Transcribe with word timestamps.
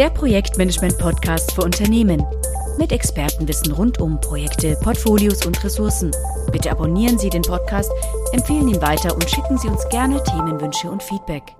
Der 0.00 0.08
Projektmanagement-Podcast 0.08 1.52
für 1.52 1.60
Unternehmen. 1.60 2.24
Mit 2.78 2.90
Expertenwissen 2.90 3.70
rund 3.72 4.00
um 4.00 4.18
Projekte, 4.18 4.74
Portfolios 4.82 5.44
und 5.44 5.62
Ressourcen. 5.62 6.10
Bitte 6.50 6.70
abonnieren 6.70 7.18
Sie 7.18 7.28
den 7.28 7.42
Podcast, 7.42 7.92
empfehlen 8.32 8.66
ihn 8.68 8.80
weiter 8.80 9.14
und 9.14 9.28
schicken 9.28 9.58
Sie 9.58 9.68
uns 9.68 9.86
gerne 9.90 10.22
Themenwünsche 10.24 10.90
und 10.90 11.02
Feedback. 11.02 11.54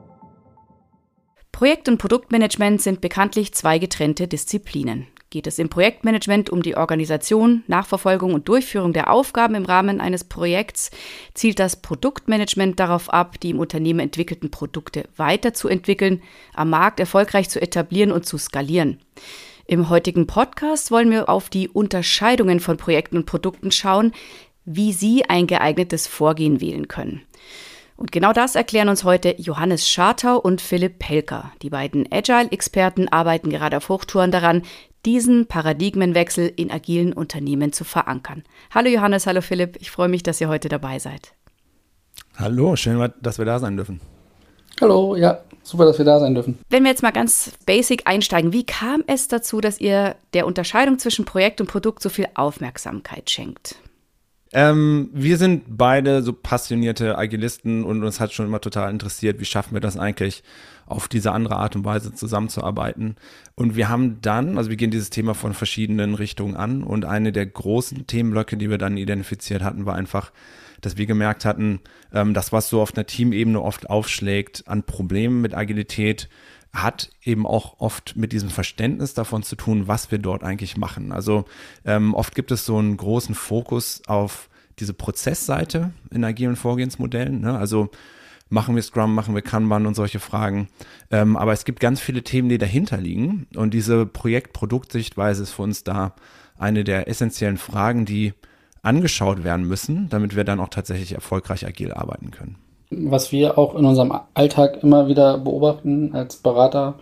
Projekt- 1.53 1.87
und 1.87 1.99
Produktmanagement 1.99 2.81
sind 2.81 3.03
bekanntlich 3.03 3.53
zwei 3.53 3.79
getrennte 3.79 4.27
Disziplinen 4.27 5.07
geht 5.31 5.47
es 5.47 5.61
im 5.61 5.69
Projektmanagement 5.69 6.51
um 6.51 6.63
die 6.63 6.77
Organisation, 6.77 7.63
Nachverfolgung 7.69 8.35
und 8.35 8.49
Durchführung 8.49 8.93
der 8.93 9.13
Aufgaben 9.13 9.55
im 9.55 9.65
Rahmen 9.65 10.01
eines 10.01 10.25
Projekts, 10.25 10.91
zielt 11.35 11.61
das 11.61 11.77
Produktmanagement 11.77 12.81
darauf 12.81 13.11
ab, 13.11 13.39
die 13.41 13.51
im 13.51 13.61
Unternehmen 13.61 14.01
entwickelten 14.01 14.51
Produkte 14.51 15.05
weiterzuentwickeln, 15.17 16.21
am 16.53 16.71
Markt 16.71 16.99
erfolgreich 16.99 17.49
zu 17.49 17.63
etablieren 17.63 18.11
und 18.11 18.27
zu 18.27 18.39
skalieren. 18.39 18.99
Im 19.67 19.89
heutigen 19.89 20.27
Podcast 20.27 20.91
wollen 20.91 21.13
wir 21.13 21.29
auf 21.29 21.49
die 21.49 21.69
Unterscheidungen 21.69 22.59
von 22.59 22.77
Projekten 22.77 23.17
und 23.19 23.27
Produkten 23.27 23.71
schauen, 23.71 24.13
wie 24.65 24.93
Sie 24.93 25.25
ein 25.29 25.47
geeignetes 25.47 26.09
Vorgehen 26.09 26.61
wählen 26.61 26.89
können. 26.89 27.23
Und 28.01 28.13
genau 28.13 28.33
das 28.33 28.55
erklären 28.55 28.89
uns 28.89 29.05
heute 29.05 29.35
Johannes 29.37 29.87
Schartau 29.87 30.39
und 30.39 30.63
Philipp 30.63 30.99
Pelker. 30.99 31.53
Die 31.61 31.69
beiden 31.69 32.11
Agile-Experten 32.11 33.09
arbeiten 33.09 33.51
gerade 33.51 33.77
auf 33.77 33.91
Hochtouren 33.91 34.31
daran, 34.31 34.63
diesen 35.05 35.45
Paradigmenwechsel 35.47 36.51
in 36.57 36.71
agilen 36.71 37.13
Unternehmen 37.13 37.75
zu 37.75 37.85
verankern. 37.85 38.43
Hallo 38.75 38.89
Johannes, 38.89 39.27
hallo 39.27 39.43
Philipp, 39.43 39.77
ich 39.81 39.91
freue 39.91 40.09
mich, 40.09 40.23
dass 40.23 40.41
ihr 40.41 40.49
heute 40.49 40.71
dabei 40.71 40.99
seid. 40.99 41.35
Hallo, 42.39 42.75
schön, 42.75 43.13
dass 43.21 43.37
wir 43.37 43.45
da 43.45 43.59
sein 43.59 43.77
dürfen. 43.77 44.01
Hallo, 44.81 45.15
ja, 45.15 45.41
super, 45.63 45.85
dass 45.85 45.99
wir 45.99 46.07
da 46.07 46.21
sein 46.21 46.35
dürfen. 46.35 46.59
Wenn 46.71 46.85
wir 46.85 46.91
jetzt 46.91 47.03
mal 47.03 47.11
ganz 47.11 47.53
basic 47.67 48.09
einsteigen, 48.09 48.55
wie 48.55 48.65
kam 48.65 49.05
es 49.09 49.29
dazu, 49.29 49.61
dass 49.61 49.79
ihr 49.79 50.17
der 50.33 50.47
Unterscheidung 50.47 50.99
zwischen 50.99 51.27
Projekt 51.27 51.61
und 51.61 51.67
Produkt 51.67 52.03
so 52.03 52.09
viel 52.09 52.29
Aufmerksamkeit 52.35 53.29
schenkt? 53.29 53.77
Ähm, 54.53 55.11
wir 55.13 55.37
sind 55.37 55.65
beide 55.69 56.23
so 56.23 56.33
passionierte 56.33 57.17
Agilisten 57.17 57.85
und 57.85 58.03
uns 58.03 58.19
hat 58.19 58.33
schon 58.33 58.47
immer 58.47 58.61
total 58.61 58.91
interessiert, 58.91 59.39
wie 59.39 59.45
schaffen 59.45 59.75
wir 59.75 59.81
das 59.81 59.97
eigentlich, 59.97 60.43
auf 60.87 61.07
diese 61.07 61.31
andere 61.31 61.57
Art 61.57 61.77
und 61.77 61.85
Weise 61.85 62.13
zusammenzuarbeiten. 62.15 63.15
Und 63.55 63.77
wir 63.77 63.89
haben 63.89 64.21
dann, 64.23 64.59
also 64.59 64.69
wir 64.69 64.77
gehen 64.77 64.91
dieses 64.91 65.11
Thema 65.11 65.35
von 65.35 65.55
verschiedenen 65.55 66.15
Richtungen 66.15 66.57
an 66.57 66.83
und 66.83 67.05
eine 67.05 67.31
der 67.31 67.47
großen 67.47 68.09
Themenblöcke, 68.09 68.57
die 68.57 68.71
wir 68.71 68.79
dann 68.79 68.97
identifiziert 68.97 69.63
hatten, 69.63 69.87
war 69.87 69.95
einfach, 69.95 70.33
dass 70.81 70.97
wir 70.97 71.07
gemerkt 71.07 71.45
hatten, 71.45 71.81
ähm, 72.13 72.35
das, 72.35 72.53
was 72.53 72.69
so 72.69 72.81
auf 72.81 72.95
einer 72.95 73.07
Teamebene 73.07 73.61
oft 73.61 73.89
aufschlägt 73.89 74.65
an 74.67 74.83
Problemen 74.83 75.41
mit 75.41 75.55
Agilität, 75.55 76.29
hat 76.73 77.11
eben 77.23 77.47
auch 77.47 77.81
oft 77.81 78.17
mit 78.17 78.33
diesem 78.33 78.49
Verständnis 78.49 79.15
davon 79.15 79.43
zu 79.43 79.57
tun, 79.57 79.89
was 79.89 80.11
wir 80.11 80.19
dort 80.19 80.45
eigentlich 80.45 80.77
machen. 80.77 81.13
Also 81.13 81.45
ähm, 81.85 82.15
oft 82.15 82.35
gibt 82.35 82.53
es 82.53 82.65
so 82.65 82.79
einen 82.79 82.97
großen 82.97 83.35
Fokus 83.35 84.03
auf 84.07 84.49
diese 84.79 84.95
Prozessseite 84.95 85.93
in 86.11 86.25
agilen 86.25 86.57
Vorgehensmodellen. 86.57 87.41
Ne? 87.41 87.59
Also 87.59 87.91
machen 88.49 88.77
wir 88.77 88.83
Scrum, 88.83 89.15
machen 89.15 89.35
wir 89.35 89.43
Kanban 89.43 89.87
und 89.87 89.95
solche 89.95 90.21
Fragen. 90.21 90.69
Ähm, 91.11 91.37
aber 91.37 91.53
es 91.53 91.65
gibt 91.65 91.81
ganz 91.81 92.01
viele 92.01 92.23
Themen, 92.23 92.49
die 92.49 92.59
dahinter 92.59 92.99
liegen. 92.99 93.47
Und 93.57 93.75
diese 93.75 94.07
Projekt-Produktsichtweise 94.07 95.43
ist 95.43 95.53
für 95.53 95.63
uns 95.63 95.83
da 95.83 96.15
eine 96.57 96.85
der 96.85 97.09
essentiellen 97.09 97.59
Fragen, 97.59 98.05
die 98.05 98.35
angeschaut 98.83 99.45
werden 99.45 99.67
müssen, 99.67 100.09
damit 100.11 100.37
wir 100.37 100.45
dann 100.45 100.61
auch 100.61 100.69
tatsächlich 100.69 101.13
erfolgreich 101.13 101.67
agil 101.67 101.93
arbeiten 101.93 102.31
können. 102.31 102.57
Was 102.91 103.31
wir 103.31 103.57
auch 103.59 103.75
in 103.77 103.85
unserem 103.85 104.13
Alltag 104.35 104.83
immer 104.83 105.07
wieder 105.09 105.39
beobachten 105.39 106.15
als 106.15 106.37
Berater, 106.37 106.95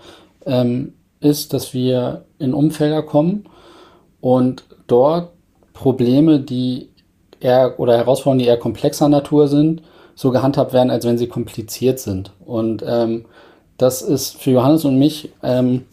ähm, 0.45 0.93
ist, 1.21 1.53
dass 1.53 1.75
wir 1.75 2.25
in 2.39 2.55
Umfelder 2.55 3.03
kommen 3.03 3.45
und 4.21 4.65
dort 4.87 5.31
Probleme, 5.73 6.41
die 6.41 6.89
eher 7.41 7.79
oder 7.79 7.97
Herausforderungen, 7.97 8.41
die 8.41 8.47
eher 8.47 8.59
komplexer 8.59 9.09
Natur 9.09 9.49
sind, 9.49 9.83
so 10.15 10.31
gehandhabt 10.31 10.73
werden, 10.73 10.91
als 10.91 11.05
wenn 11.05 11.19
sie 11.19 11.29
kompliziert 11.29 12.01
sind. 12.01 12.33
Und 12.45 12.85
ähm, 12.87 13.25
das 13.77 14.03
ist 14.03 14.37
für 14.41 14.51
Johannes 14.51 14.85
und 14.85 14.99
mich 14.99 15.31
ähm, 15.43 15.85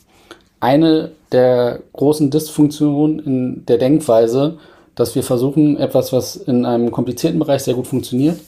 eine 0.60 1.12
der 1.32 1.82
großen 1.94 2.32
Dysfunktionen 2.32 3.20
in 3.20 3.66
der 3.68 3.78
Denkweise, 3.78 4.58
dass 4.96 5.16
wir 5.16 5.24
versuchen, 5.24 5.78
etwas, 5.78 6.14
was 6.14 6.36
in 6.36 6.66
einem 6.66 6.92
komplizierten 6.92 7.40
Bereich 7.40 7.64
sehr 7.64 7.74
gut 7.74 7.88
funktioniert, 7.88 8.40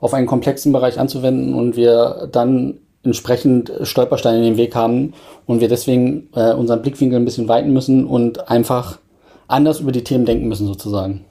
auf 0.00 0.14
einen 0.14 0.26
komplexen 0.26 0.72
Bereich 0.72 0.98
anzuwenden 0.98 1.54
und 1.54 1.76
wir 1.76 2.28
dann 2.30 2.78
entsprechend 3.04 3.72
Stolpersteine 3.82 4.38
in 4.38 4.44
den 4.44 4.56
Weg 4.56 4.74
haben 4.74 5.14
und 5.46 5.60
wir 5.60 5.68
deswegen 5.68 6.28
äh, 6.34 6.52
unseren 6.52 6.82
Blickwinkel 6.82 7.18
ein 7.18 7.24
bisschen 7.24 7.48
weiten 7.48 7.72
müssen 7.72 8.06
und 8.06 8.48
einfach 8.48 8.98
anders 9.48 9.80
über 9.80 9.92
die 9.92 10.04
Themen 10.04 10.24
denken 10.24 10.48
müssen 10.48 10.66
sozusagen. 10.66 11.24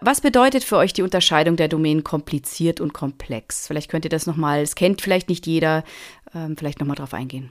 Was 0.00 0.20
bedeutet 0.20 0.62
für 0.62 0.76
euch 0.76 0.92
die 0.92 1.02
Unterscheidung 1.02 1.56
der 1.56 1.68
Domänen 1.68 2.04
kompliziert 2.04 2.80
und 2.80 2.92
komplex? 2.92 3.66
Vielleicht 3.66 3.90
könnt 3.90 4.04
ihr 4.04 4.10
das 4.10 4.26
nochmal, 4.26 4.60
es 4.60 4.74
kennt 4.74 5.00
vielleicht 5.00 5.28
nicht 5.28 5.46
jeder, 5.46 5.84
ähm, 6.34 6.56
vielleicht 6.56 6.80
nochmal 6.80 6.96
drauf 6.96 7.14
eingehen. 7.14 7.50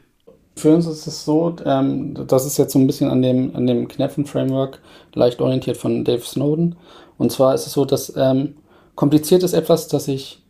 Für 0.56 0.74
uns 0.74 0.88
ist 0.88 1.06
es 1.06 1.26
so, 1.26 1.56
ähm, 1.66 2.16
das 2.28 2.46
ist 2.46 2.58
jetzt 2.58 2.74
so 2.74 2.80
ein 2.80 2.88
bisschen 2.88 3.10
an 3.10 3.22
dem, 3.22 3.56
an 3.56 3.68
dem 3.68 3.88
Kneffen-Framework 3.88 4.80
leicht 5.14 5.42
orientiert 5.42 5.78
von 5.78 6.06
Dave 6.06 6.22
Snowden. 6.22 6.76
Und 7.18 7.32
zwar 7.32 7.54
ist 7.54 7.68
es 7.68 7.74
so, 7.74 7.86
dass 7.86 8.14
ähm, 8.16 8.56
kompliziert 8.96 9.44
ist 9.44 9.54
etwas, 9.54 9.88
dass 9.88 10.08
ich 10.08 10.42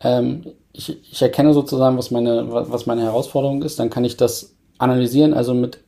ähm, 0.00 0.44
ich, 0.72 0.98
ich 1.10 1.22
erkenne 1.22 1.52
sozusagen, 1.52 1.98
was 1.98 2.10
meine, 2.10 2.46
was 2.50 2.86
meine 2.86 3.02
Herausforderung 3.02 3.62
ist, 3.62 3.78
dann 3.78 3.90
kann 3.90 4.04
ich 4.04 4.16
das 4.16 4.54
analysieren. 4.78 5.34
Also 5.34 5.54
mit 5.54 5.78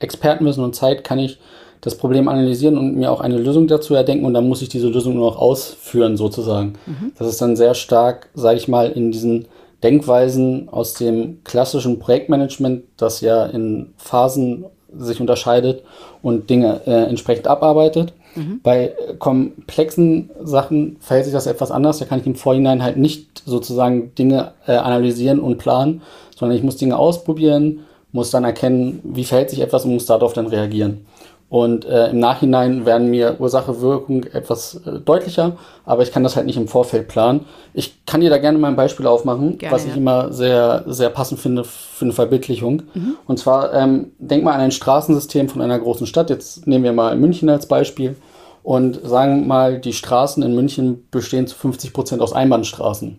Expertenwissen 0.00 0.64
und 0.64 0.74
Zeit 0.74 1.04
kann 1.04 1.18
ich 1.18 1.38
das 1.80 1.96
Problem 1.96 2.28
analysieren 2.28 2.78
und 2.78 2.96
mir 2.96 3.10
auch 3.10 3.20
eine 3.20 3.38
Lösung 3.38 3.66
dazu 3.66 3.94
erdenken 3.94 4.24
und 4.24 4.34
dann 4.34 4.48
muss 4.48 4.62
ich 4.62 4.68
diese 4.68 4.88
Lösung 4.88 5.14
nur 5.14 5.30
noch 5.30 5.38
ausführen 5.38 6.16
sozusagen. 6.16 6.74
Mhm. 6.86 7.12
Das 7.18 7.28
ist 7.28 7.40
dann 7.40 7.56
sehr 7.56 7.74
stark, 7.74 8.28
sage 8.34 8.56
ich 8.56 8.68
mal, 8.68 8.90
in 8.90 9.10
diesen 9.10 9.46
Denkweisen 9.82 10.68
aus 10.70 10.94
dem 10.94 11.42
klassischen 11.44 11.98
Projektmanagement, 11.98 12.84
das 12.96 13.20
ja 13.20 13.46
in 13.46 13.92
Phasen 13.96 14.64
sich 14.96 15.20
unterscheidet 15.20 15.82
und 16.22 16.50
Dinge 16.50 16.82
äh, 16.86 17.04
entsprechend 17.04 17.46
abarbeitet. 17.46 18.12
Mhm. 18.34 18.60
Bei 18.62 18.94
komplexen 19.18 20.30
Sachen 20.42 20.96
verhält 21.00 21.26
sich 21.26 21.34
das 21.34 21.46
etwas 21.46 21.70
anders. 21.70 21.98
Da 21.98 22.04
kann 22.04 22.20
ich 22.20 22.26
im 22.26 22.34
Vorhinein 22.34 22.82
halt 22.82 22.96
nicht 22.96 23.42
sozusagen 23.44 24.14
Dinge 24.14 24.52
äh, 24.66 24.72
analysieren 24.72 25.40
und 25.40 25.58
planen, 25.58 26.02
sondern 26.36 26.56
ich 26.56 26.62
muss 26.62 26.76
Dinge 26.76 26.96
ausprobieren, 26.96 27.80
muss 28.12 28.30
dann 28.30 28.44
erkennen, 28.44 29.00
wie 29.04 29.24
verhält 29.24 29.50
sich 29.50 29.60
etwas 29.60 29.84
und 29.84 29.94
muss 29.94 30.06
darauf 30.06 30.32
dann 30.32 30.46
reagieren. 30.46 31.06
Und 31.52 31.84
äh, 31.84 32.08
im 32.08 32.18
Nachhinein 32.18 32.86
werden 32.86 33.10
mir 33.10 33.36
Ursache, 33.38 33.82
Wirkung 33.82 34.24
etwas 34.24 34.80
äh, 34.86 35.00
deutlicher, 35.00 35.58
aber 35.84 36.02
ich 36.02 36.10
kann 36.10 36.22
das 36.22 36.34
halt 36.34 36.46
nicht 36.46 36.56
im 36.56 36.66
Vorfeld 36.66 37.08
planen. 37.08 37.44
Ich 37.74 38.06
kann 38.06 38.22
dir 38.22 38.30
da 38.30 38.38
gerne 38.38 38.56
mal 38.56 38.68
ein 38.68 38.76
Beispiel 38.76 39.06
aufmachen, 39.06 39.58
gerne, 39.58 39.74
was 39.74 39.84
ich 39.84 39.94
immer 39.94 40.32
sehr, 40.32 40.82
sehr 40.86 41.10
passend 41.10 41.40
finde 41.40 41.64
für 41.64 42.06
eine 42.06 42.14
Verbildlichung. 42.14 42.84
Mhm. 42.94 43.16
Und 43.26 43.38
zwar, 43.38 43.74
ähm, 43.74 44.12
denk 44.18 44.44
mal 44.44 44.54
an 44.54 44.62
ein 44.62 44.70
Straßensystem 44.70 45.50
von 45.50 45.60
einer 45.60 45.78
großen 45.78 46.06
Stadt. 46.06 46.30
Jetzt 46.30 46.66
nehmen 46.66 46.84
wir 46.84 46.94
mal 46.94 47.16
München 47.16 47.50
als 47.50 47.66
Beispiel 47.66 48.16
und 48.62 49.00
sagen 49.04 49.46
mal, 49.46 49.78
die 49.78 49.92
Straßen 49.92 50.42
in 50.42 50.54
München 50.54 51.06
bestehen 51.10 51.46
zu 51.46 51.54
50 51.54 51.92
Prozent 51.92 52.22
aus 52.22 52.32
Einbahnstraßen. 52.32 53.18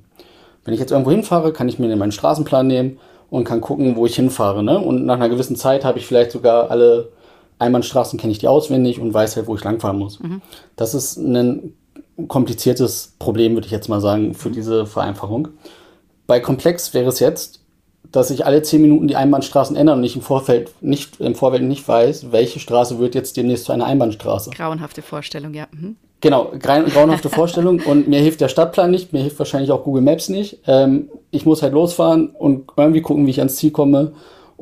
Wenn 0.65 0.73
ich 0.73 0.79
jetzt 0.79 0.91
irgendwo 0.91 1.11
hinfahre, 1.11 1.53
kann 1.53 1.69
ich 1.69 1.77
mir 1.77 1.95
meinen 1.95 2.11
Straßenplan 2.11 2.65
nehmen 2.65 2.97
und 3.29 3.43
kann 3.43 3.61
gucken, 3.61 3.95
wo 3.95 4.07
ich 4.07 4.15
hinfahre. 4.15 4.63
Ne? 4.63 4.79
Und 4.79 5.05
nach 5.05 5.17
einer 5.17 5.29
gewissen 5.29 5.55
Zeit 5.55 5.85
habe 5.85 5.99
ich 5.99 6.07
vielleicht 6.07 6.31
sogar 6.31 6.71
alle 6.71 7.09
Einbahnstraßen 7.59 8.19
kenne 8.19 8.31
ich 8.31 8.39
die 8.39 8.47
auswendig 8.47 8.99
und 8.99 9.13
weiß 9.13 9.35
halt, 9.35 9.47
wo 9.47 9.55
ich 9.55 9.63
langfahren 9.63 9.97
muss. 9.97 10.19
Mhm. 10.19 10.41
Das 10.75 10.93
ist 10.93 11.17
ein 11.17 11.73
kompliziertes 12.27 13.15
Problem, 13.19 13.53
würde 13.53 13.65
ich 13.65 13.71
jetzt 13.71 13.89
mal 13.89 14.01
sagen, 14.01 14.33
für 14.33 14.49
mhm. 14.49 14.53
diese 14.53 14.85
Vereinfachung. 14.85 15.49
Bei 16.27 16.39
komplex 16.39 16.93
wäre 16.93 17.09
es 17.09 17.19
jetzt, 17.19 17.61
dass 18.11 18.29
ich 18.29 18.45
alle 18.45 18.61
zehn 18.61 18.81
Minuten 18.81 19.07
die 19.07 19.15
Einbahnstraßen 19.15 19.75
ändern 19.75 19.99
und 19.99 20.03
ich 20.03 20.15
im 20.15 20.21
Vorfeld 20.21 20.71
nicht, 20.81 21.19
im 21.19 21.35
Vorfeld 21.35 21.63
nicht 21.63 21.87
weiß, 21.87 22.31
welche 22.31 22.59
Straße 22.59 22.99
wird 22.99 23.15
jetzt 23.15 23.37
demnächst 23.37 23.65
zu 23.65 23.71
einer 23.71 23.85
Einbahnstraße. 23.85 24.51
Grauenhafte 24.51 25.01
Vorstellung, 25.01 25.53
ja. 25.53 25.67
Mhm. 25.71 25.95
Genau, 26.21 26.53
grauenhafte 26.57 27.29
Vorstellung 27.29 27.81
und 27.85 28.07
mir 28.07 28.21
hilft 28.21 28.39
der 28.39 28.47
Stadtplan 28.47 28.91
nicht, 28.91 29.11
mir 29.11 29.19
hilft 29.19 29.39
wahrscheinlich 29.39 29.71
auch 29.71 29.83
Google 29.83 30.03
Maps 30.03 30.29
nicht. 30.29 30.59
Ähm, 30.67 31.09
ich 31.31 31.45
muss 31.45 31.61
halt 31.61 31.73
losfahren 31.73 32.29
und 32.29 32.69
irgendwie 32.77 33.01
gucken, 33.01 33.25
wie 33.25 33.31
ich 33.31 33.39
ans 33.39 33.55
Ziel 33.55 33.71
komme 33.71 34.13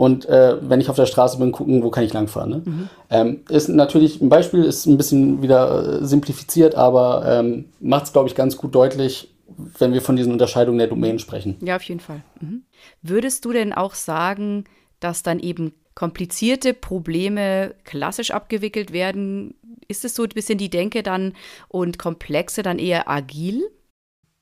und 0.01 0.25
äh, 0.25 0.57
wenn 0.67 0.81
ich 0.81 0.89
auf 0.89 0.95
der 0.95 1.05
Straße 1.05 1.37
bin, 1.37 1.51
gucken, 1.51 1.83
wo 1.83 1.91
kann 1.91 2.03
ich 2.03 2.11
langfahren. 2.11 2.49
Ne? 2.49 2.61
Mhm. 2.65 2.89
Ähm, 3.11 3.39
ist 3.49 3.69
natürlich 3.69 4.19
ein 4.19 4.29
Beispiel, 4.29 4.63
ist 4.63 4.87
ein 4.87 4.97
bisschen 4.97 5.43
wieder 5.43 6.01
äh, 6.01 6.05
simplifiziert, 6.07 6.73
aber 6.73 7.23
ähm, 7.27 7.65
macht 7.79 8.05
es, 8.05 8.11
glaube 8.11 8.27
ich, 8.27 8.33
ganz 8.33 8.57
gut 8.57 8.73
deutlich, 8.73 9.31
wenn 9.77 9.93
wir 9.93 10.01
von 10.01 10.15
diesen 10.15 10.31
Unterscheidungen 10.31 10.79
der 10.79 10.87
Domänen 10.87 11.19
sprechen. 11.19 11.55
Ja, 11.61 11.75
auf 11.75 11.83
jeden 11.83 11.99
Fall. 11.99 12.23
Mhm. 12.39 12.63
Würdest 13.03 13.45
du 13.45 13.51
denn 13.51 13.73
auch 13.73 13.93
sagen, 13.93 14.63
dass 14.99 15.21
dann 15.21 15.37
eben 15.37 15.71
komplizierte 15.93 16.73
Probleme 16.73 17.75
klassisch 17.83 18.31
abgewickelt 18.31 18.93
werden? 18.93 19.53
Ist 19.87 20.03
es 20.03 20.15
so 20.15 20.23
ein 20.23 20.29
bisschen 20.29 20.57
die 20.57 20.71
Denke 20.71 21.03
dann 21.03 21.33
und 21.67 21.99
komplexe 21.99 22.63
dann 22.63 22.79
eher 22.79 23.07
agil? 23.07 23.69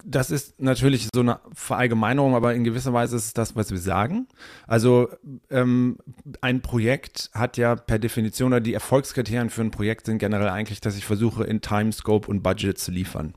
Das 0.05 0.31
ist 0.31 0.59
natürlich 0.61 1.09
so 1.13 1.21
eine 1.21 1.39
Verallgemeinerung, 1.53 2.35
aber 2.35 2.53
in 2.53 2.63
gewisser 2.63 2.93
Weise 2.93 3.17
ist 3.17 3.25
es 3.25 3.33
das, 3.33 3.55
was 3.55 3.71
wir 3.71 3.79
sagen. 3.79 4.27
Also 4.65 5.09
ähm, 5.49 5.97
ein 6.41 6.61
Projekt 6.61 7.29
hat 7.33 7.57
ja 7.57 7.75
per 7.75 7.99
Definition 7.99 8.53
oder 8.53 8.61
die 8.61 8.73
Erfolgskriterien 8.73 9.49
für 9.49 9.61
ein 9.61 9.71
Projekt 9.71 10.05
sind 10.05 10.19
generell 10.19 10.49
eigentlich, 10.49 10.79
dass 10.79 10.95
ich 10.95 11.05
versuche, 11.05 11.43
in 11.43 11.61
Time, 11.61 11.91
Scope 11.91 12.29
und 12.29 12.41
Budget 12.41 12.77
zu 12.77 12.91
liefern. 12.91 13.33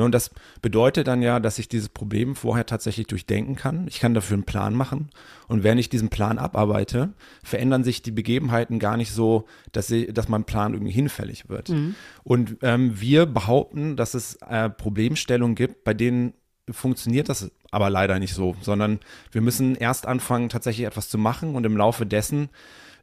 Ne, 0.00 0.04
und 0.04 0.12
das 0.12 0.30
bedeutet 0.62 1.08
dann 1.08 1.20
ja, 1.20 1.40
dass 1.40 1.58
ich 1.58 1.68
dieses 1.68 1.90
Problem 1.90 2.34
vorher 2.34 2.64
tatsächlich 2.64 3.06
durchdenken 3.06 3.54
kann. 3.54 3.86
Ich 3.86 4.00
kann 4.00 4.14
dafür 4.14 4.34
einen 4.34 4.44
Plan 4.44 4.74
machen. 4.74 5.10
Und 5.46 5.62
wenn 5.62 5.76
ich 5.76 5.90
diesen 5.90 6.08
Plan 6.08 6.38
abarbeite, 6.38 7.10
verändern 7.44 7.84
sich 7.84 8.00
die 8.00 8.10
Begebenheiten 8.10 8.78
gar 8.78 8.96
nicht 8.96 9.12
so, 9.12 9.44
dass, 9.72 9.88
sie, 9.88 10.06
dass 10.06 10.28
mein 10.28 10.44
Plan 10.44 10.72
irgendwie 10.72 10.92
hinfällig 10.92 11.50
wird. 11.50 11.68
Mhm. 11.68 11.94
Und 12.24 12.56
ähm, 12.62 12.98
wir 12.98 13.26
behaupten, 13.26 13.96
dass 13.96 14.14
es 14.14 14.36
äh, 14.48 14.70
Problemstellungen 14.70 15.54
gibt, 15.54 15.84
bei 15.84 15.92
denen 15.92 16.32
funktioniert 16.70 17.28
das 17.28 17.50
aber 17.70 17.90
leider 17.90 18.18
nicht 18.18 18.32
so, 18.32 18.56
sondern 18.62 19.00
wir 19.32 19.42
müssen 19.42 19.74
erst 19.74 20.06
anfangen, 20.06 20.48
tatsächlich 20.48 20.86
etwas 20.86 21.10
zu 21.10 21.18
machen 21.18 21.54
und 21.56 21.66
im 21.66 21.76
Laufe 21.76 22.06
dessen 22.06 22.48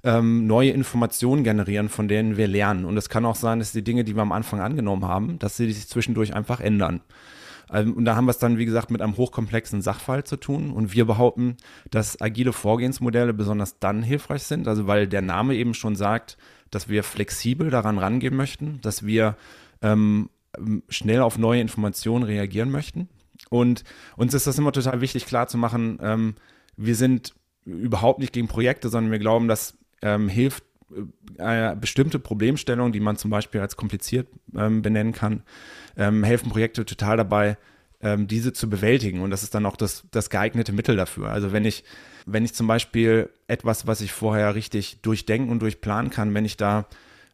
ähm, 0.08 0.48
neue 0.48 0.72
Informationen 0.72 1.44
generieren, 1.44 1.90
von 1.90 2.08
denen 2.08 2.38
wir 2.38 2.48
lernen. 2.48 2.86
Und 2.86 2.96
es 2.96 3.10
kann 3.10 3.26
auch 3.26 3.36
sein, 3.36 3.60
dass 3.60 3.74
die 3.74 3.84
Dinge, 3.84 4.06
die 4.06 4.16
wir 4.16 4.22
am 4.22 4.32
Anfang 4.32 4.62
angenommen 4.62 5.04
haben, 5.04 5.38
dass 5.38 5.58
sie 5.58 5.70
sich 5.70 5.90
zwischendurch 5.90 6.34
einfach 6.34 6.62
ändern. 6.62 7.02
Ähm, 7.72 7.94
und 7.94 8.06
da 8.06 8.16
haben 8.16 8.26
wir 8.26 8.32
es 8.32 8.38
dann, 8.38 8.58
wie 8.58 8.66
gesagt, 8.66 8.90
mit 8.90 9.02
einem 9.02 9.18
hochkomplexen 9.18 9.82
Sachfall 9.82 10.24
zu 10.24 10.38
tun. 10.38 10.72
Und 10.72 10.94
wir 10.94 11.04
behaupten, 11.06 11.58
dass 11.92 12.22
agile 12.22 12.54
Vorgehensmodelle 12.54 13.34
besonders 13.34 13.80
dann 13.80 14.02
hilfreich 14.02 14.44
sind, 14.44 14.70
also 14.70 14.88
weil 14.88 15.08
der 15.08 15.22
Name 15.22 15.56
eben 15.56 15.74
schon 15.74 15.98
sagt, 15.98 16.38
dass 16.72 16.88
wir 16.88 17.04
flexibel 17.04 17.70
daran 17.70 17.98
rangehen 17.98 18.36
möchten, 18.36 18.80
dass 18.82 19.06
wir 19.06 19.36
ähm, 19.82 20.30
schnell 20.88 21.20
auf 21.20 21.38
neue 21.38 21.60
Informationen 21.60 22.24
reagieren 22.24 22.72
möchten. 22.72 23.10
Und 23.50 23.84
uns 24.16 24.34
ist 24.34 24.48
das 24.48 24.58
immer 24.58 24.72
total 24.72 25.02
wichtig, 25.02 25.26
klar 25.26 25.50
zu 25.50 25.58
machen, 25.58 26.00
ähm, 26.02 26.36
wir 26.78 26.96
sind 26.96 27.34
überhaupt 27.66 28.20
nicht 28.20 28.32
gegen 28.32 28.48
Projekte, 28.48 28.88
sondern 28.88 29.12
wir 29.12 29.20
glauben, 29.20 29.50
dass 29.50 29.78
ähm, 30.02 30.30
hilft, 30.30 30.64
äh, 31.38 31.76
bestimmte 31.76 32.20
Problemstellungen, 32.20 32.94
die 32.94 33.00
man 33.00 33.18
zum 33.18 33.30
Beispiel 33.30 33.62
als 33.62 33.76
kompliziert 33.76 34.28
ähm, 34.56 34.82
benennen 34.82 35.14
kann, 35.14 35.44
ähm, 35.98 36.24
helfen 36.24 36.50
Projekte 36.50 36.86
total 36.86 37.18
dabei, 37.18 37.58
ähm, 38.02 38.28
diese 38.28 38.54
zu 38.54 38.70
bewältigen. 38.70 39.22
Und 39.22 39.32
das 39.32 39.44
ist 39.44 39.54
dann 39.56 39.66
auch 39.66 39.76
das, 39.76 40.04
das 40.12 40.30
geeignete 40.30 40.72
Mittel 40.72 40.96
dafür. 40.96 41.30
Also 41.30 41.52
wenn 41.52 41.66
ich, 41.66 41.84
wenn 42.26 42.46
ich 42.46 42.54
zum 42.54 42.68
Beispiel 42.68 43.30
etwas, 43.48 43.88
was 43.88 44.02
ich 44.02 44.14
vorher 44.14 44.56
richtig 44.56 45.02
durchdenken 45.02 45.52
und 45.52 45.62
durchplanen 45.62 46.12
kann, 46.12 46.34
wenn 46.34 46.46
ich 46.46 46.58
da 46.58 46.86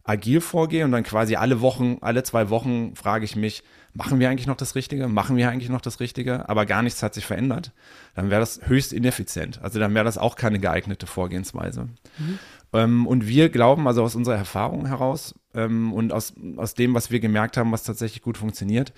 agil 0.03 0.41
vorgehe 0.41 0.85
und 0.85 0.91
dann 0.91 1.03
quasi 1.03 1.35
alle 1.35 1.61
Wochen, 1.61 1.97
alle 2.01 2.23
zwei 2.23 2.49
Wochen 2.49 2.95
frage 2.95 3.25
ich 3.25 3.35
mich, 3.35 3.63
machen 3.93 4.19
wir 4.19 4.29
eigentlich 4.29 4.47
noch 4.47 4.57
das 4.57 4.75
Richtige? 4.75 5.07
Machen 5.07 5.37
wir 5.37 5.49
eigentlich 5.49 5.69
noch 5.69 5.81
das 5.81 5.99
Richtige? 5.99 6.49
Aber 6.49 6.65
gar 6.65 6.81
nichts 6.81 7.03
hat 7.03 7.13
sich 7.13 7.25
verändert. 7.25 7.71
Dann 8.15 8.29
wäre 8.29 8.39
das 8.39 8.61
höchst 8.63 8.93
ineffizient. 8.93 9.61
Also 9.61 9.79
dann 9.79 9.93
wäre 9.93 10.05
das 10.05 10.17
auch 10.17 10.35
keine 10.35 10.59
geeignete 10.59 11.07
Vorgehensweise. 11.07 11.89
Mhm. 12.17 12.39
Ähm, 12.73 13.07
und 13.07 13.27
wir 13.27 13.49
glauben, 13.49 13.87
also 13.87 14.03
aus 14.03 14.15
unserer 14.15 14.35
Erfahrung 14.35 14.87
heraus 14.87 15.35
ähm, 15.53 15.93
und 15.93 16.11
aus, 16.11 16.33
aus 16.57 16.73
dem, 16.73 16.93
was 16.93 17.11
wir 17.11 17.19
gemerkt 17.19 17.57
haben, 17.57 17.71
was 17.71 17.83
tatsächlich 17.83 18.23
gut 18.23 18.37
funktioniert, 18.37 18.93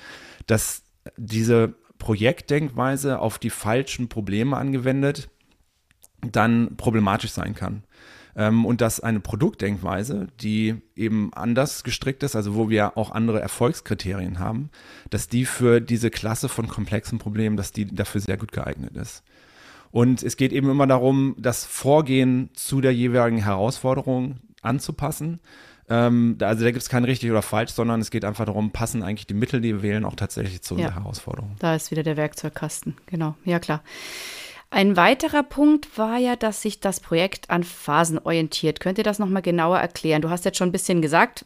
dass 0.47 0.83
diese 1.18 1.75
Projektdenkweise 1.98 3.19
auf 3.19 3.38
die 3.38 3.50
falschen 3.50 4.09
Probleme 4.09 4.57
angewendet 4.57 5.30
dann 6.31 6.75
problematisch 6.77 7.31
sein 7.31 7.53
kann. 7.53 7.83
Ähm, 8.35 8.65
und 8.65 8.81
dass 8.81 8.99
eine 8.99 9.19
Produktdenkweise, 9.19 10.27
die 10.41 10.75
eben 10.95 11.33
anders 11.33 11.83
gestrickt 11.83 12.23
ist, 12.23 12.35
also 12.35 12.55
wo 12.55 12.69
wir 12.69 12.97
auch 12.97 13.11
andere 13.11 13.39
Erfolgskriterien 13.39 14.39
haben, 14.39 14.69
dass 15.09 15.29
die 15.29 15.45
für 15.45 15.79
diese 15.79 16.09
Klasse 16.09 16.49
von 16.49 16.67
komplexen 16.67 17.17
Problemen, 17.17 17.57
dass 17.57 17.71
die 17.71 17.85
dafür 17.85 18.21
sehr 18.21 18.37
gut 18.37 18.51
geeignet 18.51 18.95
ist. 18.97 19.23
Und 19.91 20.23
es 20.23 20.35
geht 20.35 20.51
eben 20.51 20.69
immer 20.69 20.87
darum, 20.87 21.35
das 21.37 21.63
Vorgehen 21.63 22.49
zu 22.53 22.81
der 22.81 22.93
jeweiligen 22.93 23.41
Herausforderung 23.41 24.39
anzupassen. 24.61 25.39
Ähm, 25.88 26.38
also 26.41 26.65
da 26.65 26.71
gibt 26.71 26.81
es 26.81 26.89
kein 26.89 27.05
richtig 27.05 27.31
oder 27.31 27.41
falsch, 27.41 27.71
sondern 27.71 28.01
es 28.01 28.11
geht 28.11 28.25
einfach 28.25 28.45
darum, 28.45 28.71
passen 28.71 29.03
eigentlich 29.03 29.27
die 29.27 29.33
Mittel, 29.35 29.61
die 29.61 29.75
wir 29.75 29.83
wählen, 29.83 30.03
auch 30.03 30.15
tatsächlich 30.15 30.61
zu 30.61 30.75
ja. 30.75 30.88
unserer 30.88 31.03
Herausforderung. 31.03 31.55
Da 31.59 31.75
ist 31.75 31.91
wieder 31.91 32.03
der 32.03 32.17
Werkzeugkasten, 32.17 32.95
genau, 33.05 33.35
ja 33.45 33.59
klar. 33.59 33.83
Ein 34.75 34.98
weiterer 34.98 35.42
Punkt 35.42 35.98
war 35.98 36.18
ja, 36.18 36.36
dass 36.36 36.62
sich 36.62 36.81
das 36.81 37.00
Projekt 37.00 37.50
an 37.50 37.63
Phasen 37.63 38.19
orientiert. 38.22 38.81
Könnt 38.81 38.98
ihr 38.98 39.06
das 39.06 39.19
nochmal 39.19 39.42
genauer 39.42 39.77
erklären? 39.77 40.22
Du 40.22 40.30
hast 40.30 40.44
jetzt 40.44 40.57
schon 40.57 40.68
ein 40.68 40.74
bisschen 40.74 41.01
gesagt, 41.01 41.45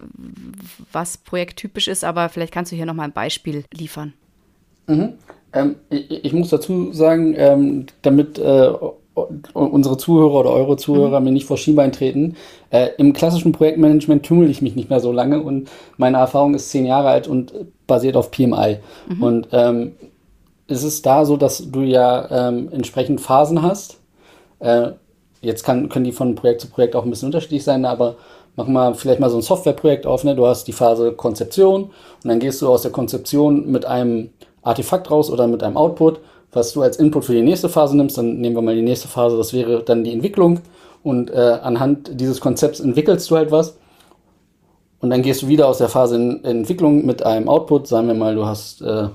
was 0.92 1.20
projekttypisch 1.20 1.88
ist, 1.88 2.04
aber 2.04 2.30
vielleicht 2.30 2.52
kannst 2.52 2.72
du 2.72 2.76
hier 2.76 2.88
nochmal 2.88 3.06
ein 3.06 3.14
Beispiel 3.14 3.66
liefern. 3.72 4.14
Mhm. 4.88 5.14
Ähm, 5.54 5.76
ich, 5.92 6.26
ich, 6.26 6.34
muss 6.34 6.50
dazu 6.50 6.92
sagen, 6.92 7.36
ähm, 7.38 7.86
damit 8.02 8.40
äh, 8.40 8.72
unsere 9.54 9.98
Zuhörer 9.98 10.40
oder 10.40 10.50
eure 10.50 10.78
Zuhörer 10.78 11.20
mhm. 11.20 11.26
mir 11.28 11.32
nicht 11.34 11.46
vor 11.46 11.58
Schienbein 11.58 11.92
treten, 11.92 12.36
äh, 12.72 12.90
im 12.98 13.14
klassischen 13.14 13.52
Projektmanagement 13.52 14.24
tümmel 14.24 14.50
ich 14.50 14.64
mich 14.64 14.76
nicht 14.76 14.90
mehr 14.90 15.02
so 15.02 15.12
lange 15.12 15.40
und 15.40 15.70
meine 15.98 16.18
Erfahrung 16.18 16.56
ist 16.56 16.72
zehn 16.72 16.88
Jahre 16.88 17.10
alt 17.10 17.28
und 17.28 17.54
basiert 17.86 18.16
auf 18.16 18.32
PMI. 18.32 18.80
Mhm. 19.08 19.22
Und 19.22 19.48
ähm, 19.52 19.92
es 20.70 20.84
ist 20.84 21.06
da 21.06 21.26
so, 21.26 21.36
dass 21.36 21.72
du 21.72 21.82
ja 21.82 22.50
ähm, 22.50 22.70
entsprechend 22.72 23.20
Phasen 23.20 23.62
hast. 23.62 23.98
Äh, 24.60 24.92
jetzt 25.42 25.64
kann, 25.64 25.90
können 25.90 26.06
die 26.06 26.12
von 26.12 26.36
Projekt 26.36 26.62
zu 26.62 26.68
Projekt 26.68 26.96
auch 26.96 27.04
ein 27.04 27.10
bisschen 27.10 27.28
unterschiedlich 27.28 27.64
sein, 27.64 27.86
aber 27.86 28.16
mach 28.56 28.68
mal 28.68 28.94
vielleicht 28.94 29.20
mal 29.20 29.30
so 29.30 29.38
ein 29.38 29.42
Softwareprojekt 29.42 30.06
auf. 30.06 30.24
Ne? 30.24 30.36
Du 30.36 30.46
hast 30.46 30.66
die 30.68 30.74
Phase 30.74 31.12
Konzeption 31.14 31.84
und 31.84 31.92
dann 32.24 32.40
gehst 32.40 32.62
du 32.62 32.70
aus 32.70 32.84
der 32.84 32.92
Konzeption 32.92 33.72
mit 33.72 33.86
einem 33.86 34.30
Artefakt 34.62 35.10
raus 35.10 35.32
oder 35.32 35.48
mit 35.48 35.64
einem 35.64 35.78
Output, 35.78 36.20
was 36.52 36.74
du 36.74 36.82
als 36.82 36.98
Input 36.98 37.26
für 37.26 37.34
die 37.34 37.42
nächste 37.42 37.70
Phase 37.70 37.98
nimmst. 37.98 38.18
Dann 38.18 38.40
nehmen 38.40 38.56
wir 38.56 38.62
mal 38.62 38.76
die 38.76 38.82
nächste 38.82 39.08
Phase, 39.08 39.38
das 39.38 39.54
wäre 39.54 39.84
dann 39.84 40.04
die 40.04 40.14
Entwicklung. 40.14 40.60
Und 41.02 41.32
äh, 41.32 41.60
anhand 41.64 42.20
dieses 42.20 42.42
Konzepts 42.42 42.80
entwickelst 42.80 43.32
du 43.32 43.38
halt 43.38 43.52
was. 43.52 43.78
Und 45.00 45.10
dann 45.12 45.22
gehst 45.22 45.42
du 45.42 45.48
wieder 45.48 45.68
aus 45.68 45.78
der 45.78 45.88
Phase 45.88 46.18
in 46.18 46.44
Entwicklung 46.44 47.06
mit 47.06 47.26
einem 47.26 47.48
Output. 47.48 47.88
Sagen 47.88 48.08
wir 48.08 48.16
mal, 48.16 48.36
du 48.36 48.46
hast 48.46 48.82
äh, 48.82 49.08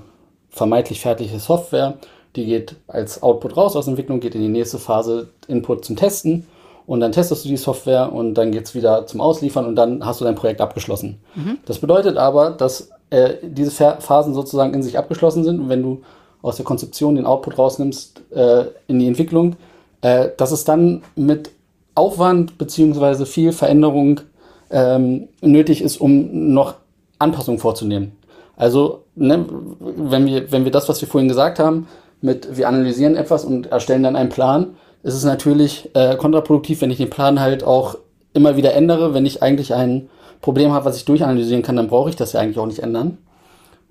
vermeintlich 0.55 1.01
fertige 1.01 1.37
Software. 1.37 1.97
Die 2.35 2.45
geht 2.45 2.75
als 2.87 3.21
Output 3.21 3.57
raus 3.57 3.75
aus 3.75 3.87
Entwicklung, 3.87 4.19
geht 4.21 4.35
in 4.35 4.41
die 4.41 4.47
nächste 4.47 4.79
Phase 4.79 5.27
Input 5.47 5.85
zum 5.85 5.95
Testen. 5.97 6.47
Und 6.87 6.99
dann 6.99 7.11
testest 7.11 7.43
du 7.43 7.49
die 7.49 7.57
Software 7.57 8.13
und 8.13 8.35
dann 8.35 8.51
geht 8.51 8.65
es 8.65 8.75
wieder 8.75 9.05
zum 9.07 9.19
Ausliefern 9.19 9.65
und 9.65 9.75
dann 9.75 10.05
hast 10.05 10.21
du 10.21 10.25
dein 10.25 10.35
Projekt 10.35 10.61
abgeschlossen. 10.61 11.19
Mhm. 11.35 11.57
Das 11.65 11.79
bedeutet 11.79 12.17
aber, 12.17 12.51
dass 12.51 12.89
äh, 13.09 13.33
diese 13.41 13.71
Phasen 13.71 14.33
sozusagen 14.33 14.73
in 14.73 14.83
sich 14.83 14.97
abgeschlossen 14.97 15.43
sind. 15.43 15.59
Und 15.59 15.69
wenn 15.69 15.81
du 15.81 16.03
aus 16.41 16.57
der 16.57 16.65
Konzeption 16.65 17.15
den 17.15 17.25
Output 17.25 17.57
rausnimmst 17.57 18.21
äh, 18.31 18.65
in 18.87 18.99
die 18.99 19.07
Entwicklung, 19.07 19.55
äh, 20.01 20.29
dass 20.37 20.51
es 20.51 20.63
dann 20.63 21.03
mit 21.15 21.49
Aufwand 21.95 22.57
beziehungsweise 22.57 23.25
viel 23.25 23.51
Veränderung 23.51 24.21
ähm, 24.69 25.27
nötig 25.41 25.81
ist, 25.81 25.99
um 25.99 26.53
noch 26.53 26.75
Anpassungen 27.17 27.59
vorzunehmen. 27.59 28.11
Also, 28.57 29.04
ne, 29.15 29.45
wenn, 29.79 30.25
wir, 30.25 30.51
wenn 30.51 30.63
wir 30.65 30.71
das, 30.71 30.89
was 30.89 31.01
wir 31.01 31.07
vorhin 31.07 31.27
gesagt 31.27 31.59
haben, 31.59 31.87
mit 32.21 32.57
wir 32.57 32.67
analysieren 32.67 33.15
etwas 33.15 33.45
und 33.45 33.67
erstellen 33.67 34.03
dann 34.03 34.15
einen 34.15 34.29
Plan, 34.29 34.75
ist 35.03 35.13
es 35.13 35.23
natürlich 35.23 35.89
äh, 35.93 36.15
kontraproduktiv, 36.15 36.81
wenn 36.81 36.91
ich 36.91 36.97
den 36.97 37.09
Plan 37.09 37.39
halt 37.39 37.63
auch 37.63 37.97
immer 38.33 38.57
wieder 38.57 38.73
ändere, 38.73 39.13
wenn 39.13 39.25
ich 39.25 39.43
eigentlich 39.43 39.73
ein 39.73 40.09
Problem 40.41 40.71
habe, 40.71 40.85
was 40.85 40.97
ich 40.97 41.05
durchanalysieren 41.05 41.63
kann, 41.63 41.75
dann 41.75 41.87
brauche 41.87 42.09
ich 42.09 42.15
das 42.15 42.33
ja 42.33 42.39
eigentlich 42.39 42.59
auch 42.59 42.65
nicht 42.65 42.79
ändern. 42.79 43.17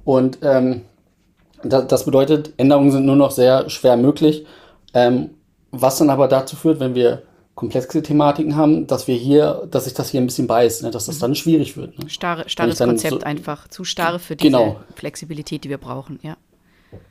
Und 0.04 0.38
ähm, 0.42 0.82
das, 1.62 1.86
das 1.86 2.04
bedeutet, 2.04 2.52
Änderungen 2.56 2.90
sind 2.90 3.06
nur 3.06 3.16
noch 3.16 3.30
sehr 3.30 3.70
schwer 3.70 3.96
möglich, 3.96 4.46
ähm, 4.92 5.30
was 5.70 5.98
dann 5.98 6.10
aber 6.10 6.28
dazu 6.28 6.56
führt, 6.56 6.80
wenn 6.80 6.94
wir 6.94 7.22
komplexe 7.54 8.02
Thematiken 8.02 8.56
haben, 8.56 8.86
dass 8.86 9.06
wir 9.06 9.14
hier, 9.14 9.66
dass 9.70 9.84
sich 9.84 9.94
das 9.94 10.10
hier 10.10 10.20
ein 10.20 10.26
bisschen 10.26 10.46
beißt, 10.46 10.82
ne, 10.82 10.90
dass 10.90 11.06
das 11.06 11.18
dann 11.18 11.34
schwierig 11.34 11.76
wird. 11.76 11.98
Ne? 11.98 12.10
Starre, 12.10 12.48
starres 12.48 12.78
Konzept 12.78 13.20
so, 13.20 13.20
einfach, 13.20 13.68
zu 13.68 13.84
starre 13.84 14.18
für 14.18 14.36
diese 14.36 14.50
genau. 14.50 14.80
Flexibilität, 14.96 15.64
die 15.64 15.70
wir 15.70 15.78
brauchen, 15.78 16.18
ja. 16.22 16.36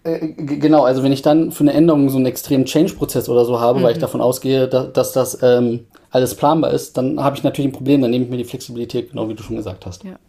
Äh, 0.03 0.33
genau, 0.33 0.83
also 0.83 1.03
wenn 1.03 1.11
ich 1.11 1.21
dann 1.21 1.51
für 1.51 1.61
eine 1.61 1.73
Änderung 1.73 2.09
so 2.09 2.17
einen 2.17 2.25
extremen 2.25 2.65
Change-Prozess 2.65 3.29
oder 3.29 3.45
so 3.45 3.59
habe, 3.59 3.79
mhm. 3.79 3.83
weil 3.83 3.91
ich 3.91 3.97
mhm. 3.97 4.01
davon 4.01 4.21
ausgehe, 4.21 4.67
dass, 4.67 4.93
dass 4.93 5.11
das 5.13 5.41
ähm, 5.41 5.87
alles 6.09 6.35
planbar 6.35 6.71
ist, 6.71 6.97
dann 6.97 7.21
habe 7.21 7.37
ich 7.37 7.43
natürlich 7.43 7.69
ein 7.69 7.73
Problem, 7.73 8.01
dann 8.01 8.11
nehme 8.11 8.25
ich 8.25 8.31
mir 8.31 8.37
die 8.37 8.43
Flexibilität, 8.43 9.11
genau 9.11 9.29
wie 9.29 9.35
du 9.35 9.43
schon 9.43 9.55
gesagt 9.55 9.85
hast. 9.85 10.03
Ja. 10.03 10.19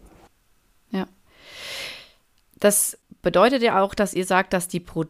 Ja. 0.91 1.07
Das 2.59 2.97
bedeutet 3.21 3.61
ja 3.61 3.81
auch, 3.81 3.93
dass 3.95 4.13
ihr 4.13 4.25
sagt, 4.25 4.53
dass 4.53 4.67
die 4.67 4.79
Pro 4.79 5.05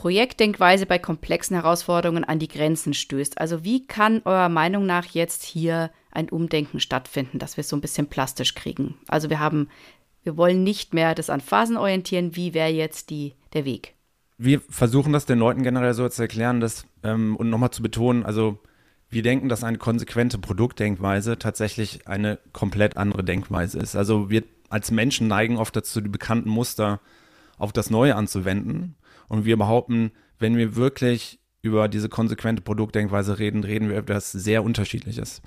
Projektdenkweise 0.00 0.86
bei 0.86 0.98
komplexen 0.98 1.56
Herausforderungen 1.56 2.24
an 2.24 2.38
die 2.38 2.48
Grenzen 2.48 2.94
stößt. 2.94 3.38
Also 3.38 3.64
wie 3.64 3.86
kann 3.86 4.22
eurer 4.24 4.48
Meinung 4.48 4.86
nach 4.86 5.04
jetzt 5.04 5.42
hier 5.42 5.90
ein 6.10 6.30
Umdenken 6.30 6.80
stattfinden, 6.80 7.38
dass 7.38 7.58
wir 7.58 7.60
es 7.60 7.68
so 7.68 7.76
ein 7.76 7.82
bisschen 7.82 8.06
plastisch 8.06 8.54
kriegen? 8.54 8.94
Also 9.08 9.28
wir 9.28 9.40
haben, 9.40 9.68
wir 10.22 10.38
wollen 10.38 10.64
nicht 10.64 10.94
mehr 10.94 11.14
das 11.14 11.28
an 11.28 11.42
Phasen 11.42 11.76
orientieren. 11.76 12.34
Wie 12.34 12.54
wäre 12.54 12.70
jetzt 12.70 13.10
die, 13.10 13.34
der 13.52 13.66
Weg? 13.66 13.94
Wir 14.38 14.62
versuchen 14.70 15.12
das 15.12 15.26
den 15.26 15.38
Leuten 15.38 15.62
generell 15.62 15.92
so 15.92 16.08
zu 16.08 16.22
erklären, 16.22 16.60
dass, 16.60 16.86
ähm, 17.02 17.36
und 17.36 17.50
nochmal 17.50 17.70
zu 17.70 17.82
betonen, 17.82 18.24
also 18.24 18.58
wir 19.10 19.20
denken, 19.20 19.50
dass 19.50 19.64
eine 19.64 19.76
konsequente 19.76 20.38
Produktdenkweise 20.38 21.38
tatsächlich 21.38 22.08
eine 22.08 22.38
komplett 22.54 22.96
andere 22.96 23.22
Denkweise 23.22 23.78
ist. 23.78 23.96
Also 23.96 24.30
wir 24.30 24.44
als 24.70 24.90
Menschen 24.90 25.28
neigen 25.28 25.58
oft 25.58 25.76
dazu, 25.76 26.00
die 26.00 26.08
bekannten 26.08 26.48
Muster 26.48 27.00
auf 27.58 27.74
das 27.74 27.90
Neue 27.90 28.16
anzuwenden 28.16 28.96
Und 29.30 29.44
wir 29.44 29.56
behaupten, 29.56 30.10
wenn 30.40 30.56
wir 30.56 30.74
wirklich 30.74 31.38
über 31.62 31.86
diese 31.88 32.08
konsequente 32.08 32.62
Produktdenkweise 32.62 33.38
reden, 33.38 33.62
reden 33.62 33.88
wir 33.88 33.98
über 33.98 34.12
etwas 34.12 34.32
sehr 34.32 34.64
Unterschiedliches. 34.64 35.40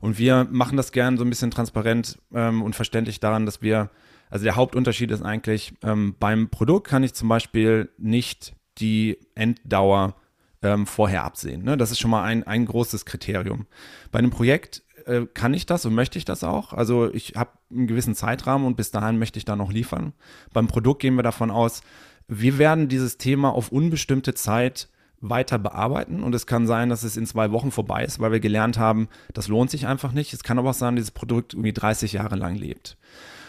Und 0.00 0.18
wir 0.18 0.48
machen 0.50 0.76
das 0.76 0.90
gern 0.90 1.16
so 1.16 1.24
ein 1.24 1.30
bisschen 1.30 1.52
transparent 1.52 2.18
ähm, 2.34 2.62
und 2.62 2.74
verständlich 2.74 3.20
daran, 3.20 3.46
dass 3.46 3.62
wir, 3.62 3.90
also 4.28 4.44
der 4.44 4.56
Hauptunterschied 4.56 5.12
ist 5.12 5.22
eigentlich, 5.22 5.72
ähm, 5.82 6.16
beim 6.18 6.48
Produkt 6.48 6.88
kann 6.88 7.04
ich 7.04 7.14
zum 7.14 7.28
Beispiel 7.28 7.90
nicht 7.96 8.54
die 8.78 9.18
Enddauer 9.36 10.16
ähm, 10.60 10.86
vorher 10.86 11.22
absehen. 11.22 11.62
Ne? 11.62 11.76
Das 11.76 11.92
ist 11.92 12.00
schon 12.00 12.10
mal 12.10 12.24
ein, 12.24 12.42
ein 12.42 12.66
großes 12.66 13.04
Kriterium. 13.04 13.66
Bei 14.10 14.18
einem 14.18 14.30
Projekt 14.30 14.82
äh, 15.06 15.26
kann 15.32 15.54
ich 15.54 15.64
das 15.64 15.84
und 15.86 15.94
möchte 15.94 16.18
ich 16.18 16.24
das 16.24 16.42
auch. 16.42 16.72
Also 16.72 17.12
ich 17.12 17.34
habe 17.36 17.50
einen 17.70 17.86
gewissen 17.86 18.16
Zeitrahmen 18.16 18.66
und 18.66 18.76
bis 18.76 18.90
dahin 18.90 19.18
möchte 19.18 19.38
ich 19.38 19.44
da 19.44 19.54
noch 19.54 19.70
liefern. 19.70 20.12
Beim 20.52 20.66
Produkt 20.66 21.02
gehen 21.02 21.14
wir 21.14 21.22
davon 21.22 21.52
aus, 21.52 21.82
wir 22.28 22.58
werden 22.58 22.88
dieses 22.88 23.18
Thema 23.18 23.50
auf 23.50 23.72
unbestimmte 23.72 24.34
Zeit 24.34 24.88
weiter 25.20 25.58
bearbeiten 25.58 26.22
und 26.22 26.34
es 26.34 26.46
kann 26.46 26.66
sein, 26.66 26.90
dass 26.90 27.02
es 27.02 27.16
in 27.16 27.26
zwei 27.26 27.50
Wochen 27.50 27.72
vorbei 27.72 28.04
ist, 28.04 28.20
weil 28.20 28.30
wir 28.30 28.40
gelernt 28.40 28.78
haben, 28.78 29.08
das 29.34 29.48
lohnt 29.48 29.70
sich 29.70 29.86
einfach 29.86 30.12
nicht. 30.12 30.32
Es 30.32 30.44
kann 30.44 30.58
aber 30.58 30.70
auch 30.70 30.74
sein, 30.74 30.94
dieses 30.94 31.10
Produkt 31.10 31.54
irgendwie 31.54 31.72
30 31.72 32.12
Jahre 32.12 32.36
lang 32.36 32.54
lebt. 32.54 32.96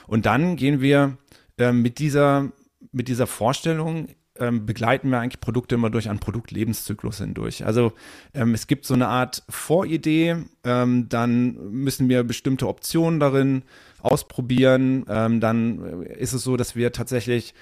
Und 0.07 0.25
dann 0.25 0.55
gehen 0.55 0.81
wir 0.81 1.17
äh, 1.57 1.71
mit 1.71 1.99
dieser 1.99 2.51
mit 2.91 3.07
dieser 3.07 3.27
Vorstellung 3.27 4.07
ähm, 4.39 4.65
begleiten 4.65 5.09
wir 5.09 5.19
eigentlich 5.19 5.41
Produkte 5.41 5.75
immer 5.75 5.89
durch 5.89 6.09
einen 6.09 6.19
Produktlebenszyklus 6.19 7.17
hindurch. 7.17 7.65
Also 7.65 7.93
ähm, 8.33 8.53
es 8.53 8.67
gibt 8.67 8.85
so 8.85 8.93
eine 8.93 9.07
Art 9.07 9.43
Voridee, 9.49 10.37
ähm, 10.63 11.09
dann 11.09 11.71
müssen 11.71 12.09
wir 12.09 12.23
bestimmte 12.23 12.67
Optionen 12.67 13.19
darin 13.19 13.63
ausprobieren. 14.01 15.05
Ähm, 15.09 15.41
dann 15.41 16.03
ist 16.03 16.33
es 16.33 16.43
so, 16.43 16.57
dass 16.57 16.75
wir 16.75 16.91
tatsächlich 16.91 17.53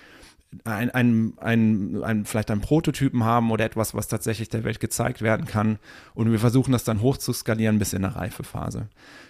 ein, 0.63 0.89
ein, 0.91 1.33
ein, 1.37 2.03
ein, 2.03 2.25
vielleicht 2.25 2.51
einen 2.51 2.61
Prototypen 2.61 3.23
haben 3.23 3.51
oder 3.51 3.65
etwas, 3.65 3.93
was 3.93 4.07
tatsächlich 4.07 4.47
der 4.49 4.63
Welt 4.63 4.79
gezeigt 4.79 5.21
werden 5.21 5.45
kann. 5.45 5.77
Und 6.13 6.31
wir 6.31 6.39
versuchen 6.39 6.71
das 6.71 6.85
dann 6.85 7.01
hoch 7.01 7.17
zu 7.17 7.33
skalieren 7.33 7.79
bis 7.79 7.93
in 7.93 8.05
eine 8.05 8.15
Reifephase. 8.15 8.87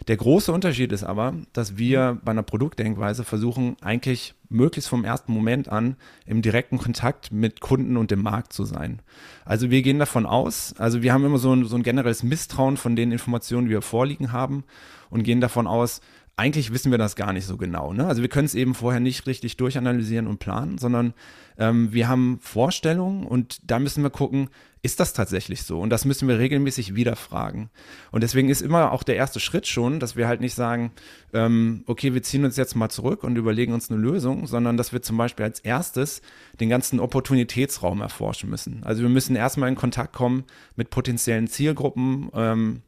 Der 0.07 0.17
große 0.17 0.51
Unterschied 0.51 0.91
ist 0.91 1.03
aber, 1.03 1.33
dass 1.53 1.77
wir 1.77 2.19
bei 2.23 2.31
einer 2.31 2.43
Produktdenkweise 2.43 3.23
versuchen, 3.23 3.77
eigentlich 3.81 4.35
möglichst 4.49 4.89
vom 4.89 5.03
ersten 5.03 5.33
Moment 5.33 5.69
an 5.69 5.97
im 6.25 6.41
direkten 6.41 6.77
Kontakt 6.77 7.31
mit 7.31 7.61
Kunden 7.61 7.97
und 7.97 8.11
dem 8.11 8.21
Markt 8.21 8.53
zu 8.53 8.63
sein. 8.63 9.01
Also 9.43 9.71
wir 9.71 9.81
gehen 9.81 9.99
davon 9.99 10.25
aus, 10.25 10.75
also 10.77 11.01
wir 11.01 11.13
haben 11.13 11.25
immer 11.25 11.39
so 11.39 11.53
ein, 11.53 11.65
so 11.65 11.75
ein 11.75 11.83
generelles 11.83 12.23
Misstrauen 12.23 12.77
von 12.77 12.95
den 12.95 13.11
Informationen, 13.11 13.67
die 13.67 13.73
wir 13.73 13.81
vorliegen 13.81 14.31
haben 14.31 14.63
und 15.09 15.23
gehen 15.23 15.41
davon 15.41 15.67
aus, 15.67 16.01
eigentlich 16.37 16.71
wissen 16.71 16.91
wir 16.91 16.99
das 16.99 17.15
gar 17.15 17.33
nicht 17.33 17.45
so 17.45 17.57
genau. 17.57 17.93
Ne? 17.93 18.05
Also 18.05 18.21
wir 18.21 18.29
können 18.29 18.45
es 18.45 18.53
eben 18.53 18.75
vorher 18.75 18.99
nicht 18.99 19.25
richtig 19.25 19.57
durchanalysieren 19.57 20.27
und 20.27 20.37
planen, 20.37 20.77
sondern 20.77 21.13
ähm, 21.57 21.91
wir 21.91 22.07
haben 22.07 22.37
Vorstellungen 22.41 23.25
und 23.25 23.59
da 23.69 23.79
müssen 23.79 24.03
wir 24.03 24.11
gucken, 24.11 24.49
ist 24.83 24.99
das 24.99 25.13
tatsächlich 25.13 25.63
so? 25.63 25.81
Und 25.81 25.89
das 25.89 26.05
müssen 26.05 26.27
wir 26.27 26.37
regelmäßig 26.37 26.95
wieder 26.95 27.15
fragen. 27.15 27.71
Und 28.11 28.21
deswegen 28.21 28.49
ist 28.49 28.61
immer 28.61 28.91
auch 28.91 29.01
der 29.01 29.15
erste 29.15 29.39
Schritt 29.39 29.65
schon, 29.65 29.99
dass 29.99 30.15
wir 30.15 30.27
halt 30.27 30.39
nicht 30.39 30.53
sagen, 30.53 30.91
ähm, 31.33 31.83
okay, 31.87 32.13
wir 32.13 32.21
ziehen 32.21 32.45
uns 32.45 32.55
jetzt 32.55 32.75
mal 32.75 32.89
zurück 32.89 33.23
und 33.23 33.35
überlegen 33.35 33.73
uns 33.73 33.89
eine 33.89 33.99
Lösung, 33.99 34.45
sondern 34.45 34.77
dass 34.77 34.93
wir 34.93 35.01
zum 35.01 35.17
Beispiel 35.17 35.45
als 35.45 35.59
erstes 35.59 36.21
den 36.59 36.69
ganzen 36.69 36.99
Opportunitätsraum 36.99 38.01
erforschen 38.01 38.49
müssen. 38.49 38.83
Also 38.83 39.01
wir 39.01 39.09
müssen 39.09 39.35
erstmal 39.35 39.69
in 39.69 39.75
Kontakt 39.75 40.13
kommen 40.13 40.43
mit 40.75 40.91
potenziellen 40.91 41.47
Zielgruppen, 41.47 42.29
ähm, 42.33 42.83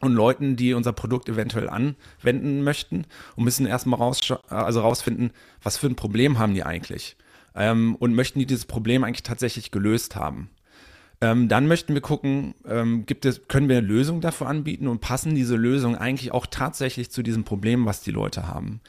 und 0.00 0.12
Leuten, 0.12 0.56
die 0.56 0.74
unser 0.74 0.92
Produkt 0.92 1.28
eventuell 1.28 1.68
anwenden 1.68 2.62
möchten 2.62 3.06
und 3.34 3.44
müssen 3.44 3.66
erstmal 3.66 4.00
also 4.48 4.80
rausfinden, 4.80 5.30
was 5.62 5.76
für 5.76 5.86
ein 5.86 5.96
Problem 5.96 6.38
haben 6.38 6.54
die 6.54 6.64
eigentlich 6.64 7.16
ähm, 7.56 7.96
und 7.96 8.14
möchten 8.14 8.38
die 8.38 8.46
dieses 8.46 8.66
Problem 8.66 9.02
eigentlich 9.02 9.22
tatsächlich 9.22 9.70
gelöst 9.70 10.14
haben. 10.14 10.50
Ähm, 11.22 11.48
dann 11.48 11.66
möchten 11.66 11.94
wir 11.94 12.02
gucken, 12.02 12.54
ähm, 12.68 13.06
gibt 13.06 13.24
es, 13.24 13.48
können 13.48 13.70
wir 13.70 13.78
eine 13.78 13.86
Lösung 13.86 14.20
dafür 14.20 14.48
anbieten 14.48 14.86
und 14.86 15.00
passen 15.00 15.34
diese 15.34 15.56
Lösungen 15.56 15.96
eigentlich 15.96 16.32
auch 16.32 16.46
tatsächlich 16.46 17.10
zu 17.10 17.22
diesem 17.22 17.44
Problem, 17.44 17.86
was 17.86 18.02
die 18.02 18.10
Leute 18.10 18.46
haben. 18.46 18.80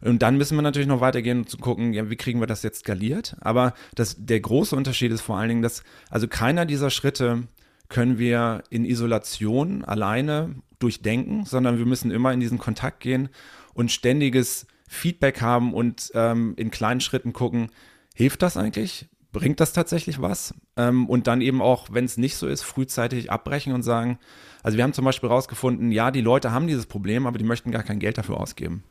Und 0.00 0.22
dann 0.22 0.36
müssen 0.36 0.56
wir 0.56 0.62
natürlich 0.62 0.88
noch 0.88 1.00
weitergehen 1.00 1.38
und 1.38 1.50
zu 1.50 1.58
gucken, 1.58 1.92
ja, 1.92 2.08
wie 2.08 2.16
kriegen 2.16 2.40
wir 2.40 2.46
das 2.46 2.62
jetzt 2.62 2.80
skaliert. 2.80 3.36
Aber 3.40 3.74
das, 3.94 4.16
der 4.18 4.40
große 4.40 4.76
Unterschied 4.76 5.12
ist 5.12 5.20
vor 5.20 5.36
allen 5.36 5.48
Dingen, 5.48 5.62
dass 5.62 5.82
also 6.10 6.28
keiner 6.28 6.64
dieser 6.64 6.90
Schritte 6.90 7.44
können 7.88 8.18
wir 8.18 8.62
in 8.70 8.84
Isolation 8.84 9.84
alleine 9.84 10.54
durchdenken, 10.78 11.44
sondern 11.44 11.78
wir 11.78 11.86
müssen 11.86 12.10
immer 12.10 12.32
in 12.32 12.40
diesen 12.40 12.58
Kontakt 12.58 13.00
gehen 13.00 13.28
und 13.74 13.92
ständiges 13.92 14.66
Feedback 14.88 15.40
haben 15.40 15.74
und 15.74 16.10
ähm, 16.14 16.54
in 16.56 16.70
kleinen 16.70 17.00
Schritten 17.00 17.32
gucken, 17.32 17.70
hilft 18.14 18.42
das 18.42 18.56
eigentlich? 18.56 19.08
Bringt 19.32 19.60
das 19.60 19.72
tatsächlich 19.72 20.22
was? 20.22 20.54
Ähm, 20.76 21.08
und 21.08 21.26
dann 21.26 21.40
eben 21.40 21.60
auch, 21.60 21.88
wenn 21.90 22.04
es 22.04 22.16
nicht 22.16 22.36
so 22.36 22.46
ist, 22.46 22.62
frühzeitig 22.62 23.30
abbrechen 23.30 23.72
und 23.72 23.82
sagen, 23.82 24.18
also 24.62 24.76
wir 24.76 24.84
haben 24.84 24.92
zum 24.92 25.04
Beispiel 25.04 25.28
rausgefunden, 25.28 25.92
ja, 25.92 26.10
die 26.10 26.20
Leute 26.20 26.52
haben 26.52 26.66
dieses 26.66 26.86
Problem, 26.86 27.26
aber 27.26 27.38
die 27.38 27.44
möchten 27.44 27.70
gar 27.70 27.82
kein 27.82 27.98
Geld 27.98 28.18
dafür 28.18 28.40
ausgeben. 28.40 28.84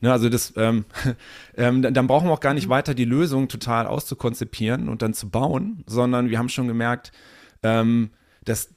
Ne, 0.00 0.10
also 0.10 0.28
das, 0.28 0.52
ähm, 0.56 0.84
ähm, 1.56 1.82
dann 1.82 2.06
brauchen 2.06 2.28
wir 2.28 2.32
auch 2.32 2.40
gar 2.40 2.54
nicht 2.54 2.68
weiter 2.68 2.94
die 2.94 3.04
Lösung 3.04 3.48
total 3.48 3.86
auszukonzipieren 3.86 4.88
und 4.88 5.00
dann 5.00 5.14
zu 5.14 5.30
bauen, 5.30 5.84
sondern 5.86 6.28
wir 6.28 6.38
haben 6.38 6.48
schon 6.48 6.66
gemerkt, 6.66 7.12
ähm, 7.62 8.10
das, 8.44 8.70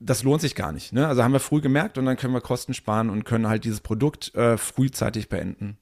das 0.00 0.22
lohnt 0.22 0.40
sich 0.40 0.54
gar 0.54 0.72
nicht. 0.72 0.92
Ne? 0.92 1.06
Also 1.06 1.22
haben 1.22 1.32
wir 1.32 1.40
früh 1.40 1.60
gemerkt 1.60 1.98
und 1.98 2.06
dann 2.06 2.16
können 2.16 2.34
wir 2.34 2.40
Kosten 2.40 2.74
sparen 2.74 3.10
und 3.10 3.24
können 3.24 3.48
halt 3.48 3.64
dieses 3.64 3.80
Produkt 3.80 4.34
äh, 4.34 4.56
frühzeitig 4.56 5.28
beenden. 5.28 5.76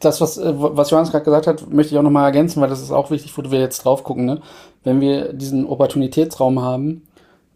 Das, 0.00 0.20
was, 0.20 0.38
äh, 0.38 0.52
was 0.56 0.90
Johannes 0.90 1.10
gerade 1.10 1.24
gesagt 1.24 1.46
hat, 1.46 1.70
möchte 1.72 1.94
ich 1.94 1.98
auch 1.98 2.02
nochmal 2.02 2.24
ergänzen, 2.24 2.60
weil 2.60 2.70
das 2.70 2.80
ist 2.80 2.90
auch 2.90 3.10
wichtig, 3.10 3.36
wo 3.36 3.50
wir 3.50 3.60
jetzt 3.60 3.84
drauf 3.84 4.04
gucken. 4.04 4.24
Ne? 4.24 4.40
Wenn 4.84 5.00
wir 5.00 5.32
diesen 5.32 5.66
Opportunitätsraum 5.66 6.60
haben, 6.60 7.02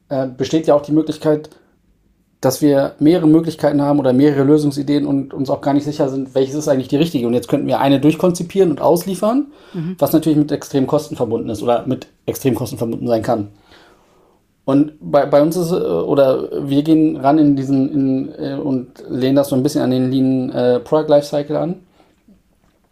äh, 0.08 0.26
besteht 0.26 0.66
ja 0.66 0.74
auch 0.74 0.82
die 0.82 0.92
Möglichkeit, 0.92 1.50
dass 2.40 2.62
wir 2.62 2.94
mehrere 3.00 3.26
Möglichkeiten 3.26 3.82
haben 3.82 3.98
oder 3.98 4.12
mehrere 4.12 4.44
Lösungsideen 4.44 5.06
und 5.06 5.34
uns 5.34 5.50
auch 5.50 5.60
gar 5.60 5.74
nicht 5.74 5.84
sicher 5.84 6.08
sind, 6.08 6.34
welches 6.36 6.54
ist 6.54 6.68
eigentlich 6.68 6.86
die 6.86 6.96
richtige. 6.96 7.26
Und 7.26 7.34
jetzt 7.34 7.48
könnten 7.48 7.66
wir 7.66 7.80
eine 7.80 8.00
durchkonzipieren 8.00 8.70
und 8.70 8.80
ausliefern, 8.80 9.48
mhm. 9.72 9.96
was 9.98 10.12
natürlich 10.12 10.38
mit 10.38 10.52
extremen 10.52 10.86
Kosten 10.86 11.16
verbunden 11.16 11.48
ist 11.48 11.62
oder 11.62 11.84
mit 11.86 12.06
extremen 12.26 12.54
Kosten 12.54 12.78
verbunden 12.78 13.08
sein 13.08 13.22
kann. 13.22 13.48
Und 14.68 14.92
bei, 15.00 15.24
bei 15.24 15.40
uns 15.40 15.56
ist, 15.56 15.72
äh, 15.72 15.76
oder 15.76 16.68
wir 16.68 16.82
gehen 16.82 17.16
ran 17.16 17.38
in 17.38 17.56
diesen, 17.56 17.90
in, 17.90 18.34
äh, 18.34 18.52
und 18.52 19.02
lehnen 19.08 19.34
das 19.34 19.48
so 19.48 19.56
ein 19.56 19.62
bisschen 19.62 19.80
an 19.80 19.90
den 19.90 20.10
Lean 20.10 20.50
äh, 20.50 20.78
Product 20.80 21.08
Lifecycle 21.08 21.56
an. 21.56 21.76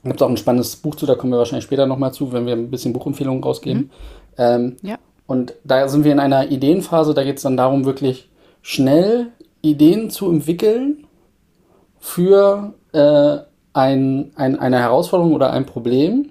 Da 0.02 0.08
gibt 0.08 0.18
es 0.18 0.24
auch 0.24 0.30
ein 0.30 0.38
spannendes 0.38 0.74
Buch 0.76 0.94
zu, 0.94 1.04
da 1.04 1.16
kommen 1.16 1.34
wir 1.34 1.38
wahrscheinlich 1.38 1.66
später 1.66 1.84
nochmal 1.84 2.14
zu, 2.14 2.32
wenn 2.32 2.46
wir 2.46 2.54
ein 2.54 2.70
bisschen 2.70 2.94
Buchempfehlungen 2.94 3.44
rausgeben. 3.44 3.82
Mhm. 3.82 3.90
Ähm, 4.38 4.76
ja. 4.80 4.96
Und 5.26 5.52
da 5.64 5.86
sind 5.88 6.04
wir 6.04 6.12
in 6.12 6.18
einer 6.18 6.50
Ideenphase, 6.50 7.12
da 7.12 7.24
geht 7.24 7.36
es 7.36 7.42
dann 7.42 7.58
darum, 7.58 7.84
wirklich 7.84 8.30
schnell 8.62 9.26
Ideen 9.60 10.08
zu 10.08 10.30
entwickeln 10.30 11.06
für 11.98 12.72
äh, 12.92 13.36
ein, 13.74 14.30
ein, 14.34 14.58
eine 14.58 14.78
Herausforderung 14.78 15.34
oder 15.34 15.52
ein 15.52 15.66
Problem 15.66 16.30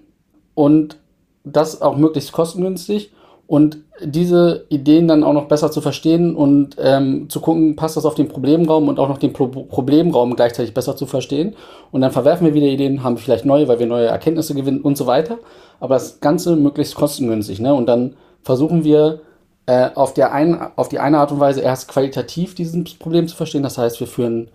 und 0.55 0.97
das 1.43 1.83
auch 1.83 1.97
möglichst 1.97 2.31
kostengünstig 2.31 3.11
und 3.47 3.77
diese 4.03 4.65
Ideen 4.69 5.07
dann 5.07 5.23
auch 5.23 5.33
noch 5.33 5.47
besser 5.47 5.71
zu 5.71 5.79
verstehen 5.79 6.35
und 6.35 6.75
ähm, 6.79 7.29
zu 7.29 7.39
gucken, 7.39 7.75
passt 7.75 7.95
das 7.95 8.05
auf 8.05 8.15
den 8.15 8.27
Problemraum 8.27 8.89
und 8.89 8.99
auch 8.99 9.07
noch 9.07 9.19
den 9.19 9.33
Pro 9.33 9.47
Problemraum 9.47 10.35
gleichzeitig 10.35 10.73
besser 10.73 10.95
zu 10.95 11.05
verstehen. 11.05 11.55
Und 11.91 12.01
dann 12.01 12.11
verwerfen 12.11 12.45
wir 12.45 12.53
wieder 12.53 12.67
Ideen, 12.67 13.03
haben 13.03 13.17
vielleicht 13.17 13.45
neue, 13.45 13.67
weil 13.67 13.79
wir 13.79 13.85
neue 13.85 14.07
Erkenntnisse 14.07 14.53
gewinnen 14.53 14.81
und 14.81 14.97
so 14.97 15.07
weiter. 15.07 15.37
Aber 15.79 15.95
das 15.95 16.19
Ganze 16.19 16.55
möglichst 16.55 16.95
kostengünstig. 16.95 17.59
Ne? 17.59 17.73
Und 17.73 17.85
dann 17.85 18.15
versuchen 18.43 18.83
wir 18.83 19.21
äh, 19.65 19.89
auf, 19.95 20.13
der 20.13 20.33
ein, 20.33 20.59
auf 20.75 20.89
die 20.89 20.99
eine 20.99 21.19
Art 21.19 21.31
und 21.31 21.39
Weise 21.39 21.61
erst 21.61 21.87
qualitativ 21.87 22.55
dieses 22.55 22.95
Problem 22.95 23.27
zu 23.27 23.35
verstehen. 23.35 23.63
Das 23.63 23.77
heißt, 23.77 23.99
wir 23.99 24.07
führen 24.07 24.49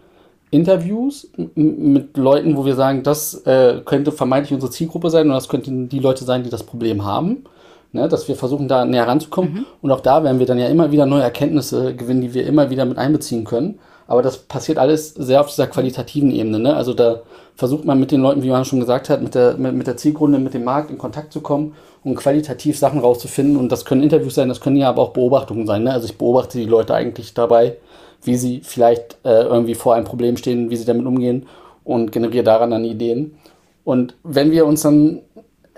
Interviews 0.50 1.30
mit 1.54 2.16
Leuten, 2.16 2.56
wo 2.56 2.66
wir 2.66 2.74
sagen, 2.74 3.04
das 3.04 3.34
äh, 3.46 3.80
könnte 3.84 4.12
vermeintlich 4.12 4.52
unsere 4.52 4.72
Zielgruppe 4.72 5.08
sein 5.08 5.28
und 5.28 5.34
das 5.34 5.48
könnten 5.48 5.88
die 5.88 6.00
Leute 6.00 6.24
sein, 6.24 6.42
die 6.42 6.50
das 6.50 6.64
Problem 6.64 7.04
haben 7.04 7.44
ne, 7.92 8.08
dass 8.08 8.28
wir 8.28 8.36
versuchen, 8.36 8.68
da 8.68 8.84
näher 8.84 9.06
ranzukommen. 9.06 9.52
Mhm. 9.52 9.66
Und 9.82 9.90
auch 9.90 10.00
da 10.00 10.22
werden 10.24 10.38
wir 10.38 10.46
dann 10.46 10.58
ja 10.58 10.68
immer 10.68 10.90
wieder 10.90 11.06
neue 11.06 11.22
Erkenntnisse 11.22 11.94
gewinnen, 11.94 12.20
die 12.20 12.34
wir 12.34 12.46
immer 12.46 12.70
wieder 12.70 12.84
mit 12.84 12.98
einbeziehen 12.98 13.44
können. 13.44 13.78
Aber 14.06 14.22
das 14.22 14.38
passiert 14.38 14.78
alles 14.78 15.14
sehr 15.14 15.40
auf 15.40 15.48
dieser 15.48 15.68
qualitativen 15.68 16.32
Ebene. 16.32 16.58
Ne? 16.58 16.74
Also 16.74 16.94
da 16.94 17.22
versucht 17.54 17.84
man 17.84 18.00
mit 18.00 18.10
den 18.10 18.20
Leuten, 18.20 18.42
wie 18.42 18.50
man 18.50 18.64
schon 18.64 18.80
gesagt 18.80 19.08
hat, 19.08 19.22
mit 19.22 19.34
der, 19.36 19.56
mit, 19.56 19.74
mit 19.74 19.86
der 19.86 19.96
Zielgrunde, 19.96 20.38
mit 20.38 20.52
dem 20.52 20.64
Markt 20.64 20.90
in 20.90 20.98
Kontakt 20.98 21.32
zu 21.32 21.40
kommen 21.40 21.74
und 22.02 22.16
qualitativ 22.16 22.76
Sachen 22.76 22.98
rauszufinden. 22.98 23.56
Und 23.56 23.70
das 23.70 23.84
können 23.84 24.02
Interviews 24.02 24.34
sein, 24.34 24.48
das 24.48 24.60
können 24.60 24.76
ja 24.76 24.88
aber 24.88 25.02
auch 25.02 25.12
Beobachtungen 25.12 25.66
sein. 25.66 25.84
Ne? 25.84 25.92
Also 25.92 26.06
ich 26.06 26.18
beobachte 26.18 26.58
die 26.58 26.64
Leute 26.64 26.94
eigentlich 26.94 27.34
dabei, 27.34 27.76
wie 28.24 28.36
sie 28.36 28.62
vielleicht 28.64 29.18
äh, 29.24 29.42
irgendwie 29.42 29.76
vor 29.76 29.94
einem 29.94 30.06
Problem 30.06 30.36
stehen, 30.36 30.70
wie 30.70 30.76
sie 30.76 30.84
damit 30.84 31.06
umgehen 31.06 31.46
und 31.84 32.10
generiere 32.10 32.44
daran 32.44 32.72
dann 32.72 32.84
Ideen. 32.84 33.36
Und 33.84 34.16
wenn 34.24 34.50
wir 34.50 34.66
uns 34.66 34.82
dann 34.82 35.20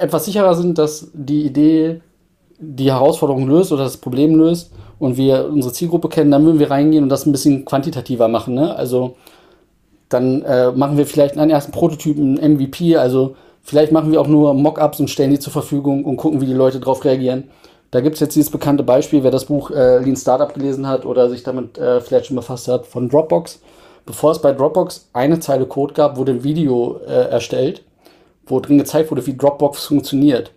etwas 0.03 0.25
sicherer 0.25 0.55
sind, 0.55 0.79
dass 0.79 1.11
die 1.15 1.45
Idee 1.45 2.01
die 2.59 2.93
Herausforderung 2.93 3.49
löst 3.49 3.73
oder 3.73 3.85
das 3.85 3.97
Problem 3.97 4.35
löst 4.37 4.73
und 4.99 5.17
wir 5.17 5.49
unsere 5.51 5.73
Zielgruppe 5.73 6.09
kennen, 6.09 6.31
dann 6.31 6.45
würden 6.45 6.59
wir 6.59 6.71
reingehen 6.71 7.03
und 7.03 7.09
das 7.09 7.27
ein 7.27 7.33
bisschen 7.33 7.65
quantitativer 7.65 8.29
machen. 8.29 8.55
Ne? 8.55 8.75
Also 8.75 9.17
dann 10.09 10.43
äh, 10.43 10.71
machen 10.73 10.97
wir 10.97 11.07
vielleicht 11.07 11.39
einen 11.39 11.51
ersten 11.51 11.73
Prototypen, 11.73 12.35
MVP, 12.35 12.97
also 12.97 13.35
Vielleicht 13.63 13.93
machen 13.93 14.11
wir 14.11 14.21
auch 14.21 14.27
nur 14.27 14.55
Mockups 14.55 15.01
und 15.01 15.09
stellen 15.09 15.31
die 15.31 15.39
zur 15.39 15.53
Verfügung 15.53 16.05
und 16.05 16.17
gucken, 16.17 16.41
wie 16.41 16.47
die 16.47 16.53
Leute 16.53 16.81
darauf 16.81 17.05
reagieren. 17.05 17.45
Da 17.93 18.01
gibt 18.01 18.15
es 18.15 18.21
jetzt 18.21 18.35
dieses 18.35 18.51
bekannte 18.51 18.83
Beispiel, 18.83 19.23
wer 19.23 19.31
das 19.31 19.45
Buch 19.45 19.71
äh, 19.71 19.99
Lean 19.99 20.17
Startup 20.17 20.53
gelesen 20.53 20.89
hat 20.89 21.07
oder 21.07 21.31
sich 21.31 21.43
damit 21.43 21.79
äh, 21.79 22.01
vielleicht 22.01 22.27
schon 22.27 22.37
befasst 22.37 22.67
hat, 22.69 22.87
von 22.87 23.09
Dropbox. 23.09 23.61
Bevor 24.05 24.33
es 24.33 24.41
bei 24.41 24.53
Dropbox 24.53 25.09
eine 25.13 25.39
Zeile 25.39 25.67
Code 25.67 25.95
gab, 25.95 26.17
wurde 26.17 26.33
ein 26.33 26.43
Video 26.43 27.01
äh, 27.07 27.29
erstellt, 27.31 27.85
wo 28.47 28.61
drin 28.61 28.79
gezeigt 28.79 29.11
wurde, 29.11 29.27
wie 29.27 29.37
Dropbox 29.37 29.87
funktioniert. 29.87 30.53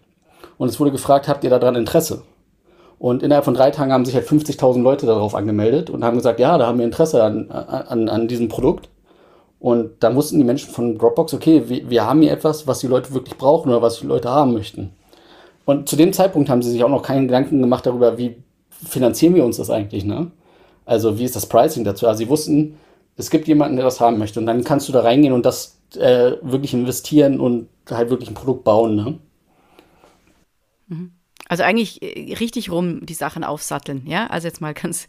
Und 0.58 0.70
es 0.70 0.80
wurde 0.80 0.92
gefragt, 0.92 1.28
habt 1.28 1.44
ihr 1.44 1.50
daran 1.50 1.76
Interesse? 1.76 2.24
Und 2.98 3.24
innerhalb 3.24 3.46
von 3.46 3.54
drei 3.54 3.72
Tagen 3.72 3.92
haben 3.92 4.06
sich 4.06 4.16
halt 4.16 4.28
50.000 4.28 4.82
Leute 4.82 5.06
darauf 5.06 5.36
angemeldet 5.36 5.90
und 5.90 6.04
haben 6.04 6.18
gesagt, 6.18 6.40
ja, 6.40 6.58
da 6.58 6.68
haben 6.68 6.80
wir 6.80 6.86
Interesse 6.86 7.24
an, 7.24 7.52
an, 7.52 8.10
an 8.10 8.28
diesem 8.28 8.48
Produkt. 8.48 8.90
Und 9.60 9.92
dann 10.02 10.16
wussten 10.16 10.38
die 10.38 10.44
Menschen 10.44 10.72
von 10.72 10.98
Dropbox, 10.98 11.34
okay, 11.34 11.64
wir, 11.68 11.90
wir 11.90 12.06
haben 12.06 12.22
hier 12.22 12.32
etwas, 12.32 12.68
was 12.68 12.80
die 12.80 12.88
Leute 12.88 13.14
wirklich 13.14 13.38
brauchen 13.38 13.70
oder 13.70 13.82
was 13.82 14.00
die 14.00 14.08
Leute 14.08 14.30
haben 14.30 14.54
möchten. 14.54 14.92
Und 15.66 15.90
zu 15.90 15.96
dem 15.96 16.14
Zeitpunkt 16.14 16.50
haben 16.50 16.62
sie 16.62 16.72
sich 16.72 16.84
auch 16.84 16.90
noch 16.90 17.02
keinen 17.02 17.28
Gedanken 17.28 17.60
gemacht 17.62 17.86
darüber, 17.86 18.18
wie 18.18 18.38
finanzieren 18.70 19.36
wir 19.36 19.44
uns 19.44 19.58
das 19.58 19.70
eigentlich, 19.70 20.06
ne? 20.06 20.32
Also 20.86 21.18
wie 21.18 21.24
ist 21.24 21.36
das 21.36 21.48
Pricing 21.48 21.84
dazu? 21.84 22.08
Also 22.08 22.20
sie 22.20 22.30
wussten, 22.30 22.78
es 23.18 23.30
gibt 23.30 23.48
jemanden, 23.48 23.78
der 23.78 23.86
das 23.86 24.00
haben 24.00 24.18
möchte. 24.18 24.40
Und 24.40 24.46
dann 24.46 24.64
kannst 24.64 24.88
du 24.88 24.94
da 24.94 25.02
reingehen 25.02 25.34
und 25.34 25.46
das 25.46 25.80
äh, 25.96 26.34
wirklich 26.42 26.74
investieren 26.74 27.40
und 27.40 27.70
halt 27.90 28.10
wirklich 28.10 28.30
ein 28.30 28.36
Produkt 28.36 28.64
bauen, 28.64 28.96
ne? 28.96 29.20
Mhm. 30.88 31.12
Also 31.48 31.64
eigentlich 31.64 32.02
äh, 32.02 32.34
richtig 32.36 32.72
rum 32.72 33.06
die 33.06 33.14
Sachen 33.14 33.44
aufsatteln, 33.44 34.04
ja? 34.06 34.28
Also 34.28 34.48
jetzt 34.48 34.62
mal 34.62 34.74
ganz 34.82 35.08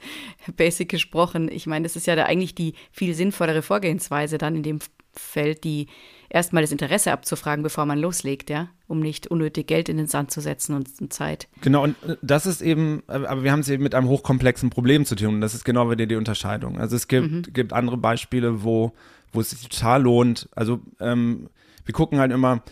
basic 0.56 0.88
gesprochen. 0.88 1.50
Ich 1.50 1.66
meine, 1.66 1.84
das 1.84 1.96
ist 1.96 2.06
ja 2.06 2.16
da 2.16 2.24
eigentlich 2.24 2.54
die 2.54 2.74
viel 2.92 3.14
sinnvollere 3.14 3.62
Vorgehensweise 3.62 4.38
dann 4.38 4.56
in 4.56 4.62
dem 4.62 4.78
Feld, 5.12 5.64
die 5.64 5.86
erstmal 6.28 6.62
das 6.62 6.72
Interesse 6.72 7.12
abzufragen, 7.12 7.62
bevor 7.62 7.86
man 7.86 7.98
loslegt, 7.98 8.50
ja, 8.50 8.68
um 8.86 9.00
nicht 9.00 9.26
unnötig 9.26 9.66
Geld 9.66 9.88
in 9.88 9.96
den 9.96 10.06
Sand 10.06 10.30
zu 10.30 10.40
setzen 10.40 10.74
und, 10.74 11.12
Zeit. 11.12 11.48
Genau, 11.60 11.84
und 11.84 11.96
äh, 12.06 12.16
das 12.22 12.46
ist 12.46 12.62
eben, 12.62 13.02
äh, 13.08 13.12
aber 13.12 13.42
wir 13.42 13.52
haben 13.52 13.60
es 13.60 13.68
eben 13.68 13.82
mit 13.82 13.94
einem 13.94 14.08
hochkomplexen 14.08 14.70
Problem 14.70 15.04
zu 15.04 15.14
tun 15.14 15.36
und 15.36 15.40
das 15.40 15.54
ist 15.54 15.64
genau 15.64 15.90
wieder 15.90 16.06
die 16.06 16.16
Unterscheidung. 16.16 16.78
Also 16.78 16.96
es 16.96 17.08
gibt, 17.08 17.30
mhm. 17.30 17.42
gibt 17.52 17.72
andere 17.72 17.96
Beispiele, 17.96 18.62
wo, 18.62 18.92
wo 19.32 19.40
es 19.40 19.50
sich 19.50 19.68
total 19.68 20.02
lohnt. 20.02 20.48
Also 20.54 20.80
ähm, 21.00 21.48
wir 21.84 21.94
gucken 21.94 22.18
halt 22.18 22.32
immer, 22.32 22.62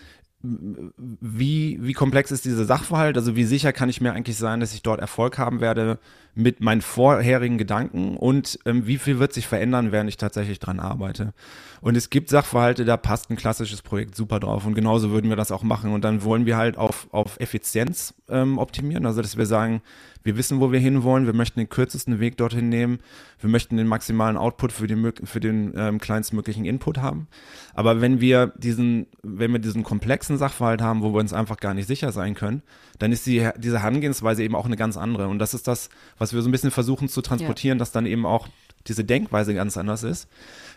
wie, 0.43 1.79
wie 1.81 1.95
komplex 1.95 2.31
ist 2.31 2.45
dieser 2.45 2.67
Sachverhalt? 2.67 3.17
Also 3.17 3.35
wie 3.35 3.45
sicher 3.45 3.73
kann 3.73 3.89
ich 3.89 4.01
mir 4.01 4.13
eigentlich 4.13 4.37
sein, 4.37 4.61
dass 4.61 4.75
ich 4.75 4.83
dort 4.83 5.01
Erfolg 5.01 5.39
haben 5.39 5.61
werde 5.61 5.99
mit 6.35 6.61
meinen 6.61 6.83
vorherigen 6.83 7.59
Gedanken 7.59 8.17
und 8.17 8.59
ähm, 8.67 8.87
wie 8.87 8.99
viel 8.99 9.19
wird 9.19 9.33
sich 9.33 9.47
verändern, 9.47 9.93
während 9.93 10.11
ich 10.11 10.17
tatsächlich 10.17 10.59
dran 10.59 10.81
arbeite? 10.81 11.33
Und 11.81 11.97
es 11.97 12.11
gibt 12.11 12.31
Sachverhalte, 12.31 12.85
da 12.85 12.97
passt 12.97 13.31
ein 13.31 13.37
klassisches 13.37 13.83
Projekt 13.83 14.15
super 14.15 14.41
drauf 14.41 14.65
und 14.65 14.75
genauso 14.75 15.11
würden 15.11 15.29
wir 15.29 15.37
das 15.37 15.53
auch 15.53 15.63
machen. 15.63 15.93
Und 15.93 16.03
dann 16.03 16.25
wollen 16.25 16.47
wir 16.47 16.57
halt 16.57 16.79
auf, 16.79 17.09
auf 17.13 17.39
Effizienz 17.41 18.15
ähm, 18.29 18.59
optimieren, 18.59 19.05
also 19.07 19.21
dass 19.21 19.37
wir 19.37 19.47
sagen, 19.47 19.83
wir 20.25 20.39
wissen, 20.39 20.59
wo 20.59 20.73
wir 20.73 20.81
hinwollen, 20.81 21.27
wir 21.27 21.35
möchten 21.35 21.61
den 21.61 21.69
kürzesten 21.69 22.19
Weg 22.19 22.39
dorthin 22.39 22.71
nehmen, 22.71 23.01
wir 23.39 23.51
möchten 23.51 23.77
den 23.77 23.87
maximalen 23.87 24.39
Output 24.39 24.73
für 24.73 24.87
den, 24.87 25.13
für 25.23 25.41
den 25.41 25.75
ähm, 25.77 25.99
kleinstmöglichen 25.99 26.65
Input 26.65 26.97
haben. 26.97 27.29
Aber 27.75 28.01
wenn 28.01 28.23
wir 28.23 28.55
diesen, 28.57 29.07
wenn 29.23 29.53
wir 29.53 29.59
diesen 29.59 29.83
komplexen 29.83 30.39
Sachverhalt 30.39 30.81
haben, 30.81 31.03
wo 31.03 31.13
wir 31.13 31.21
uns 31.21 31.35
einfach 31.35 31.59
gar 31.59 31.75
nicht 31.75 31.87
sicher 31.87 32.11
sein 32.11 32.35
können, 32.35 32.63
dann 32.99 33.13
ist 33.13 33.27
die, 33.27 33.47
diese 33.59 33.83
Herangehensweise 33.83 34.43
eben 34.43 34.55
auch 34.55 34.65
eine 34.65 34.77
ganz 34.77 34.97
andere. 34.97 35.29
Und 35.29 35.39
das 35.39 35.53
ist 35.53 35.69
das, 35.69 35.91
was 36.17 36.24
wir 36.33 36.43
so 36.43 36.49
ein 36.49 36.53
bisschen 36.53 36.71
versuchen 36.71 37.09
zu 37.09 37.21
transportieren, 37.21 37.79
ja. 37.79 37.81
dass 37.81 37.93
dann 37.93 38.07
eben 38.07 38.25
auch 38.25 38.49
diese 38.87 39.05
Denkweise 39.05 39.55
ganz 39.55 39.77
anders 39.77 40.03
ist. 40.03 40.29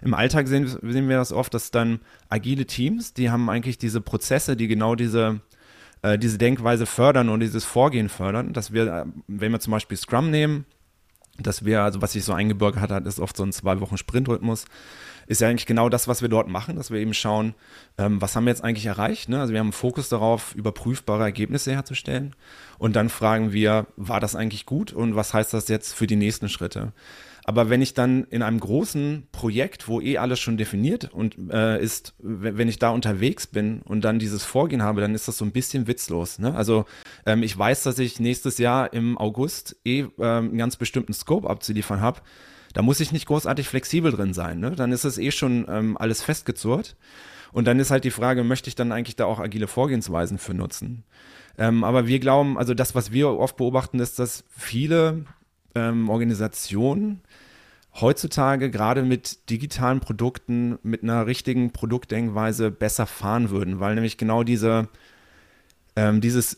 Im 0.02 0.14
Alltag 0.14 0.48
sehen, 0.48 0.68
sehen 0.68 1.10
wir 1.10 1.18
das 1.18 1.32
oft, 1.32 1.54
dass 1.54 1.72
dann 1.72 2.00
agile 2.30 2.66
Teams, 2.66 3.14
die 3.14 3.30
haben 3.30 3.50
eigentlich 3.50 3.78
diese 3.78 4.02
Prozesse, 4.02 4.56
die 4.56 4.68
genau 4.68 4.96
diese 4.96 5.42
äh, 6.02 6.18
diese 6.18 6.38
Denkweise 6.38 6.86
fördern 6.86 7.30
und 7.30 7.40
dieses 7.40 7.66
Vorgehen 7.66 8.10
fördern, 8.10 8.54
dass 8.54 8.72
wir, 8.72 8.88
äh, 8.88 9.06
wenn 9.28 9.52
wir 9.52 9.60
zum 9.60 9.72
Beispiel 9.72 9.98
Scrum 9.98 10.30
nehmen, 10.30 10.66
dass 11.40 11.66
wir, 11.66 11.84
also 11.84 12.02
was 12.02 12.14
sich 12.14 12.24
so 12.24 12.34
eingebürgert 12.34 12.92
hat, 12.92 13.06
ist 13.06 13.20
oft 13.20 13.38
so 13.38 13.44
ein 13.44 13.52
zwei 13.52 13.80
Wochen 13.80 13.98
Sprintrhythmus, 13.98 14.66
ist 15.28 15.42
ja 15.42 15.50
eigentlich 15.50 15.66
genau 15.66 15.90
das, 15.90 16.08
was 16.08 16.22
wir 16.22 16.30
dort 16.30 16.48
machen, 16.48 16.76
dass 16.76 16.90
wir 16.90 17.00
eben 17.00 17.14
schauen, 17.14 17.54
ähm, 17.98 18.22
was 18.22 18.36
haben 18.36 18.46
wir 18.46 18.52
jetzt 18.52 18.64
eigentlich 18.64 18.86
erreicht. 18.86 19.30
Ne? 19.30 19.40
Also 19.40 19.54
wir 19.54 19.60
haben 19.60 19.68
einen 19.68 19.74
Fokus 19.74 20.10
darauf, 20.10 20.56
überprüfbare 20.56 21.24
Ergebnisse 21.24 21.72
herzustellen. 21.72 22.36
Und 22.80 22.96
dann 22.96 23.10
fragen 23.10 23.52
wir, 23.52 23.88
war 23.98 24.20
das 24.20 24.36
eigentlich 24.36 24.66
gut 24.66 24.94
und 24.94 25.16
was 25.16 25.34
heißt 25.34 25.54
das 25.54 25.68
jetzt 25.68 25.94
für 25.94 26.08
die 26.08 26.16
nächsten 26.16 26.50
Schritte? 26.50 26.94
Aber 27.48 27.70
wenn 27.70 27.82
ich 27.82 27.94
dann 27.94 28.26
in 28.26 28.44
einem 28.44 28.60
großen 28.60 29.28
Projekt, 29.32 29.88
wo 29.88 30.02
eh 30.02 30.18
alles 30.18 30.38
schon 30.38 30.58
definiert 30.58 31.14
und 31.14 31.38
äh, 31.50 31.82
ist, 31.82 32.14
wenn 32.20 32.68
ich 32.68 32.78
da 32.78 32.90
unterwegs 32.90 33.48
bin 33.48 33.82
und 33.84 34.02
dann 34.02 34.20
dieses 34.20 34.44
Vorgehen 34.44 34.84
habe, 34.84 35.00
dann 35.00 35.16
ist 35.16 35.30
das 35.30 35.38
so 35.38 35.46
ein 35.46 35.54
bisschen 35.54 35.88
witzlos. 35.88 36.40
Ne? 36.40 36.54
Also 36.54 36.84
ähm, 37.26 37.44
ich 37.44 37.58
weiß, 37.58 37.84
dass 37.84 38.00
ich 38.00 38.20
nächstes 38.20 38.58
Jahr 38.58 38.92
im 38.92 39.18
August 39.18 39.78
eh 39.86 40.00
ähm, 40.00 40.10
einen 40.20 40.58
ganz 40.58 40.76
bestimmten 40.76 41.14
Scope 41.14 41.50
abzuliefern 41.50 42.02
habe. 42.02 42.20
Da 42.78 42.84
muss 42.84 43.00
ich 43.00 43.12
nicht 43.12 43.26
großartig 43.26 43.68
flexibel 43.68 44.12
drin 44.12 44.36
sein. 44.36 44.60
Ne? 44.60 44.70
Dann 44.70 44.92
ist 44.92 45.04
es 45.04 45.18
eh 45.18 45.32
schon 45.32 45.66
ähm, 45.68 45.98
alles 45.98 46.22
festgezurrt. 46.22 46.96
Und 47.52 47.66
dann 47.66 47.80
ist 47.80 47.90
halt 47.90 48.04
die 48.04 48.12
Frage, 48.12 48.44
möchte 48.44 48.68
ich 48.68 48.76
dann 48.76 48.92
eigentlich 48.92 49.16
da 49.16 49.26
auch 49.26 49.40
agile 49.40 49.66
Vorgehensweisen 49.66 50.38
für 50.38 50.54
nutzen? 50.54 51.04
Ähm, 51.58 51.84
aber 51.84 52.06
wir 52.06 52.20
glauben, 52.20 52.56
also 52.56 52.76
das, 52.76 52.94
was 52.94 53.12
wir 53.12 53.30
oft 53.30 53.58
beobachten, 53.58 54.00
ist, 54.00 54.20
dass 54.20 54.44
viele 54.56 55.26
ähm, 55.74 56.08
Organisationen 56.08 57.22
heutzutage 58.00 58.70
gerade 58.70 59.02
mit 59.02 59.50
digitalen 59.50 60.00
Produkten, 60.00 60.78
mit 60.84 61.02
einer 61.02 61.26
richtigen 61.26 61.72
Produktdenkweise 61.72 62.70
besser 62.70 63.08
fahren 63.08 63.50
würden, 63.50 63.80
weil 63.80 63.96
nämlich 63.96 64.20
genau 64.20 64.44
diese, 64.44 64.88
ähm, 65.96 66.22
dieses 66.22 66.58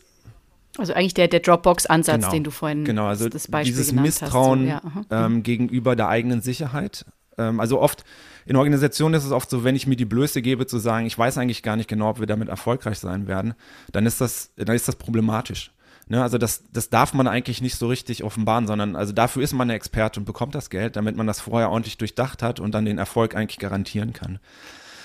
also 0.78 0.92
eigentlich 0.92 1.14
der, 1.14 1.28
der 1.28 1.40
Dropbox-Ansatz, 1.40 2.20
genau, 2.20 2.30
den 2.30 2.44
du 2.44 2.50
vorhin 2.50 2.84
genau, 2.84 3.06
also 3.06 3.28
das 3.28 3.48
Beispiel 3.48 3.72
dieses 3.72 3.92
Misstrauen 3.92 4.72
hast, 4.72 4.82
so, 4.82 5.00
ja, 5.10 5.26
ähm, 5.26 5.34
mhm. 5.34 5.42
gegenüber 5.42 5.96
der 5.96 6.08
eigenen 6.08 6.40
Sicherheit. 6.42 7.04
Ähm, 7.38 7.60
also 7.60 7.80
oft 7.80 8.04
in 8.46 8.56
Organisationen 8.56 9.14
ist 9.14 9.24
es 9.24 9.32
oft 9.32 9.50
so, 9.50 9.64
wenn 9.64 9.76
ich 9.76 9.86
mir 9.86 9.96
die 9.96 10.04
Blöße 10.04 10.42
gebe 10.42 10.66
zu 10.66 10.78
sagen, 10.78 11.06
ich 11.06 11.18
weiß 11.18 11.38
eigentlich 11.38 11.62
gar 11.62 11.76
nicht 11.76 11.88
genau, 11.88 12.10
ob 12.10 12.20
wir 12.20 12.26
damit 12.26 12.48
erfolgreich 12.48 12.98
sein 12.98 13.26
werden, 13.26 13.54
dann 13.92 14.06
ist 14.06 14.20
das, 14.20 14.52
dann 14.56 14.76
ist 14.76 14.88
das 14.88 14.96
problematisch. 14.96 15.72
Ne, 16.08 16.20
also 16.20 16.38
das, 16.38 16.64
das 16.72 16.90
darf 16.90 17.14
man 17.14 17.28
eigentlich 17.28 17.62
nicht 17.62 17.76
so 17.76 17.86
richtig 17.86 18.24
offenbaren, 18.24 18.66
sondern 18.66 18.96
also 18.96 19.12
dafür 19.12 19.44
ist 19.44 19.52
man 19.52 19.70
eine 19.70 19.74
Experte 19.74 20.18
und 20.18 20.26
bekommt 20.26 20.56
das 20.56 20.68
Geld, 20.68 20.96
damit 20.96 21.16
man 21.16 21.28
das 21.28 21.40
vorher 21.40 21.70
ordentlich 21.70 21.98
durchdacht 21.98 22.42
hat 22.42 22.58
und 22.58 22.74
dann 22.74 22.84
den 22.84 22.98
Erfolg 22.98 23.36
eigentlich 23.36 23.60
garantieren 23.60 24.12
kann. 24.12 24.40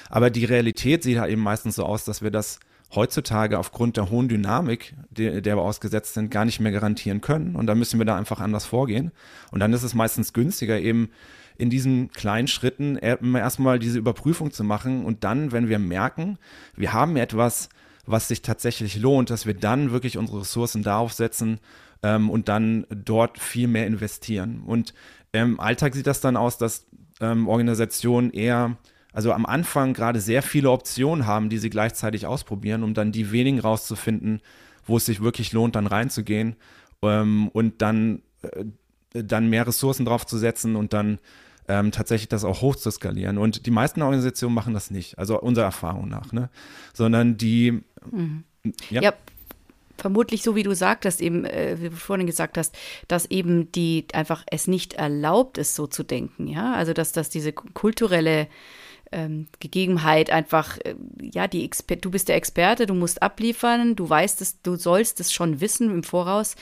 Aber 0.10 0.32
die 0.32 0.46
Realität 0.46 1.04
sieht 1.04 1.20
halt 1.20 1.32
eben 1.32 1.44
meistens 1.44 1.76
so 1.76 1.84
aus, 1.84 2.06
dass 2.06 2.24
wir 2.24 2.32
das 2.32 2.60
heutzutage 2.94 3.60
aufgrund 3.60 3.98
der 3.98 4.10
hohen 4.10 4.28
Dynamik, 4.28 4.96
der, 5.10 5.42
der 5.42 5.58
wir 5.58 5.62
ausgesetzt 5.62 6.14
sind, 6.14 6.32
gar 6.32 6.46
nicht 6.46 6.60
mehr 6.60 6.72
garantieren 6.72 7.22
können. 7.22 7.56
Und 7.56 7.68
da 7.68 7.76
müssen 7.76 8.00
wir 8.00 8.06
da 8.06 8.16
einfach 8.16 8.40
anders 8.40 8.66
vorgehen. 8.66 9.12
Und 9.52 9.60
dann 9.60 9.74
ist 9.74 9.84
es 9.84 9.94
meistens 9.94 10.34
günstiger, 10.34 10.80
eben 10.80 11.10
in 11.58 11.70
diesen 11.70 12.12
kleinen 12.12 12.48
Schritten 12.48 12.98
erstmal 12.98 13.80
diese 13.80 13.98
Überprüfung 13.98 14.52
zu 14.52 14.64
machen 14.64 15.06
und 15.06 15.24
dann, 15.24 15.52
wenn 15.52 15.70
wir 15.70 15.80
merken, 15.80 16.38
wir 16.76 16.94
haben 16.94 17.16
etwas, 17.16 17.70
was 18.06 18.28
sich 18.28 18.42
tatsächlich 18.42 18.98
lohnt, 18.98 19.30
dass 19.30 19.46
wir 19.46 19.54
dann 19.54 19.92
wirklich 19.92 20.18
unsere 20.18 20.42
Ressourcen 20.42 20.84
darauf 20.84 21.14
setzen 21.14 21.60
ähm, 22.04 22.30
und 22.30 22.50
dann 22.50 22.86
dort 22.90 23.40
viel 23.40 23.68
mehr 23.68 23.88
investieren. 23.88 24.64
Und 24.66 24.94
im 25.32 25.60
Alltag 25.60 25.96
sieht 25.96 26.08
das 26.08 26.22
dann 26.22 26.38
aus, 26.38 26.58
dass 26.58 26.88
ähm, 27.20 27.48
Organisationen 27.48 28.32
eher, 28.32 28.78
also 29.16 29.32
am 29.32 29.46
Anfang 29.46 29.94
gerade 29.94 30.20
sehr 30.20 30.44
viele 30.44 30.70
Optionen 30.70 31.26
haben, 31.26 31.50
die 31.50 31.58
sie 31.58 31.70
gleichzeitig 31.70 32.28
ausprobieren, 32.28 32.84
um 32.84 32.94
dann 32.94 33.14
die 33.14 33.32
wenigen 33.32 33.60
rauszufinden, 33.60 34.42
wo 34.86 34.98
es 34.98 35.06
sich 35.06 35.22
wirklich 35.22 35.54
lohnt, 35.54 35.78
dann 35.78 35.88
reinzugehen 35.88 36.58
ähm, 37.02 37.48
und 37.48 37.82
dann, 37.82 38.22
äh, 38.42 38.66
dann 39.14 39.50
mehr 39.50 39.66
Ressourcen 39.66 40.06
drauf 40.06 40.26
zu 40.26 40.38
setzen 40.38 40.76
und 40.76 40.92
dann 40.92 41.20
ähm, 41.70 41.92
tatsächlich 41.92 42.28
das 42.28 42.44
auch 42.44 42.62
hoch 42.62 42.76
zu 42.76 42.92
skalieren. 42.92 43.38
Und 43.38 43.66
die 43.66 43.72
meisten 43.72 44.02
Organisationen 44.02 44.54
machen 44.54 44.74
das 44.74 44.92
nicht, 44.92 45.18
also 45.18 45.40
unserer 45.40 45.66
Erfahrung 45.66 46.10
nach, 46.10 46.34
ne? 46.34 46.50
sondern 46.94 47.38
die. 47.38 47.84
Mhm. 48.12 48.44
ja. 48.90 49.02
ja 49.02 49.14
vermutlich 49.98 50.44
so 50.44 50.58
wie 50.58 50.64
du 50.64 50.76
sagtest, 50.76 51.22
eben, 51.22 51.46
äh, 51.46 51.78
wie 51.80 51.88
du 51.88 51.96
vorhin 51.96 52.28
gesagt 52.28 52.58
hast, 52.58 52.76
dass 53.08 53.26
eben 53.28 53.72
die 53.72 54.06
einfach 54.12 54.44
es 54.52 54.68
nicht 54.68 54.96
erlaubt 54.96 55.58
ist, 55.58 55.74
so 55.74 55.88
zu 55.88 56.04
denken, 56.04 56.48
ja. 56.48 56.74
Also 56.74 56.92
dass, 56.92 57.14
dass 57.14 57.30
diese 57.30 57.54
kulturelle 57.54 58.50
ähm, 59.16 59.48
Gegebenheit 59.60 60.30
einfach, 60.30 60.78
äh, 60.80 60.96
ja, 61.22 61.48
die 61.48 61.64
Exper 61.64 61.96
du 61.96 62.12
bist 62.12 62.28
der 62.28 62.36
Experte, 62.36 62.86
du 62.86 62.94
musst 62.94 63.24
abliefern, 63.24 63.96
du 63.96 64.08
weißt 64.08 64.42
es, 64.42 64.62
du 64.62 64.76
sollst 64.76 65.20
es 65.22 65.32
schon 65.32 65.62
wissen 65.62 65.90
im 65.90 66.04
Voraus 66.04 66.56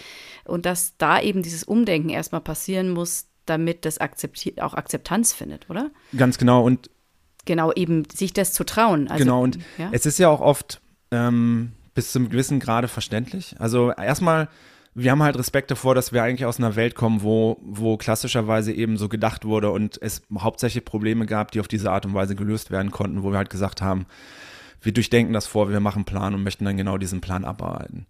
und 0.45 0.65
dass 0.65 0.95
da 0.97 1.19
eben 1.19 1.41
dieses 1.41 1.63
Umdenken 1.63 2.09
erstmal 2.09 2.41
passieren 2.41 2.91
muss, 2.91 3.25
damit 3.45 3.85
das 3.85 3.97
akzeptiert, 3.97 4.61
auch 4.61 4.75
Akzeptanz 4.75 5.33
findet, 5.33 5.69
oder? 5.69 5.89
Ganz 6.15 6.37
genau. 6.37 6.63
Und 6.63 6.89
genau, 7.45 7.73
eben 7.73 8.03
sich 8.13 8.33
das 8.33 8.53
zu 8.53 8.63
trauen. 8.63 9.07
Also, 9.07 9.23
genau, 9.23 9.41
und 9.41 9.57
ja? 9.77 9.89
es 9.91 10.05
ist 10.05 10.19
ja 10.19 10.29
auch 10.29 10.39
oft 10.39 10.79
ähm, 11.11 11.73
bis 11.95 12.11
zum 12.11 12.29
gewissen 12.29 12.59
Grade 12.59 12.87
verständlich. 12.87 13.55
Also 13.59 13.91
erstmal, 13.91 14.47
wir 14.95 15.11
haben 15.11 15.23
halt 15.23 15.37
Respekt 15.37 15.71
davor, 15.71 15.95
dass 15.95 16.13
wir 16.13 16.21
eigentlich 16.21 16.45
aus 16.45 16.59
einer 16.59 16.75
Welt 16.75 16.95
kommen, 16.95 17.23
wo, 17.23 17.57
wo 17.61 17.97
klassischerweise 17.97 18.71
eben 18.71 18.97
so 18.97 19.09
gedacht 19.09 19.45
wurde 19.45 19.71
und 19.71 19.99
es 20.01 20.21
hauptsächlich 20.37 20.85
Probleme 20.85 21.25
gab, 21.25 21.51
die 21.51 21.59
auf 21.59 21.67
diese 21.67 21.91
Art 21.91 22.05
und 22.05 22.13
Weise 22.13 22.35
gelöst 22.35 22.69
werden 22.69 22.91
konnten, 22.91 23.23
wo 23.23 23.31
wir 23.31 23.37
halt 23.37 23.49
gesagt 23.49 23.81
haben, 23.81 24.05
wir 24.81 24.91
durchdenken 24.91 25.33
das 25.33 25.47
vor, 25.47 25.69
wir 25.69 25.79
machen 25.79 25.99
einen 25.99 26.05
Plan 26.05 26.35
und 26.35 26.43
möchten 26.43 26.65
dann 26.65 26.77
genau 26.77 26.97
diesen 26.97 27.21
Plan 27.21 27.45
abarbeiten. 27.45 28.05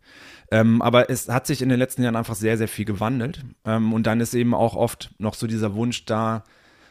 Ähm, 0.52 0.82
aber 0.82 1.10
es 1.10 1.30
hat 1.30 1.48
sich 1.48 1.62
in 1.62 1.70
den 1.70 1.80
letzten 1.80 2.04
Jahren 2.04 2.16
einfach 2.16 2.36
sehr, 2.36 2.58
sehr 2.58 2.68
viel 2.68 2.86
gewandelt. 2.86 3.46
Ähm, 3.64 3.94
und 3.94 4.08
dann 4.08 4.20
ist 4.20 4.34
eben 4.34 4.54
auch 4.54 4.76
oft 4.76 5.12
noch 5.20 5.36
so 5.36 5.48
dieser 5.48 5.76
Wunsch 5.76 6.06
da, 6.06 6.44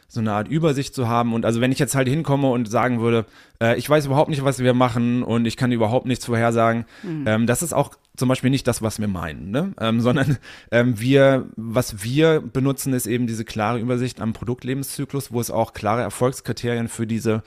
so 0.07 0.19
eine 0.19 0.31
Art 0.33 0.47
Übersicht 0.47 0.93
zu 0.93 1.07
haben. 1.07 1.33
Und 1.33 1.45
also 1.45 1.59
wenn 1.59 1.71
ich 1.71 1.79
jetzt 1.79 1.95
halt 1.95 2.07
hinkomme 2.07 2.49
und 2.49 2.69
sagen 2.69 3.01
würde, 3.01 3.25
äh, 3.61 3.77
ich 3.77 3.89
weiß 3.89 4.05
überhaupt 4.05 4.29
nicht, 4.29 4.43
was 4.43 4.59
wir 4.59 4.73
machen 4.73 5.23
und 5.23 5.45
ich 5.45 5.57
kann 5.57 5.71
überhaupt 5.71 6.05
nichts 6.05 6.25
vorhersagen, 6.25 6.85
mhm. 7.03 7.23
ähm, 7.27 7.47
das 7.47 7.61
ist 7.61 7.73
auch 7.73 7.91
zum 8.15 8.29
Beispiel 8.29 8.49
nicht 8.49 8.67
das, 8.67 8.81
was 8.81 8.99
wir 8.99 9.07
meinen, 9.07 9.51
ne? 9.51 9.73
ähm, 9.79 9.99
sondern 10.01 10.37
ähm, 10.71 10.99
wir, 10.99 11.47
was 11.55 12.03
wir 12.03 12.41
benutzen, 12.41 12.93
ist 12.93 13.07
eben 13.07 13.25
diese 13.25 13.45
klare 13.45 13.79
Übersicht 13.79 14.21
am 14.21 14.33
Produktlebenszyklus, 14.33 15.31
wo 15.31 15.39
es 15.39 15.49
auch 15.49 15.73
klare 15.73 16.01
Erfolgskriterien 16.01 16.89
für 16.89 17.07
diese, 17.07 17.41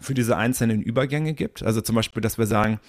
für 0.00 0.14
diese 0.14 0.36
einzelnen 0.36 0.82
Übergänge 0.82 1.34
gibt. 1.34 1.62
Also 1.62 1.80
zum 1.80 1.94
Beispiel, 1.94 2.20
dass 2.20 2.36
wir 2.36 2.46
sagen, 2.46 2.80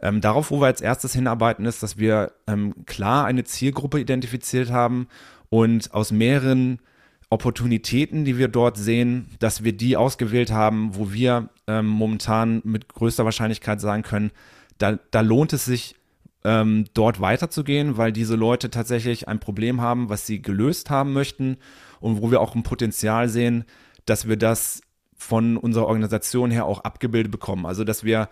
ähm, 0.00 0.20
darauf, 0.20 0.50
wo 0.50 0.60
wir 0.60 0.66
als 0.66 0.80
erstes 0.80 1.12
hinarbeiten, 1.12 1.66
ist, 1.66 1.82
dass 1.82 1.98
wir 1.98 2.32
ähm, 2.46 2.74
klar 2.86 3.26
eine 3.26 3.44
Zielgruppe 3.44 4.00
identifiziert 4.00 4.70
haben 4.70 5.08
und 5.50 5.92
aus 5.92 6.10
mehreren 6.10 6.80
Opportunitäten, 7.28 8.24
die 8.24 8.38
wir 8.38 8.48
dort 8.48 8.76
sehen, 8.76 9.26
dass 9.40 9.64
wir 9.64 9.72
die 9.72 9.96
ausgewählt 9.96 10.52
haben, 10.52 10.94
wo 10.94 11.12
wir 11.12 11.48
ähm, 11.66 11.86
momentan 11.86 12.62
mit 12.64 12.88
größter 12.88 13.24
Wahrscheinlichkeit 13.24 13.80
sagen 13.80 14.02
können, 14.02 14.30
da, 14.78 14.98
da 15.10 15.22
lohnt 15.22 15.52
es 15.52 15.64
sich, 15.64 15.96
ähm, 16.44 16.86
dort 16.94 17.20
weiterzugehen, 17.20 17.96
weil 17.96 18.12
diese 18.12 18.36
Leute 18.36 18.70
tatsächlich 18.70 19.28
ein 19.28 19.40
Problem 19.40 19.80
haben, 19.80 20.08
was 20.08 20.26
sie 20.26 20.42
gelöst 20.42 20.90
haben 20.90 21.12
möchten 21.12 21.56
und 22.00 22.20
wo 22.22 22.30
wir 22.30 22.40
auch 22.40 22.54
ein 22.54 22.62
Potenzial 22.62 23.28
sehen, 23.28 23.64
dass 24.04 24.28
wir 24.28 24.36
das 24.36 24.80
von 25.16 25.56
unserer 25.56 25.86
Organisation 25.86 26.50
her 26.50 26.66
auch 26.66 26.80
abgebildet 26.80 27.32
bekommen. 27.32 27.66
Also 27.66 27.84
dass 27.84 28.04
wir, 28.04 28.28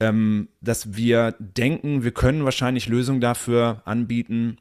ähm, 0.00 0.48
dass 0.60 0.96
wir 0.96 1.36
denken, 1.38 2.02
wir 2.02 2.12
können 2.12 2.44
wahrscheinlich 2.44 2.88
Lösungen 2.88 3.20
dafür 3.20 3.82
anbieten, 3.84 4.56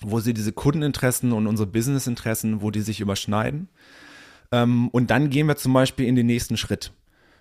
wo 0.00 0.20
sie 0.20 0.34
diese 0.34 0.52
Kundeninteressen 0.52 1.32
und 1.32 1.46
unsere 1.46 1.68
Businessinteressen, 1.68 2.62
wo 2.62 2.70
die 2.70 2.80
sich 2.80 3.00
überschneiden. 3.00 3.68
Ähm, 4.50 4.88
und 4.88 5.10
dann 5.10 5.30
gehen 5.30 5.46
wir 5.46 5.56
zum 5.56 5.72
Beispiel 5.72 6.06
in 6.06 6.16
den 6.16 6.26
nächsten 6.26 6.56
Schritt. 6.56 6.92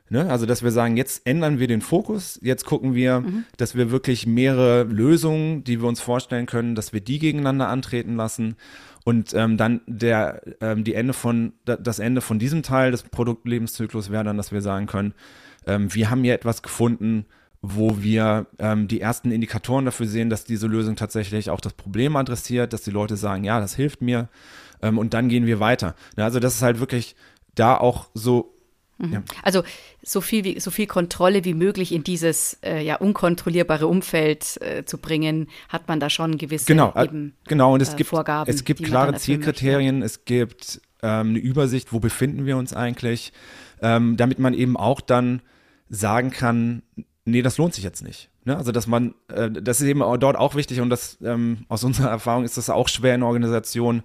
Ne? 0.10 0.30
Also, 0.30 0.46
dass 0.46 0.64
wir 0.64 0.72
sagen, 0.72 0.98
jetzt 0.98 1.26
ändern 1.26 1.60
wir 1.60 1.68
den 1.68 1.82
Fokus, 1.82 2.40
jetzt 2.44 2.66
gucken 2.66 2.94
wir, 2.94 3.22
mhm. 3.22 3.46
dass 3.58 3.76
wir 3.76 3.92
wirklich 3.92 4.28
mehrere 4.28 4.84
Lösungen, 4.84 5.64
die 5.64 5.82
wir 5.82 5.88
uns 5.88 6.02
vorstellen 6.02 6.46
können, 6.46 6.76
dass 6.76 6.94
wir 6.94 7.02
die 7.02 7.20
gegeneinander 7.20 7.70
antreten 7.70 8.16
lassen. 8.16 8.56
Und 9.06 9.34
ähm, 9.34 9.58
dann 9.58 9.82
der, 9.86 10.42
ähm, 10.62 10.84
die 10.84 10.94
Ende 10.94 11.14
von, 11.14 11.54
das 11.66 12.00
Ende 12.00 12.22
von 12.22 12.40
diesem 12.40 12.64
Teil 12.64 12.92
des 12.92 13.04
Produktlebenszyklus 13.04 14.12
wäre 14.12 14.24
dann, 14.24 14.38
dass 14.38 14.52
wir 14.52 14.62
sagen 14.62 14.86
können, 14.86 15.14
ähm, 15.66 15.94
wir 15.94 16.10
haben 16.10 16.24
hier 16.24 16.34
etwas 16.34 16.62
gefunden, 16.62 17.26
wo 17.62 18.02
wir 18.02 18.48
ähm, 18.60 18.88
die 18.90 19.00
ersten 19.00 19.32
Indikatoren 19.32 19.86
dafür 19.86 20.06
sehen, 20.06 20.30
dass 20.30 20.44
diese 20.44 20.68
Lösung 20.68 20.98
tatsächlich 20.98 21.50
auch 21.50 21.62
das 21.62 21.74
Problem 21.74 22.16
adressiert, 22.18 22.74
dass 22.74 22.82
die 22.82 22.92
Leute 22.92 23.16
sagen, 23.16 23.46
ja, 23.46 23.60
das 23.60 23.74
hilft 23.74 24.02
mir 24.02 24.28
ähm, 24.82 24.98
und 24.98 25.14
dann 25.14 25.30
gehen 25.30 25.46
wir 25.46 25.62
weiter. 25.62 25.96
Ja, 26.18 26.26
also 26.26 26.40
das 26.40 26.56
ist 26.56 26.62
halt 26.62 26.80
wirklich 26.80 27.16
da 27.56 27.78
auch 27.78 28.10
so. 28.14 28.53
Mhm. 29.04 29.14
Ja. 29.14 29.24
Also 29.44 29.64
so 30.02 30.22
viel, 30.22 30.44
wie, 30.44 30.60
so 30.60 30.72
viel 30.72 30.88
Kontrolle 30.88 31.46
wie 31.46 31.54
möglich 31.54 31.92
in 31.92 32.04
dieses 32.04 32.58
äh, 32.64 32.84
ja 32.84 32.96
unkontrollierbare 32.96 33.88
Umfeld 33.88 34.62
äh, 34.62 34.86
zu 34.86 34.98
bringen, 34.98 35.48
hat 35.70 35.88
man 35.88 36.00
da 36.00 36.10
schon 36.10 36.38
gewisse 36.38 36.66
genau, 36.66 36.94
äh, 36.96 37.06
eben, 37.06 37.36
genau 37.46 37.74
und 37.74 37.82
es 37.82 37.94
äh, 37.94 37.98
gibt 37.98 38.10
Vorgaben, 38.10 38.50
es 38.50 38.64
gibt 38.64 38.84
klare 38.84 39.16
Zielkriterien, 39.16 40.00
möchte. 40.00 40.06
es 40.06 40.26
gibt 40.26 40.82
ähm, 41.02 41.30
eine 41.30 41.40
Übersicht, 41.40 41.92
wo 41.92 42.00
befinden 42.00 42.46
wir 42.46 42.58
uns 42.58 42.74
eigentlich, 42.74 43.34
ähm, 43.82 44.18
damit 44.18 44.40
man 44.40 44.54
eben 44.54 44.78
auch 44.78 45.02
dann 45.02 45.42
sagen 45.90 46.32
kann, 46.32 46.82
nee, 47.26 47.42
das 47.42 47.58
lohnt 47.58 47.74
sich 47.74 47.84
jetzt 47.84 48.04
nicht. 48.04 48.30
Ne? 48.46 48.58
Also, 48.58 48.72
dass 48.72 48.88
man, 48.88 49.14
äh, 49.28 49.52
das 49.52 49.82
ist 49.82 49.88
eben 49.88 50.00
dort 50.00 50.38
auch 50.38 50.56
wichtig 50.56 50.82
und 50.82 50.90
das 50.90 51.18
ähm, 51.22 51.66
aus 51.68 51.84
unserer 51.84 52.10
Erfahrung 52.10 52.46
ist 52.46 52.58
das 52.58 52.70
auch 52.70 52.88
schwer 52.88 53.16
in 53.16 53.24
Organisationen, 53.24 54.04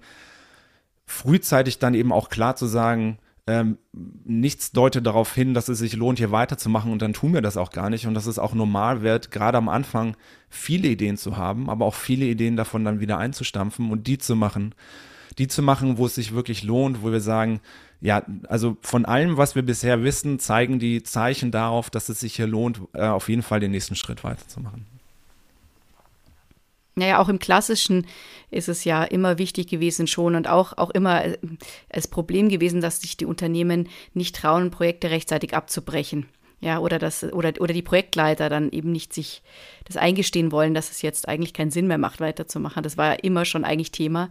frühzeitig 1.05 1.79
dann 1.79 1.93
eben 1.93 2.11
auch 2.11 2.29
klar 2.29 2.55
zu 2.55 2.67
sagen, 2.67 3.17
ähm, 3.49 3.77
nichts 3.91 4.71
deutet 4.71 5.05
darauf 5.07 5.33
hin, 5.33 5.55
dass 5.55 5.69
es 5.69 5.79
sich 5.79 5.95
lohnt, 5.95 6.19
hier 6.19 6.31
weiterzumachen 6.31 6.91
und 6.91 7.01
dann 7.01 7.13
tun 7.13 7.33
wir 7.33 7.41
das 7.41 7.57
auch 7.57 7.71
gar 7.71 7.89
nicht 7.89 8.05
und 8.05 8.13
dass 8.13 8.27
es 8.27 8.37
auch 8.37 8.53
normal 8.53 9.01
wird, 9.01 9.31
gerade 9.31 9.57
am 9.57 9.69
Anfang 9.69 10.15
viele 10.49 10.87
Ideen 10.87 11.17
zu 11.17 11.35
haben, 11.35 11.67
aber 11.67 11.85
auch 11.85 11.95
viele 11.95 12.25
Ideen 12.25 12.55
davon 12.55 12.85
dann 12.85 12.99
wieder 12.99 13.17
einzustampfen 13.17 13.89
und 13.91 14.05
die 14.05 14.19
zu 14.19 14.35
machen, 14.35 14.75
die 15.39 15.47
zu 15.47 15.63
machen, 15.63 15.97
wo 15.97 16.05
es 16.05 16.15
sich 16.15 16.33
wirklich 16.33 16.63
lohnt, 16.63 17.01
wo 17.01 17.11
wir 17.11 17.21
sagen, 17.21 17.59
ja, 18.01 18.23
also 18.47 18.77
von 18.81 19.05
allem, 19.05 19.37
was 19.37 19.55
wir 19.55 19.63
bisher 19.63 20.03
wissen, 20.03 20.37
zeigen 20.37 20.77
die 20.77 21.01
Zeichen 21.01 21.51
darauf, 21.51 21.89
dass 21.89 22.07
es 22.09 22.19
sich 22.19 22.35
hier 22.35 22.47
lohnt, 22.47 22.81
äh, 22.93 23.07
auf 23.07 23.29
jeden 23.29 23.41
Fall 23.41 23.59
den 23.59 23.71
nächsten 23.71 23.95
Schritt 23.95 24.23
weiterzumachen. 24.23 24.98
Naja, 26.99 27.19
auch 27.19 27.29
im 27.29 27.39
Klassischen 27.39 28.05
ist 28.51 28.69
es 28.69 28.83
ja 28.83 29.03
immer 29.03 29.37
wichtig 29.37 29.67
gewesen 29.67 30.07
schon 30.07 30.35
und 30.35 30.47
auch, 30.47 30.77
auch 30.77 30.89
immer 30.91 31.23
äh, 31.25 31.37
das 31.91 32.07
Problem 32.07 32.49
gewesen, 32.49 32.81
dass 32.81 33.01
sich 33.01 33.17
die 33.17 33.25
Unternehmen 33.25 33.89
nicht 34.13 34.35
trauen, 34.35 34.71
Projekte 34.71 35.09
rechtzeitig 35.09 35.55
abzubrechen. 35.55 36.27
Ja, 36.61 36.79
oder 36.79 36.99
das, 36.99 37.23
oder, 37.23 37.53
oder 37.59 37.73
die 37.73 37.81
Projektleiter 37.81 38.49
dann 38.49 38.69
eben 38.71 38.91
nicht 38.91 39.13
sich 39.13 39.41
das 39.85 39.95
eingestehen 39.95 40.51
wollen, 40.51 40.73
dass 40.73 40.91
es 40.91 41.01
jetzt 41.01 41.29
eigentlich 41.29 41.53
keinen 41.53 41.71
Sinn 41.71 41.87
mehr 41.87 41.97
macht, 41.97 42.19
weiterzumachen. 42.19 42.83
Das 42.83 42.97
war 42.97 43.13
ja 43.13 43.19
immer 43.21 43.45
schon 43.45 43.63
eigentlich 43.63 43.91
Thema. 43.91 44.29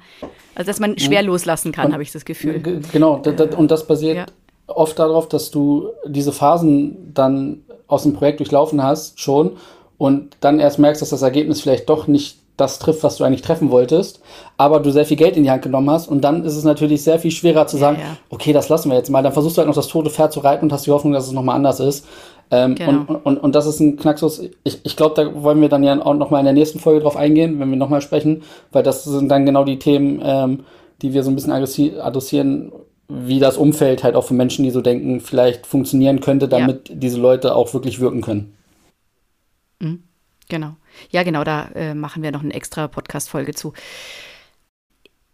Also, 0.54 0.66
dass 0.66 0.78
man 0.78 0.98
schwer 0.98 1.22
loslassen 1.22 1.72
kann, 1.72 1.94
habe 1.94 2.02
ich 2.02 2.12
das 2.12 2.26
Gefühl. 2.26 2.82
Genau, 2.92 3.22
und 3.56 3.70
das 3.70 3.86
basiert 3.86 4.16
ja. 4.16 4.26
oft 4.66 4.98
darauf, 4.98 5.26
dass 5.28 5.50
du 5.50 5.88
diese 6.06 6.32
Phasen 6.32 7.14
dann 7.14 7.62
aus 7.86 8.02
dem 8.02 8.12
Projekt 8.12 8.40
durchlaufen 8.40 8.82
hast 8.82 9.18
schon 9.18 9.56
und 9.96 10.36
dann 10.40 10.60
erst 10.60 10.78
merkst, 10.78 11.00
dass 11.00 11.08
das 11.08 11.22
Ergebnis 11.22 11.62
vielleicht 11.62 11.88
doch 11.88 12.06
nicht 12.06 12.38
das 12.58 12.78
trifft, 12.78 13.02
was 13.04 13.16
du 13.16 13.24
eigentlich 13.24 13.40
treffen 13.40 13.70
wolltest, 13.70 14.20
aber 14.58 14.80
du 14.80 14.90
sehr 14.90 15.06
viel 15.06 15.16
Geld 15.16 15.36
in 15.36 15.44
die 15.44 15.50
Hand 15.50 15.62
genommen 15.62 15.88
hast 15.90 16.08
und 16.08 16.22
dann 16.22 16.44
ist 16.44 16.56
es 16.56 16.64
natürlich 16.64 17.02
sehr 17.02 17.18
viel 17.18 17.30
schwerer 17.30 17.66
zu 17.66 17.78
sagen, 17.78 17.98
ja, 18.00 18.06
ja. 18.06 18.16
okay, 18.28 18.52
das 18.52 18.68
lassen 18.68 18.90
wir 18.90 18.96
jetzt 18.98 19.10
mal. 19.10 19.22
Dann 19.22 19.32
versuchst 19.32 19.56
du 19.56 19.60
halt 19.60 19.68
noch 19.68 19.76
das 19.76 19.88
tote 19.88 20.10
Pferd 20.10 20.32
zu 20.32 20.40
reiten 20.40 20.64
und 20.64 20.72
hast 20.72 20.84
die 20.84 20.90
Hoffnung, 20.90 21.12
dass 21.12 21.26
es 21.26 21.32
nochmal 21.32 21.56
anders 21.56 21.80
ist. 21.80 22.04
Ähm, 22.50 22.74
genau. 22.74 23.04
und, 23.06 23.16
und, 23.26 23.36
und 23.38 23.54
das 23.54 23.66
ist 23.66 23.78
ein 23.78 23.96
Knacksus. 23.96 24.42
Ich, 24.64 24.80
ich 24.82 24.96
glaube, 24.96 25.14
da 25.14 25.42
wollen 25.42 25.60
wir 25.60 25.68
dann 25.68 25.84
ja 25.84 26.04
auch 26.04 26.14
nochmal 26.14 26.40
in 26.40 26.46
der 26.46 26.54
nächsten 26.54 26.80
Folge 26.80 27.00
drauf 27.00 27.16
eingehen, 27.16 27.60
wenn 27.60 27.70
wir 27.70 27.76
nochmal 27.76 28.00
sprechen, 28.00 28.42
weil 28.72 28.82
das 28.82 29.04
sind 29.04 29.28
dann 29.28 29.46
genau 29.46 29.64
die 29.64 29.78
Themen, 29.78 30.20
ähm, 30.22 30.64
die 31.00 31.14
wir 31.14 31.22
so 31.22 31.30
ein 31.30 31.36
bisschen 31.36 31.52
adressieren, 31.52 32.72
wie 33.08 33.38
das 33.38 33.56
Umfeld 33.56 34.02
halt 34.02 34.16
auch 34.16 34.24
für 34.24 34.34
Menschen, 34.34 34.64
die 34.64 34.70
so 34.70 34.80
denken, 34.80 35.20
vielleicht 35.20 35.66
funktionieren 35.66 36.20
könnte, 36.20 36.48
damit 36.48 36.88
ja. 36.88 36.94
diese 36.96 37.20
Leute 37.20 37.54
auch 37.54 37.72
wirklich 37.72 38.00
wirken 38.00 38.20
können. 38.20 38.54
Mhm. 39.78 40.02
Genau. 40.48 40.72
Ja, 41.10 41.22
genau, 41.22 41.44
da 41.44 41.68
äh, 41.74 41.94
machen 41.94 42.22
wir 42.22 42.30
noch 42.30 42.42
eine 42.42 42.54
extra 42.54 42.88
Podcast-Folge 42.88 43.54
zu. 43.54 43.72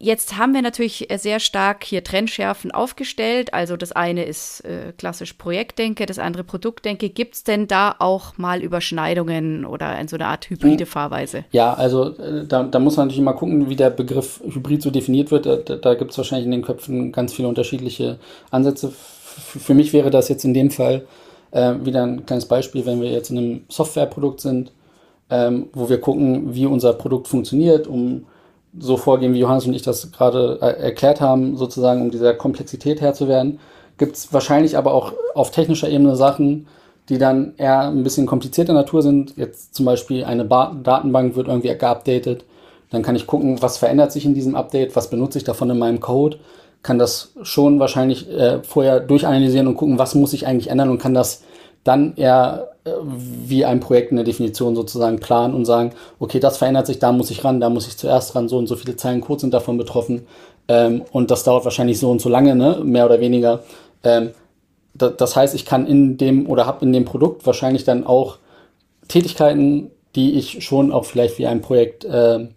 Jetzt 0.04 0.36
haben 0.36 0.52
wir 0.52 0.60
natürlich 0.60 1.08
sehr 1.16 1.40
stark 1.40 1.84
hier 1.84 2.02
Trendschärfen 2.02 2.72
aufgestellt. 2.72 3.54
Also 3.54 3.76
das 3.76 3.92
eine 3.92 4.24
ist 4.24 4.60
äh, 4.64 4.92
klassisch 4.98 5.34
Projektdenke, 5.34 6.04
das 6.04 6.18
andere 6.18 6.42
Produktdenke. 6.44 7.08
Gibt 7.08 7.36
es 7.36 7.44
denn 7.44 7.68
da 7.68 7.94
auch 8.00 8.36
mal 8.36 8.60
Überschneidungen 8.60 9.64
oder 9.64 9.98
in 9.98 10.08
so 10.08 10.16
eine 10.16 10.26
Art 10.26 10.50
hybride 10.50 10.84
hm. 10.84 10.90
Fahrweise? 10.90 11.44
Ja, 11.52 11.72
also 11.72 12.18
äh, 12.18 12.44
da, 12.44 12.64
da, 12.64 12.78
muss 12.80 12.96
man 12.96 13.06
natürlich 13.06 13.24
mal 13.24 13.32
gucken, 13.32 13.70
wie 13.70 13.76
der 13.76 13.90
Begriff 13.90 14.40
Hybrid 14.44 14.82
so 14.82 14.90
definiert 14.90 15.30
wird. 15.30 15.46
Da, 15.46 15.56
da 15.56 15.94
gibt 15.94 16.10
es 16.10 16.18
wahrscheinlich 16.18 16.46
in 16.46 16.52
den 16.52 16.62
Köpfen 16.62 17.12
ganz 17.12 17.32
viele 17.32 17.48
unterschiedliche 17.48 18.18
Ansätze. 18.50 18.88
F 18.88 19.62
für 19.62 19.74
mich 19.74 19.92
wäre 19.92 20.10
das 20.10 20.28
jetzt 20.28 20.44
in 20.44 20.54
dem 20.54 20.70
Fall 20.70 21.06
äh, 21.52 21.74
wieder 21.82 22.02
ein 22.02 22.26
kleines 22.26 22.46
Beispiel, 22.46 22.84
wenn 22.84 23.00
wir 23.00 23.10
jetzt 23.10 23.30
in 23.30 23.38
einem 23.38 23.64
Softwareprodukt 23.68 24.40
sind 24.40 24.70
ähm, 25.34 25.68
wo 25.72 25.88
wir 25.88 26.00
gucken, 26.00 26.54
wie 26.54 26.66
unser 26.66 26.92
Produkt 26.92 27.26
funktioniert, 27.26 27.88
um 27.88 28.26
so 28.78 28.96
vorgehen, 28.96 29.34
wie 29.34 29.40
Johannes 29.40 29.66
und 29.66 29.74
ich 29.74 29.82
das 29.82 30.12
gerade 30.12 30.58
äh, 30.62 30.80
erklärt 30.80 31.20
haben, 31.20 31.56
sozusagen, 31.56 32.02
um 32.02 32.10
dieser 32.12 32.34
Komplexität 32.34 33.00
Herr 33.00 33.14
zu 33.14 33.26
werden. 33.26 33.58
Gibt 33.98 34.16
es 34.16 34.32
wahrscheinlich 34.32 34.76
aber 34.76 34.94
auch 34.94 35.12
auf 35.34 35.50
technischer 35.50 35.88
Ebene 35.88 36.14
Sachen, 36.14 36.66
die 37.08 37.18
dann 37.18 37.54
eher 37.56 37.88
ein 37.88 38.04
bisschen 38.04 38.26
komplizierter 38.26 38.72
Natur 38.72 39.02
sind. 39.02 39.36
Jetzt 39.36 39.74
zum 39.74 39.86
Beispiel 39.86 40.24
eine 40.24 40.44
ba 40.44 40.74
Datenbank 40.82 41.34
wird 41.34 41.48
irgendwie 41.48 41.76
geupdatet. 41.76 42.44
Dann 42.90 43.02
kann 43.02 43.16
ich 43.16 43.26
gucken, 43.26 43.60
was 43.60 43.76
verändert 43.76 44.12
sich 44.12 44.24
in 44.24 44.34
diesem 44.34 44.54
Update, 44.54 44.94
was 44.94 45.10
benutze 45.10 45.38
ich 45.38 45.44
davon 45.44 45.70
in 45.70 45.78
meinem 45.78 46.00
Code. 46.00 46.38
Kann 46.82 46.98
das 46.98 47.32
schon 47.42 47.80
wahrscheinlich 47.80 48.30
äh, 48.30 48.62
vorher 48.62 49.00
durchanalysieren 49.00 49.66
und 49.66 49.76
gucken, 49.76 49.98
was 49.98 50.14
muss 50.14 50.32
ich 50.32 50.46
eigentlich 50.46 50.70
ändern 50.70 50.90
und 50.90 50.98
kann 50.98 51.14
das 51.14 51.42
dann 51.82 52.14
eher 52.16 52.73
wie 52.84 53.64
ein 53.64 53.80
Projekt 53.80 54.12
eine 54.12 54.24
Definition 54.24 54.76
sozusagen 54.76 55.18
planen 55.18 55.54
und 55.54 55.64
sagen, 55.64 55.92
okay, 56.18 56.38
das 56.38 56.58
verändert 56.58 56.86
sich, 56.86 56.98
da 56.98 57.12
muss 57.12 57.30
ich 57.30 57.42
ran, 57.42 57.60
da 57.60 57.70
muss 57.70 57.86
ich 57.86 57.96
zuerst 57.96 58.34
ran, 58.34 58.48
so 58.48 58.58
und 58.58 58.66
so 58.66 58.76
viele 58.76 58.96
Zeilen 58.96 59.22
Code 59.22 59.40
sind 59.40 59.54
davon 59.54 59.78
betroffen 59.78 60.26
ähm, 60.68 61.02
und 61.10 61.30
das 61.30 61.44
dauert 61.44 61.64
wahrscheinlich 61.64 61.98
so 61.98 62.10
und 62.10 62.20
so 62.20 62.28
lange, 62.28 62.54
ne, 62.54 62.80
mehr 62.84 63.06
oder 63.06 63.20
weniger. 63.20 63.62
Ähm, 64.02 64.30
da, 64.92 65.08
das 65.08 65.34
heißt, 65.34 65.54
ich 65.54 65.64
kann 65.64 65.86
in 65.86 66.18
dem 66.18 66.48
oder 66.48 66.66
habe 66.66 66.84
in 66.84 66.92
dem 66.92 67.04
Produkt 67.06 67.46
wahrscheinlich 67.46 67.84
dann 67.84 68.06
auch 68.06 68.38
Tätigkeiten, 69.08 69.90
die 70.14 70.34
ich 70.34 70.64
schon 70.64 70.92
auch 70.92 71.06
vielleicht 71.06 71.38
wie 71.38 71.46
ein 71.46 71.62
Projekt 71.62 72.04
äh, 72.04 72.48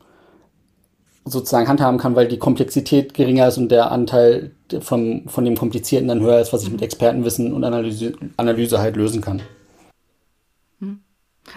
sozusagen 1.26 1.68
handhaben 1.68 1.98
kann, 1.98 2.16
weil 2.16 2.28
die 2.28 2.38
Komplexität 2.38 3.14
geringer 3.14 3.48
ist 3.48 3.58
und 3.58 3.70
der 3.70 3.92
Anteil 3.92 4.52
vom, 4.82 5.28
von 5.28 5.46
dem 5.46 5.56
Komplizierten 5.56 6.08
dann 6.08 6.22
höher 6.22 6.40
ist, 6.40 6.54
was 6.54 6.64
ich 6.64 6.72
mit 6.72 6.82
Expertenwissen 6.82 7.54
und 7.54 7.64
Analyse, 7.64 8.14
Analyse 8.38 8.80
halt 8.80 8.96
lösen 8.96 9.22
kann. 9.22 9.42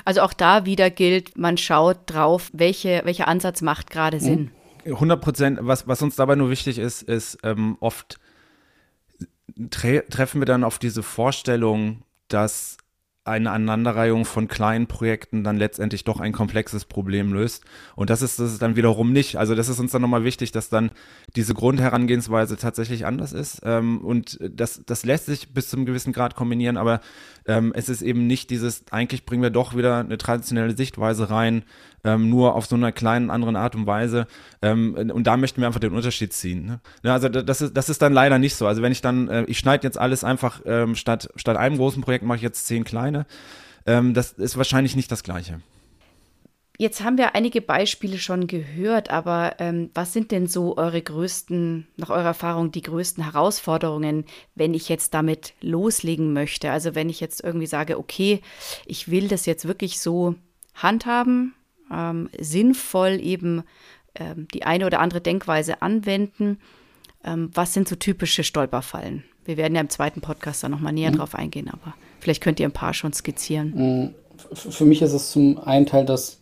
Also 0.05 0.23
auch 0.23 0.33
da 0.33 0.67
wieder 0.67 0.91
gilt, 0.91 1.37
man 1.37 1.57
schaut 1.57 1.99
drauf, 2.07 2.51
welche, 2.53 3.03
welcher 3.05 3.29
Ansatz 3.29 3.63
macht 3.63 3.91
gerade 3.91 4.19
mhm. 4.19 4.21
Sinn. 4.21 4.51
100 4.87 5.21
Prozent. 5.21 5.59
Was, 5.63 5.87
was 5.87 6.03
uns 6.03 6.17
dabei 6.17 6.37
nur 6.37 6.51
wichtig 6.51 6.79
ist, 6.79 7.03
ist 7.03 7.39
ähm, 7.43 7.77
oft 7.81 8.19
tre 9.71 10.05
treffen 10.09 10.41
wir 10.41 10.47
dann 10.47 10.65
auf 10.65 10.79
diese 10.79 11.03
Vorstellung, 11.03 12.03
dass 12.29 12.79
eine 13.31 13.51
Aneinanderreihung 13.51 14.25
von 14.25 14.49
kleinen 14.49 14.87
Projekten 14.87 15.45
dann 15.45 15.57
letztendlich 15.57 16.05
doch 16.05 16.21
ein 16.21 16.33
komplexes 16.33 16.85
Problem 16.85 17.33
löst. 17.33 17.65
Und 17.97 18.11
das 18.11 18.23
ist 18.23 18.39
das 18.39 18.59
dann 18.59 18.77
wiederum 18.77 19.13
nicht. 19.13 19.37
Also 19.37 19.55
das 19.55 19.69
ist 19.69 19.81
uns 19.81 19.93
dann 19.93 20.03
nochmal 20.03 20.25
wichtig, 20.25 20.53
dass 20.53 20.69
dann 20.69 20.91
diese 21.37 21.55
Grundherangehensweise 21.55 22.57
tatsächlich 22.57 23.07
anders 23.07 23.33
ist. 23.33 23.63
Ähm, 23.65 24.05
und 24.05 24.39
das, 24.41 24.83
das 24.85 25.05
lässt 25.05 25.27
sich 25.27 25.55
bis 25.55 25.69
zum 25.71 25.87
gewissen 25.87 26.13
Grad 26.13 26.35
kombinieren, 26.35 26.77
aber 26.77 27.01
ähm, 27.47 27.73
es 27.75 27.89
ist 27.89 28.03
eben 28.03 28.27
nicht 28.27 28.51
dieses, 28.51 28.85
eigentlich 28.91 29.25
bringen 29.25 29.43
wir 29.43 29.51
doch 29.51 29.77
wieder 29.77 29.99
eine 29.99 30.19
traditionelle 30.19 30.77
Sichtweise 30.77 31.31
rein, 31.31 31.63
ähm, 32.05 32.31
nur 32.31 32.55
auf 32.55 32.67
so 32.67 32.77
einer 32.77 32.93
kleinen 32.93 33.31
anderen 33.31 33.57
Art 33.57 33.75
und 33.75 33.87
Weise. 33.87 34.27
Und 34.63 35.25
da 35.25 35.37
möchten 35.37 35.61
wir 35.61 35.67
einfach 35.67 35.81
den 35.81 35.95
Unterschied 35.95 36.33
ziehen. 36.33 36.81
Ne? 37.03 37.13
Also 37.13 37.29
das 37.29 37.61
ist, 37.61 37.77
das 37.77 37.89
ist 37.89 38.03
dann 38.03 38.13
leider 38.13 38.39
nicht 38.39 38.55
so. 38.55 38.67
Also 38.67 38.83
wenn 38.83 38.93
ich 38.93 39.01
dann, 39.01 39.29
äh, 39.29 39.45
ich 39.45 39.59
schneide 39.59 39.87
jetzt 39.87 39.99
alles 39.99 40.25
einfach, 40.25 40.61
statt, 40.95 41.31
statt 41.37 41.57
einem 41.57 41.77
großen 41.77 42.03
Projekt 42.03 42.25
mache 42.25 42.37
ich 42.37 42.43
jetzt 42.43 42.67
zehn 42.67 42.85
kleine. 42.85 43.20
Ähm, 43.87 44.15
das 44.15 44.33
ist 44.33 44.57
wahrscheinlich 44.57 44.97
nicht 44.97 45.11
das 45.11 45.23
Gleiche. 45.23 45.61
Jetzt 46.81 47.05
haben 47.05 47.19
wir 47.19 47.35
einige 47.35 47.61
Beispiele 47.61 48.17
schon 48.17 48.47
gehört, 48.47 49.11
aber 49.11 49.57
ähm, 49.59 49.91
was 49.93 50.15
sind 50.15 50.31
denn 50.31 50.47
so 50.47 50.79
eure 50.79 51.03
größten, 51.03 51.87
nach 51.99 52.09
eurer 52.09 52.29
Erfahrung, 52.29 52.73
die 52.73 52.81
größten 52.81 53.23
Herausforderungen, 53.23 54.25
wenn 54.55 54.73
ich 54.73 54.89
jetzt 54.89 55.13
damit 55.13 55.53
loslegen 55.61 56.33
möchte? 56.33 56.71
Also 56.71 56.95
wenn 56.95 57.11
ich 57.11 57.21
jetzt 57.21 57.45
irgendwie 57.45 57.67
sage, 57.67 57.99
okay, 57.99 58.41
ich 58.87 59.11
will 59.11 59.29
das 59.29 59.45
jetzt 59.45 59.69
wirklich 59.69 60.01
so 60.01 60.37
handhaben, 60.75 61.55
ähm, 61.93 62.31
sinnvoll 62.39 63.21
eben 63.21 63.63
ähm, 64.15 64.49
die 64.55 64.63
eine 64.63 64.87
oder 64.87 65.01
andere 65.01 65.21
Denkweise 65.21 65.83
anwenden. 65.83 66.61
Ähm, 67.25 67.51
was 67.53 67.75
sind 67.75 67.89
so 67.89 67.97
typische 67.97 68.43
Stolperfallen? 68.43 69.25
Wir 69.45 69.59
werden 69.59 69.75
ja 69.75 69.83
im 69.83 69.91
zweiten 69.91 70.23
Podcast 70.23 70.65
da 70.65 70.71
nochmal 70.71 70.95
näher 70.95 71.11
mhm. 71.11 71.17
drauf 71.17 71.35
eingehen, 71.35 71.69
aber 71.69 71.95
vielleicht 72.21 72.43
könnt 72.43 72.61
ihr 72.61 72.69
ein 72.69 72.73
paar 72.73 72.95
schon 72.95 73.13
skizzieren. 73.13 73.73
Mhm. 73.75 74.15
Für 74.53 74.85
mich 74.85 75.03
ist 75.03 75.13
es 75.13 75.33
zum 75.33 75.59
einen 75.59 75.87
Teil, 75.87 76.05
dass 76.05 76.39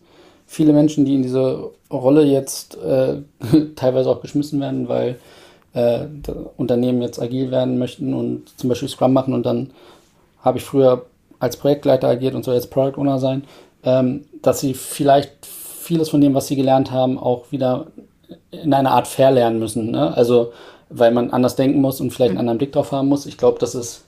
viele 0.47 0.73
Menschen, 0.73 1.05
die 1.05 1.15
in 1.15 1.23
diese 1.23 1.71
Rolle 1.91 2.23
jetzt 2.23 2.77
äh, 2.77 3.21
teilweise 3.75 4.09
auch 4.09 4.21
geschmissen 4.21 4.59
werden, 4.59 4.87
weil 4.87 5.19
äh, 5.73 6.05
Unternehmen 6.57 7.01
jetzt 7.01 7.21
agil 7.21 7.51
werden 7.51 7.77
möchten 7.77 8.13
und 8.13 8.57
zum 8.57 8.69
Beispiel 8.69 8.87
Scrum 8.87 9.13
machen 9.13 9.33
und 9.33 9.45
dann 9.45 9.71
habe 10.41 10.57
ich 10.57 10.63
früher 10.63 11.05
als 11.39 11.57
Projektleiter 11.57 12.07
agiert 12.07 12.35
und 12.35 12.43
soll 12.43 12.55
jetzt 12.55 12.71
Product 12.71 12.99
Owner 12.99 13.19
sein 13.19 13.43
ähm, 13.83 14.25
dass 14.41 14.59
sie 14.59 14.73
vielleicht 14.73 15.45
vieles 15.45 16.09
von 16.09 16.21
dem, 16.21 16.33
was 16.33 16.47
sie 16.47 16.55
gelernt 16.55 16.91
haben, 16.91 17.17
auch 17.17 17.51
wieder 17.51 17.87
in 18.51 18.73
einer 18.73 18.91
Art 18.91 19.07
verlernen 19.07 19.59
müssen. 19.59 19.91
Ne? 19.91 20.15
Also, 20.15 20.53
weil 20.89 21.11
man 21.11 21.31
anders 21.31 21.55
denken 21.55 21.81
muss 21.81 22.01
und 22.01 22.11
vielleicht 22.11 22.31
einen 22.31 22.39
anderen 22.39 22.57
Blick 22.57 22.71
drauf 22.71 22.91
haben 22.91 23.07
muss. 23.07 23.25
Ich 23.25 23.37
glaube, 23.37 23.59
das 23.59 23.75
ist 23.75 24.05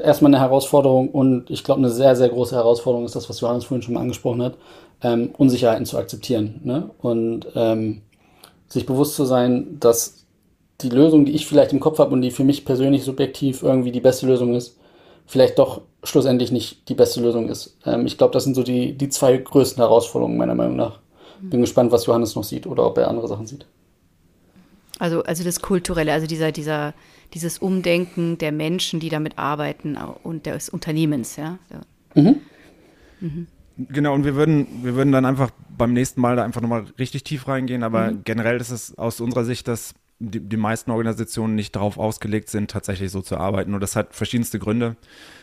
erstmal 0.00 0.34
eine 0.34 0.42
Herausforderung 0.42 1.10
und 1.10 1.50
ich 1.50 1.64
glaube, 1.64 1.80
eine 1.80 1.90
sehr, 1.90 2.16
sehr 2.16 2.28
große 2.28 2.54
Herausforderung 2.54 3.04
ist 3.04 3.16
das, 3.16 3.28
was 3.28 3.40
Johannes 3.40 3.64
vorhin 3.64 3.82
schon 3.82 3.94
mal 3.94 4.00
angesprochen 4.00 4.42
hat, 4.42 4.54
ähm, 5.02 5.30
Unsicherheiten 5.36 5.86
zu 5.86 5.98
akzeptieren. 5.98 6.60
Ne? 6.64 6.90
Und 7.00 7.46
ähm, 7.54 8.02
sich 8.68 8.86
bewusst 8.86 9.14
zu 9.14 9.24
sein, 9.24 9.78
dass 9.80 10.26
die 10.80 10.90
Lösung, 10.90 11.24
die 11.24 11.32
ich 11.32 11.46
vielleicht 11.46 11.72
im 11.72 11.80
Kopf 11.80 11.98
habe 11.98 12.12
und 12.12 12.22
die 12.22 12.30
für 12.30 12.44
mich 12.44 12.64
persönlich 12.64 13.04
subjektiv 13.04 13.62
irgendwie 13.62 13.92
die 13.92 14.00
beste 14.00 14.26
Lösung 14.26 14.54
ist, 14.54 14.76
vielleicht 15.26 15.58
doch 15.58 15.82
schlussendlich 16.04 16.52
nicht 16.52 16.88
die 16.88 16.94
beste 16.94 17.20
Lösung 17.20 17.48
ist. 17.48 17.76
Ähm, 17.84 18.06
ich 18.06 18.18
glaube, 18.18 18.32
das 18.32 18.44
sind 18.44 18.54
so 18.54 18.62
die, 18.62 18.96
die 18.96 19.08
zwei 19.08 19.36
größten 19.36 19.82
Herausforderungen 19.82 20.36
meiner 20.36 20.54
Meinung 20.54 20.76
nach. 20.76 21.00
Bin 21.40 21.60
gespannt, 21.60 21.92
was 21.92 22.06
Johannes 22.06 22.34
noch 22.34 22.44
sieht 22.44 22.66
oder 22.66 22.84
ob 22.86 22.98
er 22.98 23.08
andere 23.08 23.28
Sachen 23.28 23.46
sieht. 23.46 23.66
Also, 24.98 25.22
also 25.22 25.44
das 25.44 25.60
Kulturelle, 25.60 26.12
also 26.12 26.26
dieser, 26.26 26.52
dieser, 26.52 26.94
dieses 27.34 27.58
Umdenken 27.58 28.38
der 28.38 28.52
Menschen, 28.52 29.00
die 29.00 29.08
damit 29.08 29.38
arbeiten 29.38 29.96
und 29.96 30.46
des 30.46 30.68
Unternehmens, 30.68 31.36
ja. 31.36 31.58
Mhm. 32.14 32.40
Mhm. 33.20 33.46
Genau, 33.76 34.14
und 34.14 34.24
wir 34.24 34.34
würden, 34.34 34.66
wir 34.82 34.96
würden 34.96 35.12
dann 35.12 35.24
einfach 35.24 35.50
beim 35.76 35.92
nächsten 35.92 36.20
Mal 36.20 36.34
da 36.34 36.44
einfach 36.44 36.60
nochmal 36.60 36.86
richtig 36.98 37.22
tief 37.22 37.46
reingehen, 37.46 37.84
aber 37.84 38.10
mhm. 38.10 38.24
generell 38.24 38.60
ist 38.60 38.70
es 38.70 38.98
aus 38.98 39.20
unserer 39.20 39.44
Sicht, 39.44 39.68
dass 39.68 39.94
die, 40.18 40.40
die 40.40 40.56
meisten 40.56 40.90
Organisationen 40.90 41.54
nicht 41.54 41.76
darauf 41.76 41.96
ausgelegt 41.96 42.48
sind, 42.48 42.70
tatsächlich 42.70 43.12
so 43.12 43.22
zu 43.22 43.36
arbeiten. 43.36 43.74
Und 43.74 43.80
das 43.80 43.94
hat 43.94 44.14
verschiedenste 44.14 44.58
Gründe. 44.58 44.96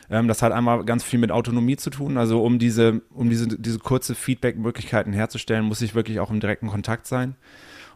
Ähm, 0.10 0.28
das 0.28 0.42
hat 0.42 0.52
einmal 0.52 0.84
ganz 0.84 1.04
viel 1.04 1.20
mit 1.20 1.32
Autonomie 1.32 1.78
zu 1.78 1.90
tun. 1.90 2.18
Also 2.18 2.44
um 2.44 2.60
diese, 2.60 3.02
um 3.14 3.30
diese, 3.30 3.48
diese 3.48 3.80
kurze 3.80 4.16
Feedback-Möglichkeiten 4.16 5.14
herzustellen, 5.14 5.64
muss 5.64 5.82
ich 5.82 5.96
wirklich 5.96 6.20
auch 6.20 6.30
im 6.30 6.42
direkten 6.42 6.68
Kontakt 6.68 7.08
sein. 7.08 7.36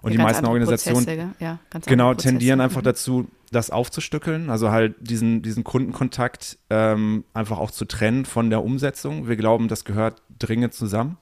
Und 0.01 0.11
ja, 0.11 0.17
die 0.17 0.23
meisten 0.23 0.45
Organisationen 0.45 1.35
ja, 1.39 1.59
genau 1.85 2.13
tendieren 2.13 2.61
einfach 2.61 2.81
mhm. 2.81 2.85
dazu, 2.85 3.27
das 3.51 3.71
aufzustückeln, 3.71 4.49
also 4.49 4.69
halt 4.69 4.95
diesen, 4.99 5.41
diesen 5.41 5.63
Kundenkontakt 5.63 6.59
ähm, 6.69 7.23
einfach 7.33 7.57
auch 7.57 7.71
zu 7.71 7.85
trennen 7.85 8.25
von 8.25 8.49
der 8.49 8.63
Umsetzung. 8.63 9.27
Wir 9.27 9.35
glauben, 9.35 9.67
das 9.67 9.85
gehört 9.85 10.21
dringend 10.37 10.73
zusammen 10.73 11.17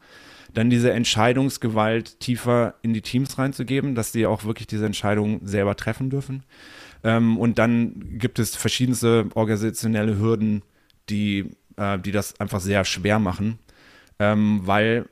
dann 0.53 0.69
diese 0.69 0.91
Entscheidungsgewalt 0.91 2.19
tiefer 2.19 2.75
in 2.81 2.93
die 2.93 3.01
Teams 3.01 3.37
reinzugeben, 3.37 3.95
dass 3.95 4.11
die 4.11 4.25
auch 4.25 4.43
wirklich 4.45 4.65
diese 4.67 4.85
Entscheidungen 4.85 5.45
selber 5.45 5.75
treffen 5.75 6.09
dürfen. 6.09 6.43
Ähm, 7.03 7.37
und 7.37 7.59
dann 7.59 8.17
gibt 8.17 8.39
es 8.39 8.55
verschiedenste 8.55 9.27
organisationelle 9.35 10.17
Hürden, 10.17 10.63
die, 11.09 11.51
äh, 11.75 11.99
die 11.99 12.11
das 12.11 12.39
einfach 12.39 12.59
sehr 12.59 12.85
schwer 12.85 13.19
machen, 13.19 13.59
ähm, 14.19 14.61
weil 14.63 15.07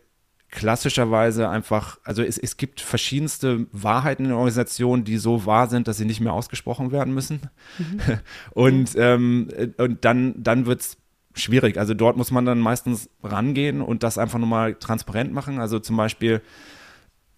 klassischerweise 0.52 1.50
einfach, 1.50 2.00
also 2.04 2.24
es, 2.24 2.38
es 2.38 2.58
gibt 2.58 2.80
verschiedenste 2.82 3.68
Wahrheiten 3.72 4.24
in 4.24 4.30
der 4.30 4.38
Organisation, 4.38 5.04
die 5.04 5.18
so 5.18 5.46
wahr 5.46 5.68
sind, 5.68 5.88
dass 5.88 5.98
sie 5.98 6.06
nicht 6.06 6.22
mehr 6.22 6.34
ausgesprochen 6.34 6.92
werden 6.92 7.14
müssen. 7.14 7.42
Mhm. 7.78 8.00
und, 8.52 8.92
ähm, 8.96 9.50
und 9.78 10.06
dann, 10.06 10.36
dann 10.42 10.66
wird 10.66 10.82
es 10.82 10.98
schwierig. 11.34 11.78
Also 11.78 11.94
dort 11.94 12.18
muss 12.18 12.32
man 12.32 12.46
dann 12.46 12.60
meistens 12.60 13.10
rangehen 13.24 13.82
und 13.82 14.04
das 14.04 14.18
einfach 14.18 14.40
nochmal 14.40 14.76
transparent 14.76 15.34
machen. 15.34 15.60
Also 15.60 15.80
zum 15.80 15.98
Beispiel, 15.98 16.42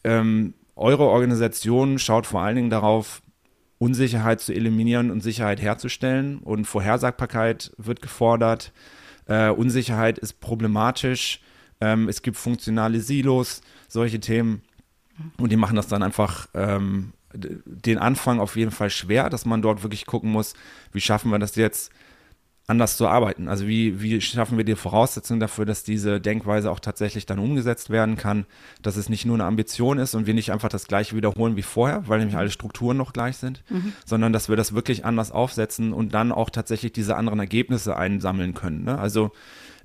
ähm, 0.04 0.54
eure 0.76 1.06
Organisation 1.06 1.98
schaut 1.98 2.28
vor 2.28 2.42
allen 2.42 2.56
Dingen 2.56 2.70
darauf, 2.70 3.22
Unsicherheit 3.80 4.40
zu 4.42 4.54
eliminieren 4.54 5.12
und 5.12 5.22
Sicherheit 5.22 5.62
herzustellen. 5.62 6.40
Und 6.40 6.66
Vorhersagbarkeit 6.66 7.72
wird 7.78 8.02
gefordert. 8.02 8.72
Äh, 9.26 9.50
Unsicherheit 9.50 10.18
ist 10.18 10.40
problematisch. 10.40 11.42
Ähm, 11.82 12.10
es 12.10 12.22
gibt 12.22 12.38
funktionale 12.38 13.00
Silos, 13.00 13.62
solche 13.88 14.20
Themen. 14.20 14.62
Und 15.38 15.52
die 15.52 15.58
machen 15.58 15.76
das 15.76 15.88
dann 15.88 16.04
einfach 16.04 16.48
ähm, 16.54 17.14
den 17.34 17.98
Anfang 17.98 18.40
auf 18.40 18.56
jeden 18.56 18.72
Fall 18.72 18.90
schwer, 18.90 19.30
dass 19.30 19.46
man 19.46 19.62
dort 19.62 19.84
wirklich 19.84 20.06
gucken 20.06 20.32
muss, 20.32 20.54
wie 20.92 21.02
schaffen 21.02 21.32
wir 21.32 21.40
das 21.40 21.56
jetzt 21.56 21.92
anders 22.68 22.98
zu 22.98 23.08
arbeiten. 23.08 23.48
Also 23.48 23.66
wie, 23.66 24.02
wie 24.02 24.20
schaffen 24.20 24.58
wir 24.58 24.66
die 24.66 24.76
Voraussetzungen 24.76 25.40
dafür, 25.40 25.66
dass 25.66 25.84
diese 25.84 26.20
Denkweise 26.20 26.70
auch 26.70 26.82
tatsächlich 26.82 27.26
dann 27.26 27.40
umgesetzt 27.40 27.90
werden 27.90 28.18
kann, 28.18 28.46
dass 28.82 28.98
es 28.98 29.08
nicht 29.08 29.26
nur 29.26 29.38
eine 29.38 29.46
Ambition 29.46 29.98
ist 29.98 30.16
und 30.16 30.28
wir 30.28 30.34
nicht 30.34 30.52
einfach 30.52 30.68
das 30.68 30.88
gleiche 30.88 31.16
wiederholen 31.16 31.56
wie 31.56 31.62
vorher, 31.62 32.08
weil 32.10 32.20
nämlich 32.20 32.36
alle 32.36 32.52
Strukturen 32.52 32.98
noch 32.98 33.14
gleich 33.14 33.38
sind, 33.38 33.64
mhm. 33.70 33.94
sondern 34.06 34.34
dass 34.34 34.50
wir 34.50 34.58
das 34.58 34.76
wirklich 34.76 35.06
anders 35.06 35.32
aufsetzen 35.32 35.94
und 35.94 36.14
dann 36.14 36.34
auch 36.34 36.50
tatsächlich 36.50 36.92
diese 36.92 37.16
anderen 37.16 37.40
Ergebnisse 37.40 37.96
einsammeln 37.96 38.54
können. 38.54 38.84
Ne? 38.84 39.00
Also 39.00 39.32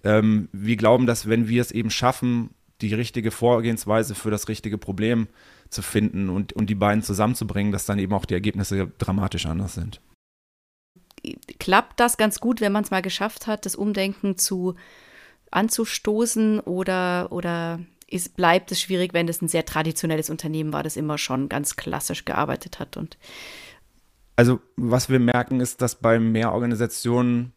ähm, 0.05 0.49
wir 0.53 0.77
glauben, 0.77 1.07
dass 1.07 1.29
wenn 1.29 1.49
wir 1.49 1.61
es 1.61 1.71
eben 1.71 1.91
schaffen, 1.91 2.51
die 2.81 2.95
richtige 2.95 3.31
Vorgehensweise 3.31 4.15
für 4.15 4.31
das 4.31 4.49
richtige 4.49 4.79
Problem 4.79 5.29
zu 5.69 5.83
finden 5.83 6.29
und, 6.29 6.53
und 6.53 6.67
die 6.69 6.75
beiden 6.75 7.03
zusammenzubringen, 7.03 7.73
dass 7.73 7.87
dann 7.87 7.99
eben 7.99 8.12
auch 8.12 8.25
die 8.25 8.35
Ergebnisse 8.35 8.91
dramatisch 8.99 9.47
anders 9.47 9.75
sind. 9.75 10.01
Klappt 11.61 12.01
das 12.01 12.17
ganz 12.17 12.41
gut, 12.41 12.61
wenn 12.61 12.73
man 12.73 12.83
es 12.83 12.91
mal 12.91 13.03
geschafft 13.03 13.47
hat, 13.47 13.65
das 13.65 13.77
Umdenken 13.77 14.37
zu 14.37 14.75
anzustoßen 15.53 16.61
oder, 16.61 17.31
oder 17.31 17.79
ist, 18.09 18.37
bleibt 18.37 18.73
es 18.73 18.81
schwierig, 18.81 19.15
wenn 19.15 19.29
es 19.29 19.41
ein 19.41 19.49
sehr 19.49 19.65
traditionelles 19.65 20.31
Unternehmen 20.31 20.73
war, 20.73 20.83
das 20.83 20.97
immer 20.97 21.19
schon 21.19 21.49
ganz 21.49 21.77
klassisch 21.77 22.25
gearbeitet 22.25 22.81
hat 22.81 22.97
und 22.97 23.17
also 24.35 24.61
was 24.77 25.11
wir 25.11 25.21
merken 25.21 25.61
ist, 25.61 25.83
dass 25.83 25.97
bei 25.97 26.19
mehr 26.19 26.53
Organisationen 26.53 27.53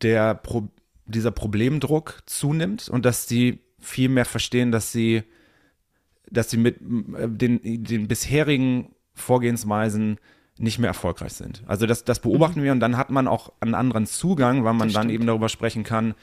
der 0.00 0.34
Pro 0.34 0.68
dieser 1.14 1.30
Problemdruck 1.30 2.22
zunimmt 2.26 2.88
und 2.88 3.04
dass 3.04 3.28
sie 3.28 3.60
viel 3.78 4.08
mehr 4.08 4.24
verstehen, 4.24 4.72
dass 4.72 4.92
sie, 4.92 5.22
dass 6.30 6.50
sie 6.50 6.56
mit 6.56 6.76
äh, 6.76 7.28
den, 7.28 7.84
den 7.84 8.08
bisherigen 8.08 8.94
Vorgehensweisen 9.14 10.18
nicht 10.58 10.78
mehr 10.78 10.88
erfolgreich 10.88 11.32
sind. 11.32 11.62
Also 11.66 11.86
das, 11.86 12.04
das 12.04 12.20
beobachten 12.20 12.60
mhm. 12.60 12.64
wir 12.64 12.72
und 12.72 12.80
dann 12.80 12.96
hat 12.96 13.10
man 13.10 13.26
auch 13.26 13.52
einen 13.60 13.74
anderen 13.74 14.06
Zugang, 14.06 14.64
weil 14.64 14.74
man 14.74 14.88
das 14.88 14.94
dann 14.94 15.04
stimmt. 15.04 15.14
eben 15.14 15.26
darüber 15.26 15.48
sprechen 15.48 15.84
kann, 15.84 16.14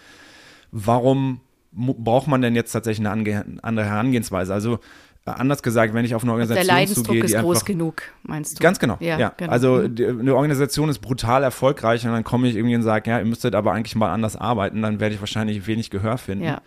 warum 0.71 1.41
braucht 1.71 2.28
man 2.28 2.41
denn 2.41 2.56
jetzt 2.56 2.71
tatsächlich 2.71 3.06
eine 3.06 3.56
andere 3.63 3.86
Herangehensweise? 3.86 4.54
Also 4.54 4.80
anders 5.34 5.63
gesagt, 5.63 5.94
wenn 5.94 6.06
ich 6.06 6.16
auf 6.16 6.24
eine 6.24 6.32
Organisation 6.32 6.66
der 6.66 6.76
Leidensdruck 6.76 7.06
zugehe, 7.06 7.24
ist 7.24 7.36
die 7.36 7.40
groß 7.40 7.66
genug, 7.66 8.02
meinst 8.24 8.60
du? 8.60 8.63
Ganz 8.63 8.80
genau. 8.80 8.98
Ja, 9.00 9.18
ja. 9.18 9.34
Genau. 9.38 9.52
Also 9.52 9.76
mhm. 9.76 9.96
die, 9.96 10.06
eine 10.06 10.36
Organisation 10.36 10.90
ist 10.90 11.00
brutal 11.00 11.44
erfolgreich 11.44 12.06
und 12.06 12.12
dann 12.12 12.24
komme 12.24 12.48
ich 12.48 12.56
irgendwie 12.56 12.76
und 12.76 12.84
sage, 12.84 13.10
ja, 13.10 13.20
ihr 13.20 13.26
müsstet 13.26 13.56
aber 13.56 13.74
eigentlich 13.74 13.96
mal 13.96 14.12
anders 14.12 14.36
arbeiten, 14.36 14.82
dann 14.82 15.00
werde 15.00 15.16
ich 15.16 15.22
wahrscheinlich 15.22 15.68
wenig 15.68 15.90
Gehör 15.90 16.18
finden. 16.18 16.46
Ja. 16.46 16.62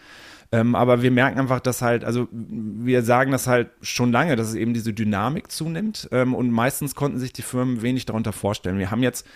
Ähm, 0.52 0.74
aber 0.74 1.02
wir 1.02 1.12
merken 1.12 1.38
einfach, 1.38 1.60
dass 1.60 1.80
halt, 1.80 2.04
also 2.04 2.26
wir 2.32 3.02
sagen 3.02 3.30
das 3.30 3.46
halt 3.46 3.70
schon 3.82 4.10
lange, 4.10 4.34
dass 4.34 4.48
es 4.48 4.54
eben 4.54 4.74
diese 4.74 4.92
Dynamik 4.92 5.52
zunimmt. 5.52 6.08
Ähm, 6.10 6.34
und 6.34 6.50
meistens 6.50 6.94
konnten 6.96 7.18
sich 7.18 7.32
die 7.32 7.42
Firmen 7.42 7.82
wenig 7.82 8.06
darunter 8.06 8.32
vorstellen. 8.32 8.78
Wir 8.78 8.90
haben 8.90 9.02
jetzt 9.02 9.26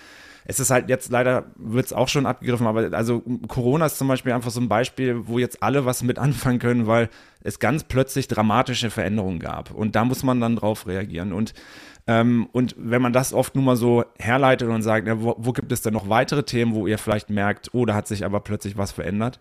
es 0.44 0.60
ist 0.60 0.70
halt 0.70 0.88
jetzt 0.88 1.10
leider, 1.10 1.46
wird 1.56 1.86
es 1.86 1.92
auch 1.92 2.08
schon 2.08 2.26
abgegriffen, 2.26 2.66
aber 2.66 2.92
also 2.92 3.22
Corona 3.48 3.86
ist 3.86 3.98
zum 3.98 4.08
Beispiel 4.08 4.32
einfach 4.32 4.50
so 4.50 4.60
ein 4.60 4.68
Beispiel, 4.68 5.26
wo 5.26 5.38
jetzt 5.38 5.62
alle 5.62 5.86
was 5.86 6.02
mit 6.02 6.18
anfangen 6.20 6.58
können, 6.58 6.86
weil 6.86 7.08
es 7.42 7.58
ganz 7.58 7.84
plötzlich 7.84 8.28
dramatische 8.28 8.90
Veränderungen 8.90 9.38
gab. 9.38 9.70
Und 9.70 9.96
da 9.96 10.04
muss 10.04 10.22
man 10.22 10.40
dann 10.40 10.56
drauf 10.56 10.86
reagieren. 10.86 11.32
Und 11.32 11.54
ähm, 12.06 12.48
und 12.52 12.74
wenn 12.78 13.00
man 13.00 13.14
das 13.14 13.32
oft 13.32 13.54
nur 13.54 13.64
mal 13.64 13.76
so 13.76 14.04
herleitet 14.18 14.68
und 14.68 14.82
sagt, 14.82 15.06
ja, 15.06 15.22
wo, 15.22 15.36
wo, 15.38 15.52
gibt 15.52 15.72
es 15.72 15.80
denn 15.80 15.94
noch 15.94 16.08
weitere 16.10 16.42
Themen, 16.42 16.74
wo 16.74 16.86
ihr 16.86 16.98
vielleicht 16.98 17.30
merkt, 17.30 17.70
oh, 17.72 17.86
da 17.86 17.94
hat 17.94 18.06
sich 18.06 18.26
aber 18.26 18.40
plötzlich 18.40 18.76
was 18.76 18.92
verändert, 18.92 19.40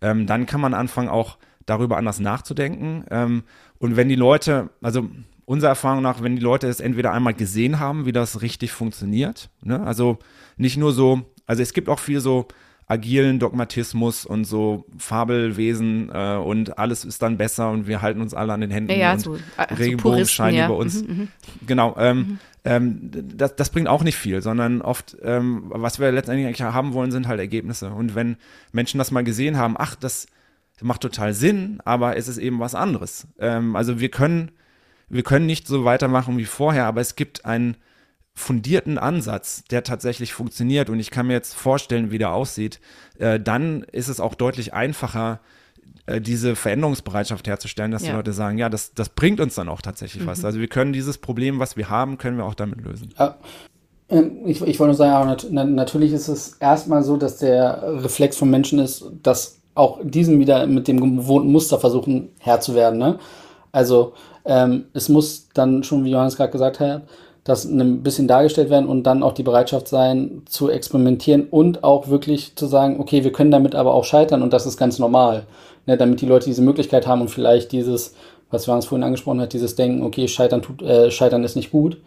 ähm, 0.00 0.26
dann 0.26 0.46
kann 0.46 0.60
man 0.60 0.74
anfangen, 0.74 1.08
auch 1.08 1.38
darüber 1.66 1.96
anders 1.96 2.20
nachzudenken. 2.20 3.04
Ähm, 3.10 3.42
und 3.78 3.96
wenn 3.96 4.08
die 4.08 4.14
Leute, 4.14 4.70
also 4.80 5.08
unserer 5.44 5.70
Erfahrung 5.70 6.02
nach, 6.02 6.22
wenn 6.22 6.36
die 6.36 6.42
Leute 6.42 6.66
es 6.68 6.80
entweder 6.80 7.12
einmal 7.12 7.34
gesehen 7.34 7.78
haben, 7.80 8.06
wie 8.06 8.12
das 8.12 8.42
richtig 8.42 8.72
funktioniert, 8.72 9.50
ne? 9.62 9.80
also 9.84 10.18
nicht 10.56 10.76
nur 10.76 10.92
so, 10.92 11.22
also 11.46 11.62
es 11.62 11.72
gibt 11.72 11.88
auch 11.88 11.98
viel 11.98 12.20
so 12.20 12.48
agilen 12.86 13.38
Dogmatismus 13.38 14.26
und 14.26 14.44
so 14.44 14.84
Fabelwesen 14.98 16.10
äh, 16.12 16.36
und 16.36 16.78
alles 16.78 17.04
ist 17.04 17.22
dann 17.22 17.38
besser 17.38 17.70
und 17.70 17.86
wir 17.86 18.02
halten 18.02 18.20
uns 18.20 18.34
alle 18.34 18.52
an 18.52 18.60
den 18.60 18.70
Händen 18.70 18.90
ja, 18.90 18.96
ja, 18.96 19.12
und 19.14 19.20
so, 19.20 19.36
äh, 19.56 19.74
Regenbogenschein 19.74 20.54
ja. 20.54 20.66
über 20.66 20.76
uns. 20.76 21.02
Mhm, 21.02 21.08
mhm. 21.08 21.28
Genau, 21.66 21.96
ähm, 21.98 22.16
mhm. 22.18 22.38
ähm, 22.64 23.10
das, 23.36 23.56
das 23.56 23.70
bringt 23.70 23.88
auch 23.88 24.02
nicht 24.02 24.16
viel, 24.16 24.42
sondern 24.42 24.82
oft, 24.82 25.16
ähm, 25.22 25.64
was 25.68 25.98
wir 25.98 26.12
letztendlich 26.12 26.46
eigentlich 26.46 26.62
haben 26.62 26.92
wollen, 26.92 27.10
sind 27.10 27.26
halt 27.26 27.40
Ergebnisse. 27.40 27.90
Und 27.90 28.14
wenn 28.14 28.36
Menschen 28.72 28.98
das 28.98 29.10
mal 29.10 29.24
gesehen 29.24 29.56
haben, 29.56 29.76
ach, 29.78 29.94
das 29.94 30.26
macht 30.82 31.00
total 31.00 31.32
Sinn, 31.32 31.78
aber 31.84 32.16
es 32.16 32.28
ist 32.28 32.38
eben 32.38 32.60
was 32.60 32.74
anderes. 32.74 33.28
Ähm, 33.38 33.76
also 33.76 33.98
wir 33.98 34.10
können, 34.10 34.50
wir 35.14 35.22
können 35.22 35.46
nicht 35.46 35.68
so 35.68 35.84
weitermachen 35.84 36.36
wie 36.38 36.44
vorher, 36.44 36.86
aber 36.86 37.00
es 37.00 37.14
gibt 37.14 37.44
einen 37.44 37.76
fundierten 38.34 38.98
Ansatz, 38.98 39.62
der 39.70 39.84
tatsächlich 39.84 40.32
funktioniert 40.32 40.90
und 40.90 40.98
ich 40.98 41.12
kann 41.12 41.28
mir 41.28 41.34
jetzt 41.34 41.54
vorstellen, 41.54 42.10
wie 42.10 42.18
der 42.18 42.32
aussieht, 42.32 42.80
äh, 43.18 43.38
dann 43.38 43.84
ist 43.92 44.08
es 44.08 44.18
auch 44.18 44.34
deutlich 44.34 44.74
einfacher, 44.74 45.38
äh, 46.06 46.20
diese 46.20 46.56
Veränderungsbereitschaft 46.56 47.46
herzustellen, 47.46 47.92
dass 47.92 48.02
ja. 48.02 48.10
die 48.10 48.16
Leute 48.16 48.32
sagen, 48.32 48.58
ja, 48.58 48.68
das, 48.68 48.92
das 48.92 49.08
bringt 49.08 49.38
uns 49.38 49.54
dann 49.54 49.68
auch 49.68 49.82
tatsächlich 49.82 50.24
mhm. 50.24 50.26
was. 50.26 50.44
Also 50.44 50.58
wir 50.58 50.66
können 50.66 50.92
dieses 50.92 51.18
Problem, 51.18 51.60
was 51.60 51.76
wir 51.76 51.88
haben, 51.88 52.18
können 52.18 52.36
wir 52.36 52.44
auch 52.44 52.54
damit 52.54 52.80
lösen. 52.80 53.14
Ja. 53.16 53.38
Ähm, 54.08 54.40
ich, 54.46 54.62
ich 54.62 54.80
wollte 54.80 54.88
nur 54.88 54.94
sagen, 54.94 55.74
natürlich 55.76 56.12
ist 56.12 56.26
es 56.26 56.54
erstmal 56.58 57.04
so, 57.04 57.16
dass 57.16 57.38
der 57.38 58.02
Reflex 58.02 58.36
vom 58.36 58.50
Menschen 58.50 58.80
ist, 58.80 59.04
dass 59.22 59.60
auch 59.76 60.00
diesen 60.02 60.40
wieder 60.40 60.66
mit 60.66 60.88
dem 60.88 61.18
gewohnten 61.18 61.52
Muster 61.52 61.78
versuchen 61.78 62.30
Herr 62.40 62.60
zu 62.60 62.74
werden. 62.74 62.98
Ne? 62.98 63.20
Also 63.70 64.14
ähm, 64.44 64.86
es 64.92 65.08
muss 65.08 65.48
dann 65.54 65.82
schon, 65.82 66.04
wie 66.04 66.10
Johannes 66.10 66.36
gerade 66.36 66.52
gesagt 66.52 66.80
hat, 66.80 67.02
das 67.44 67.66
ein 67.66 68.02
bisschen 68.02 68.26
dargestellt 68.26 68.70
werden 68.70 68.88
und 68.88 69.02
dann 69.02 69.22
auch 69.22 69.32
die 69.32 69.42
Bereitschaft 69.42 69.88
sein, 69.88 70.42
zu 70.46 70.70
experimentieren 70.70 71.46
und 71.50 71.84
auch 71.84 72.08
wirklich 72.08 72.56
zu 72.56 72.66
sagen, 72.66 72.98
okay, 73.00 73.22
wir 73.22 73.32
können 73.32 73.50
damit 73.50 73.74
aber 73.74 73.92
auch 73.92 74.04
scheitern 74.04 74.42
und 74.42 74.52
das 74.52 74.64
ist 74.64 74.78
ganz 74.78 74.98
normal. 74.98 75.44
Ne, 75.86 75.98
damit 75.98 76.22
die 76.22 76.26
Leute 76.26 76.46
diese 76.46 76.62
Möglichkeit 76.62 77.06
haben 77.06 77.20
und 77.20 77.28
vielleicht 77.28 77.70
dieses, 77.70 78.14
was 78.50 78.64
Johannes 78.64 78.86
vorhin 78.86 79.04
angesprochen 79.04 79.40
hat, 79.40 79.52
dieses 79.52 79.74
Denken, 79.74 80.02
okay, 80.02 80.28
scheitern, 80.28 80.62
tut, 80.62 80.80
äh, 80.80 81.10
scheitern 81.10 81.44
ist 81.44 81.56
nicht 81.56 81.70
gut, 81.70 81.98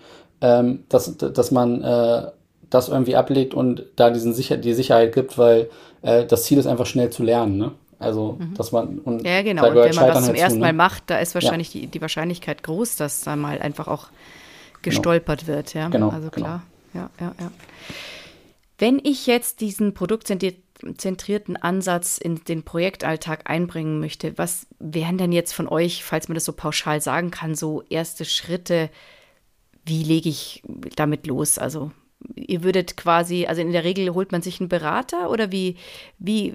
ähm, 0.41 0.84
dass, 0.89 1.15
dass 1.17 1.52
man 1.52 1.84
äh, 1.84 2.23
das 2.71 2.89
irgendwie 2.89 3.15
ablegt 3.15 3.54
und 3.54 3.84
da 3.95 4.10
diesen 4.10 4.34
Sicher 4.34 4.58
die 4.58 4.73
Sicherheit 4.73 5.13
gibt, 5.13 5.38
weil 5.38 5.69
äh, 6.02 6.26
das 6.26 6.43
Ziel 6.43 6.58
ist 6.58 6.65
einfach 6.65 6.88
schnell 6.88 7.12
zu 7.12 7.21
lernen. 7.21 7.58
Ne? 7.58 7.71
Also, 8.00 8.38
mhm. 8.40 8.54
dass 8.54 8.72
man. 8.72 9.00
Und 9.00 9.26
ja, 9.26 9.42
genau. 9.42 9.68
Und 9.68 9.76
wenn 9.76 9.96
man 9.96 10.08
das 10.08 10.26
zum 10.26 10.36
ersten 10.36 10.60
Mal 10.60 10.68
ne? 10.68 10.78
macht, 10.78 11.04
da 11.08 11.18
ist 11.20 11.34
wahrscheinlich 11.34 11.74
ja. 11.74 11.82
die, 11.82 11.88
die 11.88 12.02
Wahrscheinlichkeit 12.02 12.64
groß, 12.64 12.96
dass 12.96 13.22
da 13.22 13.36
mal 13.36 13.60
einfach 13.60 13.88
auch 13.88 14.10
gestolpert 14.82 15.42
genau. 15.42 15.58
wird, 15.58 15.74
ja. 15.74 15.90
Genau, 15.90 16.10
also 16.10 16.30
genau. 16.30 16.46
klar. 16.46 16.64
Genau. 16.94 17.10
Ja, 17.20 17.26
ja, 17.26 17.36
ja. 17.40 17.52
Wenn 18.78 19.00
ich 19.04 19.26
jetzt 19.26 19.62
diesen 19.62 19.94
produktzentrierten 19.94 21.58
Ansatz 21.58 22.18
in 22.20 22.44
den 22.44 22.64
Projektalltag 22.64 23.50
einbringen 23.50 24.00
möchte, 24.00 24.38
was 24.38 24.68
wären 24.80 25.18
denn 25.18 25.32
jetzt 25.32 25.54
von 25.54 25.68
euch, 25.68 26.04
falls 26.04 26.28
man 26.28 26.36
das 26.36 26.46
so 26.46 26.54
pauschal 26.54 27.02
sagen 27.02 27.32
kann, 27.32 27.56
so 27.56 27.82
erste 27.90 28.24
Schritte? 28.26 28.90
Wie 29.84 30.04
lege 30.04 30.30
ich 30.30 30.62
damit 30.96 31.26
los? 31.26 31.58
Also 31.58 31.92
ihr 32.36 32.64
würdet 32.64 32.98
quasi, 32.98 33.48
also 33.48 33.62
in 33.62 33.72
der 33.72 33.84
Regel 33.84 34.14
holt 34.14 34.32
man 34.32 34.42
sich 34.44 34.60
einen 34.60 34.70
Berater 34.70 35.32
oder 35.32 35.52
wie, 35.52 35.78
wie, 36.20 36.54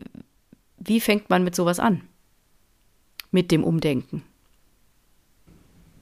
wie 0.84 1.00
fängt 1.00 1.30
man 1.30 1.44
mit 1.44 1.54
sowas 1.54 1.78
an? 1.78 2.02
Mit 3.30 3.50
dem 3.50 3.64
Umdenken? 3.64 4.22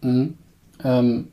Mhm. 0.02 0.34
Ähm, 0.82 1.28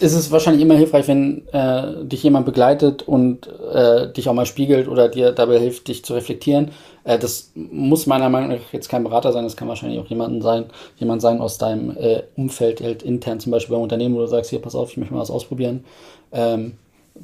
ist 0.00 0.14
es 0.14 0.30
wahrscheinlich 0.30 0.62
immer 0.62 0.76
hilfreich, 0.76 1.06
wenn 1.08 1.46
äh, 1.48 2.04
dich 2.04 2.22
jemand 2.22 2.46
begleitet 2.46 3.02
und 3.02 3.46
äh, 3.46 4.10
dich 4.10 4.28
auch 4.28 4.32
mal 4.32 4.46
spiegelt 4.46 4.88
oder 4.88 5.10
dir 5.10 5.32
dabei 5.32 5.58
hilft, 5.58 5.88
dich 5.88 6.04
zu 6.04 6.14
reflektieren. 6.14 6.70
Äh, 7.04 7.18
das 7.18 7.52
muss 7.54 8.06
meiner 8.06 8.30
Meinung 8.30 8.48
nach 8.50 8.72
jetzt 8.72 8.88
kein 8.88 9.04
Berater 9.04 9.32
sein, 9.32 9.44
das 9.44 9.56
kann 9.56 9.68
wahrscheinlich 9.68 10.00
auch 10.00 10.06
jemanden 10.06 10.40
sein, 10.40 10.66
jemand 10.96 11.20
sein 11.20 11.40
aus 11.40 11.58
deinem 11.58 11.94
äh, 11.98 12.22
Umfeld, 12.34 12.80
halt 12.80 13.02
intern 13.02 13.40
zum 13.40 13.52
Beispiel 13.52 13.74
beim 13.74 13.82
Unternehmen, 13.82 14.14
wo 14.14 14.20
du 14.20 14.26
sagst, 14.26 14.50
hier, 14.50 14.62
pass 14.62 14.74
auf, 14.74 14.90
ich 14.90 14.96
möchte 14.96 15.12
mal 15.12 15.20
was 15.20 15.30
ausprobieren. 15.30 15.84
Ähm, 16.32 16.78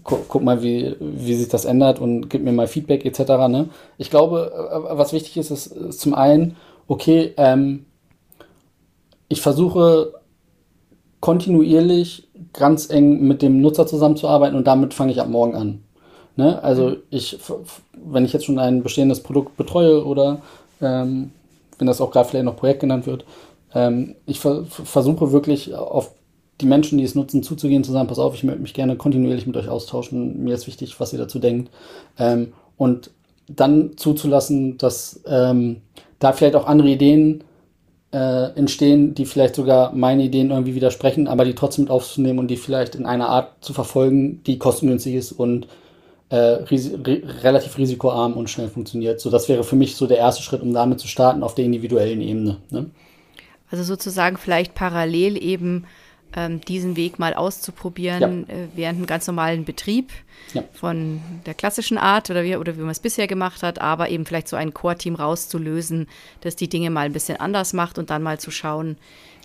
gu 0.04 0.18
guck 0.28 0.42
mal, 0.42 0.62
wie, 0.62 0.96
wie 1.00 1.34
sich 1.34 1.48
das 1.48 1.64
ändert 1.64 1.98
und 1.98 2.28
gib 2.28 2.42
mir 2.42 2.52
mal 2.52 2.66
Feedback 2.66 3.04
etc. 3.04 3.20
Ne? 3.48 3.68
Ich 3.98 4.10
glaube, 4.10 4.52
äh, 4.72 4.98
was 4.98 5.12
wichtig 5.12 5.36
ist, 5.36 5.50
ist, 5.50 5.66
ist 5.66 6.00
zum 6.00 6.14
einen, 6.14 6.56
okay, 6.86 7.32
ähm, 7.36 7.86
ich 9.28 9.40
versuche 9.40 10.14
kontinuierlich 11.20 12.28
ganz 12.52 12.90
eng 12.90 13.26
mit 13.26 13.42
dem 13.42 13.60
Nutzer 13.60 13.86
zusammenzuarbeiten 13.86 14.56
und 14.56 14.66
damit 14.66 14.94
fange 14.94 15.12
ich 15.12 15.20
ab 15.20 15.28
morgen 15.28 15.54
an. 15.54 15.82
Ne? 16.36 16.62
Also 16.62 16.96
ich, 17.10 17.38
wenn 17.94 18.24
ich 18.24 18.32
jetzt 18.32 18.46
schon 18.46 18.58
ein 18.58 18.82
bestehendes 18.82 19.22
Produkt 19.22 19.56
betreue 19.56 20.04
oder 20.04 20.40
ähm, 20.80 21.32
wenn 21.78 21.86
das 21.86 22.00
auch 22.00 22.10
gerade 22.10 22.28
vielleicht 22.28 22.44
noch 22.44 22.56
Projekt 22.56 22.80
genannt 22.80 23.06
wird, 23.06 23.24
ähm, 23.74 24.16
ich 24.26 24.40
ver 24.40 24.64
versuche 24.64 25.32
wirklich 25.32 25.74
auf 25.74 26.12
die 26.60 26.66
Menschen, 26.66 26.98
die 26.98 27.04
es 27.04 27.14
nutzen, 27.14 27.42
zuzugehen, 27.42 27.84
zu 27.84 27.92
sagen, 27.92 28.08
pass 28.08 28.18
auf, 28.18 28.34
ich 28.34 28.44
möchte 28.44 28.60
mich 28.62 28.74
gerne 28.74 28.96
kontinuierlich 28.96 29.46
mit 29.46 29.56
euch 29.56 29.68
austauschen, 29.68 30.44
mir 30.44 30.54
ist 30.54 30.66
wichtig, 30.66 30.98
was 31.00 31.12
ihr 31.12 31.18
dazu 31.18 31.38
denkt. 31.38 31.70
Ähm, 32.18 32.52
und 32.76 33.10
dann 33.48 33.96
zuzulassen, 33.96 34.78
dass 34.78 35.20
ähm, 35.26 35.82
da 36.18 36.32
vielleicht 36.32 36.54
auch 36.54 36.66
andere 36.66 36.88
Ideen 36.88 37.44
äh, 38.12 38.56
entstehen, 38.56 39.14
die 39.14 39.26
vielleicht 39.26 39.54
sogar 39.54 39.92
meine 39.92 40.24
Ideen 40.24 40.50
irgendwie 40.50 40.74
widersprechen, 40.74 41.28
aber 41.28 41.44
die 41.44 41.54
trotzdem 41.54 41.84
mit 41.84 41.90
aufzunehmen 41.90 42.38
und 42.38 42.48
die 42.48 42.56
vielleicht 42.56 42.94
in 42.94 43.06
einer 43.06 43.28
Art 43.28 43.64
zu 43.64 43.72
verfolgen, 43.72 44.42
die 44.44 44.58
kostengünstig 44.58 45.14
ist 45.14 45.32
und 45.32 45.68
äh, 46.30 46.36
ris 46.36 46.92
re 47.04 47.22
relativ 47.42 47.76
risikoarm 47.78 48.34
und 48.34 48.50
schnell 48.50 48.68
funktioniert. 48.68 49.20
So, 49.20 49.30
das 49.30 49.48
wäre 49.48 49.64
für 49.64 49.76
mich 49.76 49.96
so 49.96 50.06
der 50.06 50.18
erste 50.18 50.42
Schritt, 50.42 50.62
um 50.62 50.72
damit 50.72 51.00
zu 51.00 51.08
starten 51.08 51.42
auf 51.42 51.54
der 51.54 51.64
individuellen 51.64 52.20
Ebene. 52.20 52.58
Ne? 52.70 52.90
Also 53.70 53.84
sozusagen 53.84 54.36
vielleicht 54.36 54.74
parallel 54.74 55.42
eben 55.42 55.84
ähm, 56.36 56.60
diesen 56.60 56.96
Weg 56.96 57.18
mal 57.18 57.34
auszuprobieren 57.34 58.46
ja. 58.48 58.54
äh, 58.54 58.68
während 58.74 58.98
einem 58.98 59.06
ganz 59.06 59.26
normalen 59.26 59.64
Betrieb 59.64 60.10
ja. 60.54 60.62
von 60.72 61.20
der 61.46 61.54
klassischen 61.54 61.98
Art 61.98 62.30
oder 62.30 62.44
wie, 62.44 62.56
oder 62.56 62.76
wie 62.76 62.80
man 62.80 62.90
es 62.90 63.00
bisher 63.00 63.26
gemacht 63.26 63.62
hat, 63.62 63.80
aber 63.80 64.08
eben 64.08 64.26
vielleicht 64.26 64.48
so 64.48 64.56
ein 64.56 64.72
Core-Team 64.72 65.14
rauszulösen, 65.14 66.08
das 66.40 66.56
die 66.56 66.68
Dinge 66.68 66.90
mal 66.90 67.06
ein 67.06 67.12
bisschen 67.12 67.38
anders 67.38 67.72
macht 67.72 67.98
und 67.98 68.10
dann 68.10 68.22
mal 68.22 68.38
zu 68.38 68.50
schauen, 68.50 68.96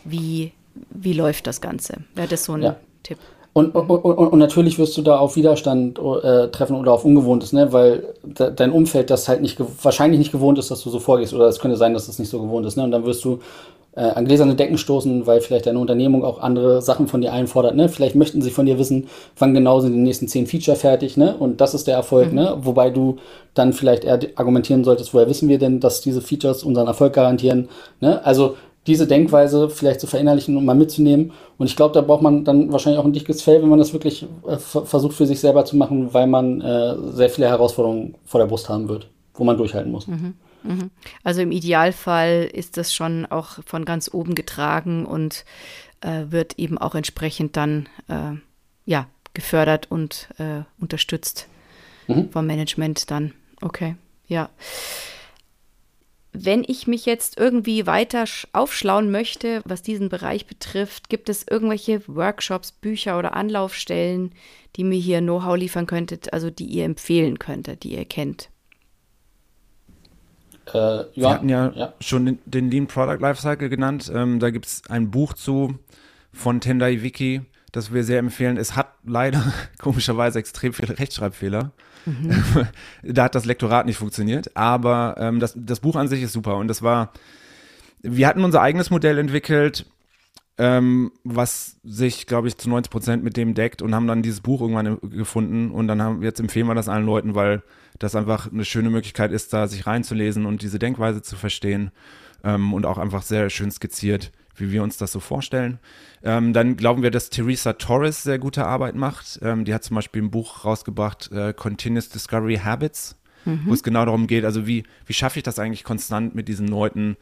wie, 0.04 0.52
wie 0.90 1.14
läuft 1.14 1.48
das 1.48 1.62
Ganze. 1.62 1.98
Wäre 2.14 2.28
das 2.28 2.46
so 2.46 2.54
ein 2.54 2.62
ja. 2.62 2.76
Tipp? 3.04 3.18
Und, 3.54 3.74
und, 3.74 3.90
und, 3.90 4.04
und, 4.04 4.38
natürlich 4.38 4.78
wirst 4.78 4.98
du 4.98 5.02
da 5.02 5.18
auf 5.18 5.38
Widerstand 5.38 5.98
äh, 5.98 6.50
treffen 6.50 6.76
oder 6.76 6.92
auf 6.92 7.06
Ungewohntes, 7.06 7.54
ne? 7.54 7.72
weil 7.72 8.04
de 8.22 8.52
dein 8.54 8.70
Umfeld 8.70 9.10
das 9.10 9.30
halt 9.30 9.42
nicht 9.42 9.58
wahrscheinlich 9.82 10.20
nicht 10.20 10.34
gewohnt 10.34 10.60
ist, 10.60 10.72
dass 10.72 10.84
du 10.84 10.90
so 10.90 11.00
vorgehst. 11.00 11.34
Oder 11.34 11.48
es 11.48 11.60
könnte 11.60 11.78
sein, 11.78 11.94
dass 11.94 12.08
das 12.08 12.20
nicht 12.20 12.28
so 12.28 12.42
gewohnt 12.42 12.66
ist. 12.66 12.76
Ne? 12.76 12.84
Und 12.84 12.92
dann 12.92 13.06
wirst 13.06 13.24
du 13.24 13.40
äh, 13.96 14.02
an 14.02 14.26
gläserne 14.26 14.56
Decken 14.56 14.78
stoßen, 14.78 15.26
weil 15.26 15.42
vielleicht 15.42 15.66
deine 15.66 15.80
Unternehmung 15.80 16.24
auch 16.24 16.40
andere 16.40 16.82
Sachen 16.82 17.08
von 17.08 17.22
dir 17.22 17.34
einfordert. 17.34 17.76
Ne? 17.76 17.90
Vielleicht 17.90 18.16
möchten 18.16 18.42
sie 18.42 18.52
von 18.52 18.66
dir 18.66 18.78
wissen, 18.78 19.08
wann 19.38 19.54
genau 19.54 19.80
sind 19.80 19.94
die 19.94 20.00
nächsten 20.00 20.28
zehn 20.28 20.48
Feature 20.48 20.78
fertig, 20.78 21.18
ne? 21.18 21.36
Und 21.38 21.62
das 21.62 21.74
ist 21.74 21.88
der 21.88 21.96
Erfolg, 21.96 22.30
mhm. 22.30 22.36
ne? 22.36 22.58
Wobei 22.62 22.90
du 22.90 23.18
dann 23.54 23.74
vielleicht 23.74 24.04
eher 24.04 24.20
argumentieren 24.36 24.84
solltest, 24.84 25.14
woher 25.14 25.30
wissen 25.30 25.50
wir 25.50 25.58
denn, 25.58 25.80
dass 25.80 26.02
diese 26.02 26.22
Features 26.22 26.64
unseren 26.64 26.88
Erfolg 26.88 27.14
garantieren. 27.14 27.70
Ne? 28.02 28.24
Also 28.26 28.56
diese 28.88 29.08
Denkweise 29.08 29.70
vielleicht 29.70 30.00
zu 30.00 30.08
verinnerlichen 30.08 30.58
und 30.58 30.66
mal 30.66 30.76
mitzunehmen. 30.76 31.32
Und 31.58 31.68
ich 31.68 31.76
glaube, 31.76 31.94
da 31.94 32.02
braucht 32.02 32.22
man 32.22 32.44
dann 32.44 32.72
wahrscheinlich 32.72 33.00
auch 33.00 33.06
ein 33.06 33.14
dickes 33.14 33.42
Fell, 33.42 33.62
wenn 33.62 33.70
man 33.70 33.80
das 33.80 33.94
wirklich 33.94 34.28
äh, 34.48 34.58
versucht 34.58 35.16
für 35.16 35.26
sich 35.26 35.40
selber 35.40 35.66
zu 35.66 35.76
machen, 35.76 36.14
weil 36.14 36.28
man 36.28 36.62
äh, 36.62 36.96
sehr 37.14 37.30
viele 37.30 37.48
Herausforderungen 37.48 38.16
vor 38.26 38.40
der 38.40 38.48
Brust 38.48 38.70
haben 38.70 38.88
wird, 38.88 39.08
wo 39.34 39.44
man 39.44 39.58
durchhalten 39.58 39.92
muss. 39.92 40.08
Mhm. 40.08 40.36
Mhm. 40.66 40.92
Also 41.24 41.42
im 41.42 41.52
Idealfall 41.52 42.50
ist 42.52 42.78
das 42.78 42.94
schon 42.94 43.26
auch 43.26 43.60
von 43.66 43.86
ganz 43.86 44.10
oben 44.14 44.36
getragen 44.36 45.06
und 45.06 45.46
äh, 46.02 46.26
wird 46.30 46.58
eben 46.60 46.78
auch 46.78 46.96
entsprechend 46.96 47.56
dann 47.58 47.88
äh, 48.08 48.34
ja, 48.86 49.08
gefördert 49.34 49.92
und 49.92 50.30
äh, 50.38 50.62
unterstützt 50.80 51.48
mhm. 52.08 52.30
vom 52.32 52.48
Management 52.48 53.10
dann. 53.12 53.34
Okay, 53.62 53.96
ja. 54.28 54.50
wenn 56.34 56.66
ich 56.68 56.88
mich 56.88 57.06
jetzt 57.06 57.38
irgendwie 57.38 57.88
weiter 57.88 58.26
aufschlauen 58.54 59.12
möchte, 59.12 59.62
was 59.66 59.82
diesen 59.82 60.10
Bereich 60.10 60.46
betrifft, 60.46 61.10
gibt 61.10 61.30
es 61.30 61.46
irgendwelche 61.50 62.02
Workshops, 62.08 62.72
Bücher 62.72 63.18
oder 63.18 63.36
Anlaufstellen, 63.36 64.34
die 64.76 64.84
mir 64.84 65.00
hier 65.00 65.22
Know-how 65.22 65.56
liefern 65.56 65.86
könntet, 65.86 66.34
also 66.34 66.50
die 66.50 66.66
ihr 66.66 66.86
empfehlen 66.86 67.40
könntet, 67.40 67.84
die 67.84 67.96
ihr 67.96 68.06
kennt? 68.06 68.50
Äh, 70.74 70.78
ja, 70.78 71.06
Wir 71.14 71.30
hatten 71.30 71.50
ja, 71.50 71.72
ja, 71.76 71.94
schon 72.00 72.40
den 72.46 72.72
Lean 72.72 72.88
Product 72.88 73.20
Lifecycle 73.20 73.70
genannt. 73.70 74.12
Ähm, 74.14 74.40
da 74.40 74.50
gibt 74.50 74.66
es 74.66 74.82
ein 74.90 75.12
Buch 75.12 75.34
zu 75.34 75.78
von 76.32 76.60
Tendai 76.60 77.02
Wiki, 77.02 77.42
das 77.72 77.94
wir 77.94 78.04
sehr 78.04 78.20
empfehlen. 78.20 78.58
Es 78.58 78.76
hat 78.76 78.90
leider 79.04 79.44
komischerweise 79.80 80.40
extrem 80.40 80.74
viele 80.74 80.98
Rechtschreibfehler. 80.98 81.72
Mhm. 82.06 82.68
da 83.04 83.26
hat 83.26 83.36
das 83.36 83.46
Lektorat 83.46 83.86
nicht 83.86 83.98
funktioniert, 83.98 84.56
aber 84.56 85.16
ähm, 85.18 85.40
das, 85.40 85.54
das 85.56 85.80
Buch 85.80 85.96
an 85.96 86.08
sich 86.08 86.22
ist 86.22 86.34
super 86.34 86.58
und 86.58 86.68
das 86.68 86.82
war, 86.82 87.12
wir 88.02 88.28
hatten 88.28 88.44
unser 88.44 88.62
eigenes 88.62 88.92
Modell 88.92 89.18
entwickelt, 89.18 89.86
ähm, 90.58 91.12
was 91.24 91.78
sich, 91.84 92.28
glaube 92.28 92.48
ich, 92.48 92.58
zu 92.58 92.70
90 92.70 92.92
Prozent 92.92 93.24
mit 93.24 93.36
dem 93.38 93.56
deckt 93.56 93.82
und 93.82 93.94
haben 93.94 94.08
dann 94.08 94.22
dieses 94.22 94.42
Buch 94.42 94.62
irgendwann 94.62 95.00
gefunden 95.02 95.72
und 95.72 95.88
dann 95.88 96.02
haben, 96.02 96.22
jetzt 96.22 96.40
empfehlen 96.40 96.68
wir 96.68 96.76
das 96.76 96.88
allen 96.88 97.06
Leuten, 97.06 97.36
weil 97.36 97.64
das 98.00 98.16
einfach 98.16 98.52
eine 98.52 98.66
schöne 98.66 98.90
Möglichkeit 98.90 99.32
ist, 99.32 99.54
da 99.54 99.68
sich 99.68 99.88
reinzulesen 99.88 100.46
und 100.46 100.62
diese 100.62 100.80
Denkweise 100.80 101.22
zu 101.22 101.36
verstehen 101.36 101.92
ähm, 102.44 102.74
und 102.74 102.86
auch 102.86 102.98
einfach 102.98 103.24
sehr 103.24 103.50
schön 103.50 103.72
skizziert, 103.72 104.32
wie 104.56 104.72
wir 104.72 104.84
uns 104.84 104.98
das 104.98 105.12
so 105.12 105.20
vorstellen. 105.20 105.80
Ähm, 106.24 106.54
dann 106.54 106.78
glauben 106.78 107.04
wir, 107.04 107.12
dass 107.12 107.30
Teresa 107.30 107.74
Torres 107.74 108.24
sehr 108.24 108.40
gute 108.40 108.66
Arbeit 108.66 108.96
macht. 108.96 109.40
Ähm, 109.42 109.66
die 109.66 109.74
hat 109.74 109.84
zum 109.84 109.96
Beispiel 109.96 110.24
ein 110.24 110.32
Buch 110.32 110.66
rausgebracht, 110.66 111.32
äh, 111.32 111.54
Continuous 111.54 112.10
Discovery 112.10 112.58
Habits, 112.58 113.18
mhm. 113.46 113.62
wo 113.66 113.74
es 113.74 113.84
genau 113.84 114.06
darum 114.06 114.28
geht, 114.28 114.46
also 114.46 114.68
wie, 114.68 114.84
wie 115.06 115.14
schaffe 115.14 115.40
ich 115.40 115.44
das 115.44 115.60
eigentlich 115.60 115.84
konstant 115.84 116.36
mit 116.36 116.48
diesen 116.48 116.68
Leuten, 116.68 117.18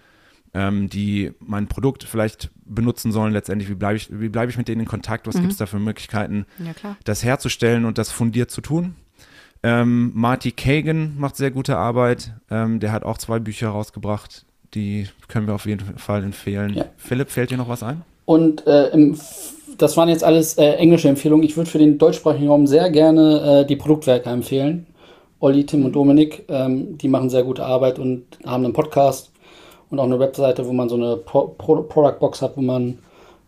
ähm, 0.53 0.89
die 0.89 1.31
mein 1.39 1.67
Produkt 1.67 2.03
vielleicht 2.03 2.51
benutzen 2.65 3.11
sollen 3.11 3.33
letztendlich, 3.33 3.69
wie 3.69 3.75
bleibe 3.75 3.97
ich, 3.97 4.09
wie 4.11 4.29
bleibe 4.29 4.51
ich 4.51 4.57
mit 4.57 4.67
denen 4.67 4.81
in 4.81 4.87
Kontakt, 4.87 5.27
was 5.27 5.35
mhm. 5.35 5.41
gibt 5.41 5.53
es 5.53 5.57
da 5.57 5.65
für 5.65 5.79
Möglichkeiten, 5.79 6.45
ja, 6.59 6.95
das 7.03 7.23
herzustellen 7.23 7.85
und 7.85 7.97
das 7.97 8.11
fundiert 8.11 8.51
zu 8.51 8.61
tun. 8.61 8.95
Ähm, 9.63 10.11
Marty 10.13 10.51
Kagan 10.51 11.15
macht 11.17 11.37
sehr 11.37 11.51
gute 11.51 11.77
Arbeit. 11.77 12.33
Ähm, 12.51 12.79
der 12.79 12.91
hat 12.91 13.03
auch 13.03 13.17
zwei 13.17 13.39
Bücher 13.39 13.69
rausgebracht. 13.69 14.45
Die 14.73 15.07
können 15.27 15.47
wir 15.47 15.55
auf 15.55 15.65
jeden 15.65 15.97
Fall 15.97 16.23
empfehlen. 16.23 16.73
Ja. 16.73 16.85
Philipp, 16.97 17.29
fällt 17.29 17.51
dir 17.51 17.57
noch 17.57 17.69
was 17.69 17.81
ein? 17.81 18.01
Und 18.25 18.67
äh, 18.67 18.89
im, 18.89 19.17
das 19.77 19.95
waren 19.95 20.09
jetzt 20.09 20.23
alles 20.23 20.57
äh, 20.57 20.73
englische 20.73 21.07
Empfehlungen. 21.07 21.45
Ich 21.45 21.55
würde 21.55 21.69
für 21.69 21.77
den 21.77 21.97
deutschsprachigen 21.97 22.47
Raum 22.47 22.67
sehr 22.67 22.89
gerne 22.89 23.61
äh, 23.61 23.65
die 23.65 23.75
Produktwerke 23.75 24.29
empfehlen. 24.29 24.87
Olli, 25.39 25.65
Tim 25.65 25.85
und 25.85 25.93
Dominik, 25.93 26.45
ähm, 26.47 26.97
die 26.97 27.07
machen 27.07 27.29
sehr 27.29 27.43
gute 27.43 27.65
Arbeit 27.65 27.99
und 27.99 28.23
haben 28.45 28.63
einen 28.63 28.73
Podcast 28.73 29.31
und 29.89 29.99
auch 29.99 30.05
eine 30.05 30.19
Webseite, 30.19 30.65
wo 30.67 30.73
man 30.73 30.89
so 30.89 30.95
eine 30.95 31.17
Pro 31.17 31.47
Pro 31.47 31.83
Product 31.83 32.19
Box 32.19 32.41
hat, 32.41 32.57
wo 32.57 32.61
man 32.61 32.99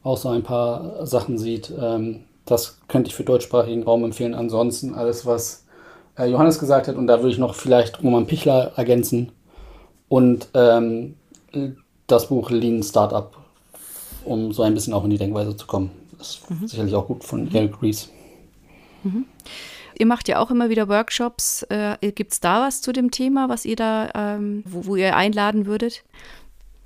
auch 0.03 0.17
so 0.17 0.29
ein 0.29 0.43
paar 0.43 1.05
Sachen 1.05 1.37
sieht. 1.37 1.73
Ähm, 1.81 2.21
das 2.45 2.79
könnte 2.87 3.09
ich 3.09 3.15
für 3.15 3.23
deutschsprachigen 3.23 3.83
Raum 3.83 4.03
empfehlen. 4.03 4.33
Ansonsten 4.33 4.93
alles, 4.93 5.25
was 5.25 5.64
äh, 6.17 6.25
Johannes 6.25 6.59
gesagt 6.59 6.87
hat, 6.87 6.95
und 6.95 7.07
da 7.07 7.19
würde 7.19 7.31
ich 7.31 7.37
noch 7.37 7.55
vielleicht 7.55 8.01
Roman 8.03 8.27
Pichler 8.27 8.73
ergänzen 8.75 9.31
und 10.07 10.49
ähm, 10.53 11.15
das 12.07 12.29
Buch 12.29 12.49
Lean 12.49 12.83
Startup, 12.83 13.35
um 14.23 14.51
so 14.51 14.63
ein 14.63 14.73
bisschen 14.73 14.93
auch 14.93 15.03
in 15.03 15.09
die 15.09 15.17
Denkweise 15.17 15.55
zu 15.55 15.67
kommen. 15.67 15.91
Das 16.17 16.29
ist 16.29 16.49
mhm. 16.49 16.67
sicherlich 16.67 16.95
auch 16.95 17.07
gut 17.07 17.23
von 17.23 17.45
mhm. 17.45 17.55
Eric 17.55 17.81
Ries. 17.81 18.09
Mhm. 19.03 19.25
Ihr 19.97 20.05
macht 20.05 20.27
ja 20.27 20.39
auch 20.39 20.51
immer 20.51 20.69
wieder 20.69 20.89
Workshops. 20.89 21.63
Äh, 21.69 21.97
Gibt 22.11 22.33
es 22.33 22.39
da 22.41 22.61
was 22.61 22.81
zu 22.81 22.91
dem 22.91 23.11
Thema, 23.11 23.47
was 23.47 23.65
ihr 23.65 23.77
da, 23.77 24.09
ähm, 24.13 24.63
wo, 24.65 24.85
wo, 24.85 24.95
ihr 24.95 25.15
einladen 25.15 25.65
würdet? 25.65 26.03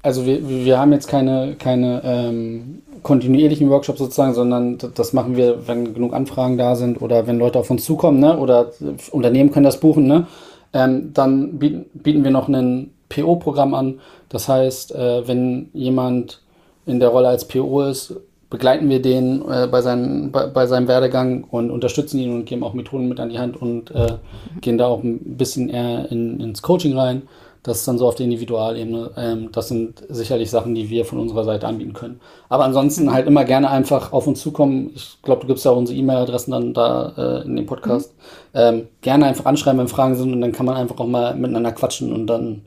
Also 0.02 0.26
wir, 0.26 0.48
wir 0.48 0.80
haben 0.80 0.94
jetzt 0.94 1.08
keine, 1.08 1.56
keine 1.58 2.02
ähm, 2.06 2.82
kontinuierlichen 3.04 3.70
Workshops 3.70 4.00
sozusagen, 4.00 4.34
sondern 4.34 4.78
das 4.96 5.14
machen 5.14 5.36
wir, 5.36 5.68
wenn 5.68 5.94
genug 5.94 6.14
Anfragen 6.14 6.58
da 6.58 6.76
sind 6.76 7.02
oder 7.02 7.28
wenn 7.28 7.38
Leute 7.38 7.60
auf 7.60 7.70
uns 7.70 7.84
zukommen, 7.84 8.20
ne? 8.20 8.38
Oder 8.38 8.72
Unternehmen 9.12 9.52
können 9.52 9.66
das 9.66 9.80
buchen, 9.80 10.08
ne? 10.08 10.28
Ähm, 10.72 11.12
dann 11.14 11.60
bieten, 11.60 12.24
wir 12.24 12.32
noch 12.32 12.48
ein 12.48 12.92
PO-Programm 13.10 13.74
an. 13.74 14.00
Das 14.30 14.48
heißt, 14.48 14.94
äh, 14.96 15.28
wenn 15.28 15.70
jemand 15.74 16.42
in 16.86 17.00
der 17.00 17.10
Rolle 17.10 17.30
als 17.30 17.46
PO 17.46 17.82
ist, 17.82 18.16
begleiten 18.50 18.90
wir 18.90 19.02
den 19.02 19.42
äh, 19.50 19.68
bei, 19.68 19.82
seinem, 19.82 20.32
bei, 20.32 20.48
bei, 20.48 20.66
seinem 20.66 20.88
Werdegang 20.88 21.44
und 21.44 21.72
unterstützen 21.72 22.20
ihn 22.20 22.34
und 22.34 22.46
geben 22.46 22.64
auch 22.64 22.74
Methoden 22.74 23.08
mit 23.08 23.20
an 23.20 23.30
die 23.30 23.40
Hand 23.40 23.62
und 23.62 23.92
äh, 23.92 24.18
gehen 24.62 24.78
da 24.78 24.88
auch 24.88 25.04
ein 25.04 25.38
bisschen 25.38 25.70
eher 25.70 26.12
in, 26.12 26.40
ins 26.40 26.62
Coaching 26.62 26.98
rein. 26.98 27.24
Das 27.64 27.80
ist 27.80 27.88
dann 27.88 27.98
so 27.98 28.08
auf 28.08 28.16
der 28.16 28.26
Individualebene. 28.26 29.12
Ähm, 29.18 29.50
das 29.52 29.68
sind 29.68 30.04
sicherlich 30.08 30.50
Sachen, 30.50 30.76
die 30.76 30.90
wir 30.90 31.06
von 31.06 31.20
unserer 31.20 31.44
Seite 31.44 31.68
anbieten 31.68 31.94
können. 31.94 32.22
Aber 32.48 32.64
ansonsten 32.64 33.12
halt 33.12 33.28
immer 33.28 33.44
gerne 33.44 33.70
einfach 33.70 34.14
auf 34.14 34.28
uns 34.28 34.42
zukommen. 34.42 34.92
Ich 34.96 35.18
glaube, 35.24 35.42
du 35.42 35.48
gibst 35.48 35.66
ja 35.66 35.72
auch 35.72 35.78
unsere 35.78 35.98
E-Mail-Adressen 35.98 36.52
dann 36.52 36.74
da 36.74 37.14
äh, 37.18 37.46
in 37.46 37.56
dem 37.58 37.66
Podcast. 37.66 38.14
Mhm. 38.54 38.60
Ähm, 38.60 38.88
gerne 39.02 39.26
einfach 39.26 39.46
anschreiben, 39.46 39.80
wenn 39.80 39.88
Fragen 39.88 40.16
sind 40.16 40.32
und 40.34 40.42
dann 40.42 40.54
kann 40.54 40.66
man 40.66 40.78
einfach 40.78 41.00
auch 41.00 41.08
mal 41.08 41.36
miteinander 41.36 41.72
quatschen 41.72 42.14
und 42.14 42.28
dann 42.28 42.64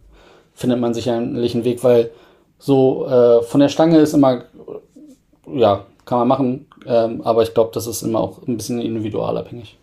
findet 0.55 0.79
man 0.79 0.95
sicherlich 0.95 1.55
einen 1.55 1.65
Weg, 1.65 1.83
weil 1.83 2.11
so 2.59 3.07
äh, 3.07 3.43
von 3.43 3.61
der 3.61 3.69
Stange 3.69 3.99
ist 3.99 4.13
immer, 4.13 4.45
ja, 5.53 5.85
kann 6.05 6.19
man 6.19 6.29
machen, 6.29 6.67
ähm, 6.87 7.23
aber 7.23 7.43
ich 7.43 7.55
glaube, 7.55 7.71
das 7.75 7.87
ist 7.87 8.03
immer 8.03 8.21
auch 8.21 8.47
ein 8.47 8.57
bisschen 8.57 8.81
individualabhängig. 8.81 9.77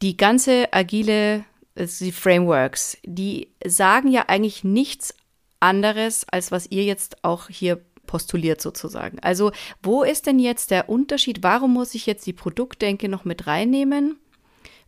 Die 0.00 0.16
ganze 0.16 0.72
agile 0.72 1.44
die 1.74 2.12
Frameworks, 2.12 2.98
die 3.04 3.48
sagen 3.66 4.08
ja 4.08 4.24
eigentlich 4.28 4.64
nichts 4.64 5.14
anderes, 5.60 6.26
als 6.30 6.50
was 6.50 6.66
ihr 6.70 6.84
jetzt 6.84 7.24
auch 7.24 7.48
hier 7.48 7.80
postuliert 8.06 8.60
sozusagen. 8.60 9.18
Also 9.20 9.52
wo 9.82 10.02
ist 10.02 10.26
denn 10.26 10.38
jetzt 10.38 10.70
der 10.70 10.88
Unterschied? 10.88 11.42
Warum 11.42 11.72
muss 11.72 11.94
ich 11.94 12.06
jetzt 12.06 12.26
die 12.26 12.32
Produktdenke 12.32 13.08
noch 13.08 13.24
mit 13.24 13.46
reinnehmen, 13.46 14.18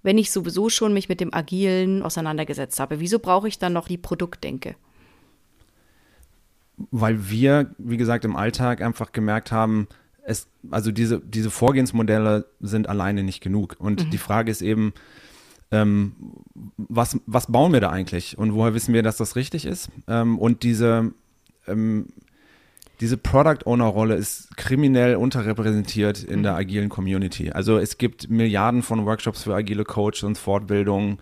wenn 0.03 0.19
ich 0.19 0.31
sowieso 0.31 0.69
schon 0.69 0.93
mich 0.93 1.09
mit 1.09 1.21
dem 1.21 1.33
Agilen 1.33 2.03
auseinandergesetzt 2.03 2.81
habe? 2.81 3.01
Wieso 3.01 3.19
brauche 3.19 3.49
ich 3.49 3.59
dann 3.59 3.73
noch 3.73 3.89
die 3.89 3.99
Produktdenke? 3.99 4.75
Weil 6.91 7.31
wir, 7.31 7.75
wie 7.79 7.97
gesagt, 7.97 8.25
im 8.25 8.37
Alltag 8.37 8.83
einfach 8.83 9.13
gemerkt 9.13 9.53
haben, 9.53 9.87
es, 10.25 10.49
also 10.71 10.91
diese, 10.91 11.21
diese 11.21 11.51
Vorgehensmodelle 11.51 12.47
sind 12.61 12.89
alleine 12.89 13.23
nicht 13.23 13.41
genug. 13.41 13.77
Und 13.79 14.07
mhm. 14.07 14.11
die 14.11 14.19
Frage 14.19 14.51
ist 14.51 14.63
eben, 14.63 14.93
ähm, 15.75 16.13
was, 16.77 17.19
was 17.27 17.51
bauen 17.51 17.73
wir 17.73 17.81
da 17.81 17.91
eigentlich 17.91 18.39
und 18.39 18.55
woher 18.55 18.75
wissen 18.75 18.95
wir, 18.95 19.03
dass 19.03 19.17
das 19.17 19.35
richtig 19.35 19.67
ist? 19.67 19.91
Ähm, 20.07 20.39
und 20.39 20.63
diese, 20.63 21.13
ähm, 21.67 22.07
diese 23.01 23.17
Product 23.17 23.67
Owner 23.67 23.87
Rolle 23.87 24.15
ist 24.15 24.57
kriminell 24.57 25.17
unterrepräsentiert 25.17 26.23
in 26.23 26.41
mhm. 26.41 26.43
der 26.45 26.55
agilen 26.55 26.89
Community. 26.89 27.51
Also 27.51 27.79
es 27.79 27.99
gibt 27.99 28.31
Milliarden 28.31 28.83
von 28.83 29.05
Workshops 29.05 29.43
für 29.43 29.55
agile 29.55 29.85
Coaches 29.85 30.23
und 30.23 30.39
Fortbildungen 30.39 31.19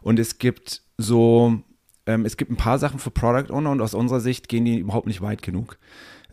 und 0.00 0.18
es 0.18 0.38
gibt 0.38 0.82
so, 0.96 1.60
ähm, 2.06 2.24
es 2.24 2.38
gibt 2.38 2.50
ein 2.50 2.56
paar 2.56 2.78
Sachen 2.78 2.98
für 2.98 3.10
Product 3.10 3.52
Owner 3.52 3.70
und 3.70 3.82
aus 3.82 3.92
unserer 3.92 4.20
Sicht 4.20 4.48
gehen 4.48 4.64
die 4.64 4.78
überhaupt 4.78 5.06
nicht 5.06 5.20
weit 5.20 5.42
genug. 5.42 5.78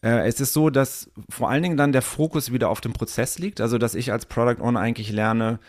Äh, 0.01 0.25
es 0.25 0.39
ist 0.39 0.53
so, 0.53 0.69
dass 0.69 1.11
vor 1.29 1.49
allen 1.49 1.63
Dingen 1.63 1.77
dann 1.77 1.91
der 1.91 2.01
Fokus 2.01 2.53
wieder 2.53 2.69
auf 2.69 2.79
dem 2.79 2.93
Prozess 2.93 3.39
liegt, 3.39 3.59
also 3.59 3.77
dass 3.77 3.93
ich 3.93 4.13
als 4.13 4.25
Product 4.25 4.61
Owner 4.61 4.79
eigentlich 4.79 5.11
lerne, 5.11 5.59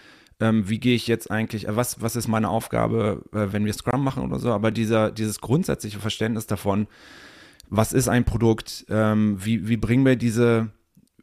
ähm, 0.41 0.69
wie 0.69 0.79
gehe 0.79 0.95
ich 0.95 1.07
jetzt 1.07 1.31
eigentlich, 1.31 1.69
äh, 1.69 1.77
was, 1.77 2.01
was 2.01 2.17
ist 2.17 2.29
meine 2.29 2.49
Aufgabe, 2.49 3.23
äh, 3.33 3.53
wenn 3.53 3.65
wir 3.65 3.73
Scrum 3.73 4.05
machen 4.05 4.23
oder 4.23 4.39
so, 4.39 4.53
aber 4.53 4.71
dieser, 4.71 5.11
dieses 5.11 5.41
grundsätzliche 5.41 5.99
Verständnis 5.99 6.47
davon, 6.47 6.87
was 7.69 7.93
ist 7.93 8.09
ein 8.09 8.25
Produkt, 8.25 8.87
ähm, 8.89 9.37
wie, 9.45 9.69
wie 9.69 9.77
bringen 9.77 10.05
wir 10.07 10.17
diese, 10.17 10.71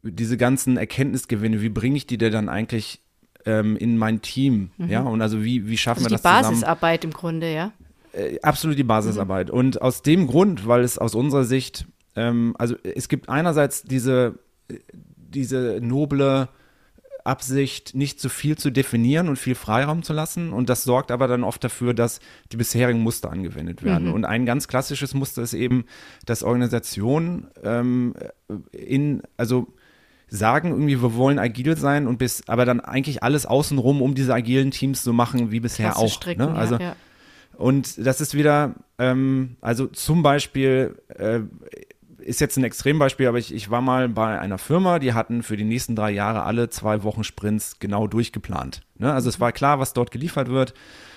diese 0.04 0.38
ganzen 0.38 0.78
Erkenntnisgewinne, 0.78 1.62
wie 1.62 1.70
bringe 1.70 1.98
ich 1.98 2.08
die 2.08 2.18
denn 2.18 2.34
dann 2.34 2.50
eigentlich 2.50 3.02
ähm, 3.46 3.78
in 3.78 3.98
mein 3.98 4.22
Team, 4.22 4.72
mhm. 4.78 4.90
ja, 4.90 5.02
und 5.02 5.22
also 5.22 5.44
wie, 5.44 5.68
wie 5.68 5.78
schaffen 5.78 6.04
also 6.04 6.10
wir 6.10 6.18
das 6.18 6.22
zusammen? 6.22 6.44
Die 6.44 6.50
Basisarbeit 6.50 7.04
im 7.04 7.12
Grunde, 7.12 7.54
ja? 7.54 7.72
Äh, 8.12 8.40
absolut 8.42 8.78
die 8.78 8.84
Basisarbeit. 8.84 9.48
Mhm. 9.48 9.54
Und 9.54 9.82
aus 9.82 10.02
dem 10.02 10.28
Grund, 10.28 10.68
weil 10.68 10.84
es 10.84 10.98
aus 10.98 11.16
unserer 11.16 11.46
Sicht, 11.46 11.86
ähm, 12.16 12.56
also 12.58 12.76
es 12.84 13.08
gibt 13.08 13.30
einerseits 13.30 13.84
diese, 13.84 14.40
diese 15.16 15.80
noble 15.82 16.50
Absicht, 17.26 17.96
nicht 17.96 18.20
zu 18.20 18.30
viel 18.30 18.58
zu 18.58 18.70
definieren 18.70 19.28
und 19.30 19.38
viel 19.38 19.56
Freiraum 19.56 20.04
zu 20.04 20.14
lassen. 20.14 20.54
Und 20.54 20.70
das 20.70 20.84
sorgt 20.84 21.12
aber 21.12 21.28
dann 21.28 21.44
oft 21.44 21.64
dafür, 21.64 21.94
dass 21.94 22.20
die 22.52 22.58
bisherigen 22.58 23.00
Muster 23.00 23.32
angewendet 23.32 23.84
werden. 23.84 24.10
Mhm. 24.10 24.14
Und 24.14 24.26
ein 24.26 24.46
ganz 24.46 24.68
klassisches 24.68 25.14
Muster 25.14 25.42
ist 25.42 25.54
eben, 25.54 25.86
dass 26.26 26.44
Organisationen 26.44 27.48
ähm, 27.64 28.14
in, 28.72 29.24
also 29.38 29.74
sagen 30.28 30.70
irgendwie, 30.70 31.02
wir 31.02 31.16
wollen 31.16 31.40
agil 31.40 31.78
sein 31.78 32.08
und 32.08 32.18
bis, 32.18 32.48
aber 32.48 32.66
dann 32.66 32.80
eigentlich 32.80 33.24
alles 33.24 33.46
außenrum, 33.46 34.02
um 34.02 34.16
diese 34.16 34.34
agilen 34.34 34.72
Teams 34.72 35.04
zu 35.04 35.14
machen 35.14 35.52
wie 35.52 35.60
bisher 35.60 35.90
Klasse 35.90 36.06
auch. 36.06 36.12
Stricken, 36.12 36.46
ne? 36.46 36.56
Also, 36.56 36.76
ja, 36.76 36.82
ja. 36.82 36.96
Und 37.58 38.06
das 38.06 38.22
ist 38.22 38.34
wieder, 38.34 38.76
ähm, 39.00 39.56
also 39.62 39.88
zum 39.88 40.24
Beispiel, 40.24 41.02
äh, 41.08 41.40
ist 42.26 42.42
jetzt 42.42 42.58
ein 42.58 42.64
Extrembeispiel, 42.64 43.28
aber 43.28 43.38
ich, 43.38 43.54
ich 43.54 43.70
war 43.70 43.82
mal 43.82 44.10
bei 44.10 44.40
einer 44.40 44.58
Firma, 44.58 45.00
die 45.00 45.14
hatten 45.14 45.44
für 45.44 45.58
die 45.58 45.64
nächsten 45.64 45.96
drei 45.96 46.12
Jahre 46.12 46.44
alle 46.44 46.70
zwei 46.70 47.04
Wochen 47.04 47.24
Sprints 47.24 47.78
genau 47.80 48.08
durchgeplant. 48.08 48.82
Ne? 48.98 49.14
Also 49.14 49.30
es 49.30 49.40
war 49.40 49.52
klar, 49.52 49.80
was 49.80 49.94
dort 49.94 50.12
geliefert 50.12 50.50
wird. 50.50 50.74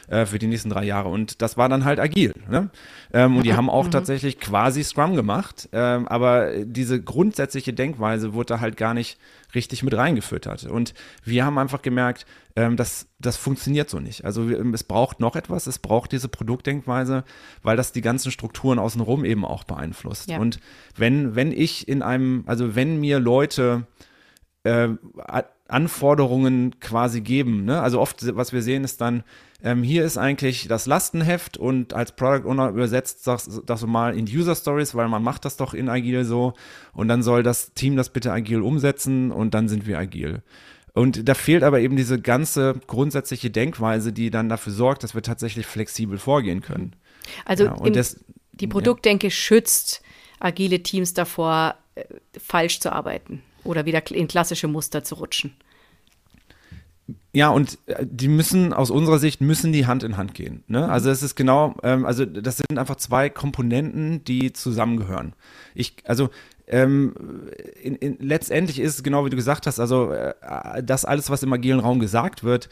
äh, 0.09 0.26
für 0.26 0.38
die 0.38 0.46
nächsten 0.46 0.70
drei 0.70 0.84
Jahre. 0.84 1.09
Und 1.09 1.42
das 1.42 1.56
war 1.56 1.68
dann 1.68 1.84
halt 1.84 2.00
agil. 2.00 2.34
Ne? 2.48 2.70
Ähm, 3.12 3.36
und 3.36 3.44
die 3.44 3.54
haben 3.54 3.70
auch 3.70 3.86
mhm. 3.86 3.90
tatsächlich 3.90 4.40
quasi 4.40 4.82
Scrum 4.82 5.14
gemacht, 5.14 5.68
ähm, 5.72 6.09
aber 6.09 6.64
diese 6.64 7.00
grundsätzliche 7.00 7.72
Denkweise 7.72 8.34
wurde 8.34 8.54
da 8.54 8.61
halt 8.61 8.76
gar 8.76 8.94
nicht 8.94 9.18
richtig 9.54 9.82
mit 9.82 9.94
reingefüttert. 9.94 10.64
Und 10.64 10.94
wir 11.24 11.44
haben 11.44 11.59
einfach 11.59 11.82
gemerkt, 11.82 12.26
ähm, 12.59 12.76
dass 12.76 13.06
das 13.20 13.36
funktioniert 13.36 13.88
so 13.88 14.00
nicht. 14.00 14.24
Also 14.24 14.48
wir, 14.48 14.59
es 14.74 14.82
braucht 14.82 15.20
noch 15.20 15.36
etwas, 15.36 15.68
es 15.68 15.78
braucht 15.78 16.11
diese 16.11 16.26
Produktdenkweise, 16.26 17.22
weil 17.62 17.76
das 17.76 17.92
die 17.92 18.00
ganzen 18.00 18.32
Strukturen 18.32 18.80
außenrum 18.80 19.24
eben 19.24 19.44
auch 19.44 19.62
beeinflusst. 19.62 20.28
Ja. 20.28 20.40
Und 20.40 20.59
wenn, 20.96 21.36
wenn 21.36 21.52
ich 21.52 21.86
in 21.86 22.02
einem, 22.02 22.42
also 22.46 22.74
wenn 22.74 22.98
mir 22.98 23.20
Leute 23.20 23.86
äh, 24.64 24.88
Anforderungen 25.68 26.80
quasi 26.80 27.20
geben. 27.20 27.64
Ne? 27.64 27.80
Also 27.80 28.00
oft, 28.00 28.34
was 28.34 28.52
wir 28.52 28.62
sehen, 28.62 28.82
ist 28.82 29.00
dann, 29.00 29.22
ähm, 29.62 29.84
hier 29.84 30.04
ist 30.04 30.16
eigentlich 30.18 30.66
das 30.66 30.86
Lastenheft 30.86 31.59
und 31.59 31.92
als 31.92 32.12
Product 32.12 32.48
Owner 32.48 32.70
übersetzt 32.70 33.26
das, 33.26 33.61
das 33.66 33.86
mal 33.86 34.16
in 34.16 34.24
User 34.24 34.56
Stories, 34.56 34.96
weil 34.96 35.09
man 35.09 35.22
macht 35.22 35.44
das 35.44 35.59
doch 35.59 35.74
in 35.74 35.88
Agil 35.88 36.24
so 36.24 36.54
und 36.92 37.06
dann 37.06 37.22
soll 37.22 37.42
das 37.42 37.74
Team 37.74 37.96
das 37.96 38.09
bitte 38.09 38.32
agil 38.32 38.62
umsetzen 38.62 39.30
und 39.30 39.54
dann 39.54 39.68
sind 39.68 39.86
wir 39.86 39.98
agil. 39.98 40.42
Und 40.95 41.28
da 41.28 41.34
fehlt 41.34 41.62
aber 41.62 41.80
eben 41.80 41.97
diese 41.97 42.20
ganze 42.20 42.80
grundsätzliche 42.86 43.51
Denkweise, 43.51 44.12
die 44.12 44.30
dann 44.30 44.49
dafür 44.49 44.72
sorgt, 44.72 45.05
dass 45.05 45.14
wir 45.14 45.22
tatsächlich 45.22 45.66
flexibel 45.66 46.18
vorgehen 46.18 46.61
können. 46.61 46.95
Also 47.45 47.64
ja, 47.64 47.76
im, 47.84 47.93
das, 47.93 48.24
die 48.53 48.66
Produktdenke 48.66 49.28
ja. 49.28 49.30
schützt 49.30 50.03
agile 50.41 50.82
Teams 50.82 51.14
davor, 51.14 51.76
äh, 51.95 52.05
falsch 52.39 52.80
zu 52.80 52.93
arbeiten 52.93 53.43
oder 53.64 53.84
wieder 53.86 54.09
in 54.11 54.28
klassische 54.28 54.68
Muster 54.68 55.05
zu 55.05 55.16
rutschen. 55.16 55.55
Ja, 57.32 57.48
und 57.48 57.78
äh, 57.86 58.06
die 58.09 58.28
müssen, 58.28 58.72
aus 58.72 58.90
unserer 58.90 59.18
Sicht, 59.18 59.40
müssen 59.40 59.72
die 59.72 59.86
Hand 59.86 60.02
in 60.02 60.16
Hand 60.16 60.34
gehen. 60.34 60.64
Ne? 60.66 60.82
Mhm. 60.82 60.90
Also 60.90 61.11
es 61.11 61.22
ist 61.22 61.36
genau, 61.36 61.74
ähm, 61.82 62.04
also 62.04 62.24
das 62.24 62.59
sind 62.59 62.78
einfach 62.78 62.96
zwei 62.96 63.30
Komponenten, 63.30 64.24
die 64.24 64.52
zusammengehören. 64.52 65.34
Ich, 65.74 65.96
also 66.04 66.30
ähm, 66.66 67.14
in, 67.82 67.96
in, 67.96 68.18
letztendlich 68.20 68.78
ist 68.78 68.96
es 68.96 69.02
genau 69.02 69.24
wie 69.24 69.30
du 69.30 69.36
gesagt 69.36 69.66
hast, 69.66 69.80
also 69.80 70.12
äh, 70.12 70.34
das 70.82 71.04
alles, 71.04 71.30
was 71.30 71.42
im 71.42 71.52
agilen 71.52 71.80
Raum 71.80 71.98
gesagt 71.98 72.44
wird, 72.44 72.68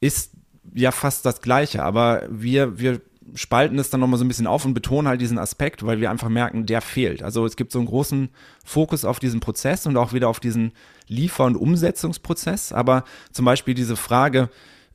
ist 0.00 0.32
ja 0.74 0.90
fast 0.90 1.26
das 1.26 1.40
Gleiche, 1.42 1.82
aber 1.82 2.22
wir, 2.30 2.78
wir 2.78 3.00
spalten 3.34 3.78
es 3.78 3.90
dann 3.90 4.00
nochmal 4.00 4.18
so 4.18 4.24
ein 4.24 4.28
bisschen 4.28 4.46
auf 4.46 4.64
und 4.64 4.74
betonen 4.74 5.08
halt 5.08 5.20
diesen 5.20 5.38
Aspekt, 5.38 5.84
weil 5.84 6.00
wir 6.00 6.10
einfach 6.10 6.28
merken, 6.28 6.66
der 6.66 6.80
fehlt. 6.80 7.22
Also 7.22 7.44
es 7.44 7.56
gibt 7.56 7.72
so 7.72 7.78
einen 7.78 7.88
großen 7.88 8.30
Fokus 8.64 9.04
auf 9.04 9.18
diesen 9.18 9.40
Prozess 9.40 9.86
und 9.86 9.96
auch 9.96 10.12
wieder 10.12 10.28
auf 10.28 10.40
diesen 10.40 10.72
Liefer- 11.08 11.44
und 11.44 11.56
Umsetzungsprozess. 11.56 12.72
Aber 12.72 13.04
zum 13.32 13.44
Beispiel 13.44 13.74
diese 13.74 13.96
Frage, 13.96 14.48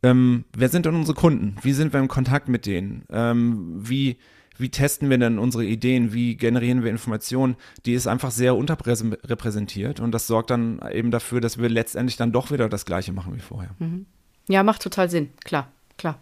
ähm, 0.04 0.46
wer 0.56 0.70
sind 0.70 0.86
denn 0.86 0.96
unsere 0.96 1.16
Kunden? 1.16 1.56
Wie 1.62 1.74
sind 1.74 1.94
wir 1.94 2.00
im 2.00 2.08
Kontakt 2.08 2.48
mit 2.48 2.66
denen? 2.66 3.04
Ähm, 3.12 3.76
wie, 3.78 4.18
wie 4.58 4.70
testen 4.70 5.10
wir 5.10 5.18
denn 5.18 5.38
unsere 5.38 5.66
Ideen? 5.66 6.14
Wie 6.14 6.36
generieren 6.36 6.84
wir 6.84 6.92
Informationen? 6.92 7.56
Die 7.86 7.94
ist 7.94 8.08
einfach 8.08 8.32
sehr 8.32 8.56
unterrepräsentiert 8.56 10.00
und 10.00 10.12
das 10.12 10.28
sorgt 10.28 10.50
dann 10.50 10.82
eben 10.92 11.12
dafür, 11.12 11.42
dass 11.42 11.60
wir 11.60 11.70
letztendlich 11.70 12.18
dann 12.18 12.32
doch 12.32 12.52
wieder 12.52 12.70
das 12.70 12.86
Gleiche 12.86 13.14
machen 13.14 13.36
wie 13.36 13.42
vorher. 13.42 13.72
Mhm. 13.80 14.06
Ja, 14.48 14.64
macht 14.64 14.82
total 14.82 15.10
Sinn. 15.10 15.30
Klar, 15.44 15.72
klar. 15.98 16.20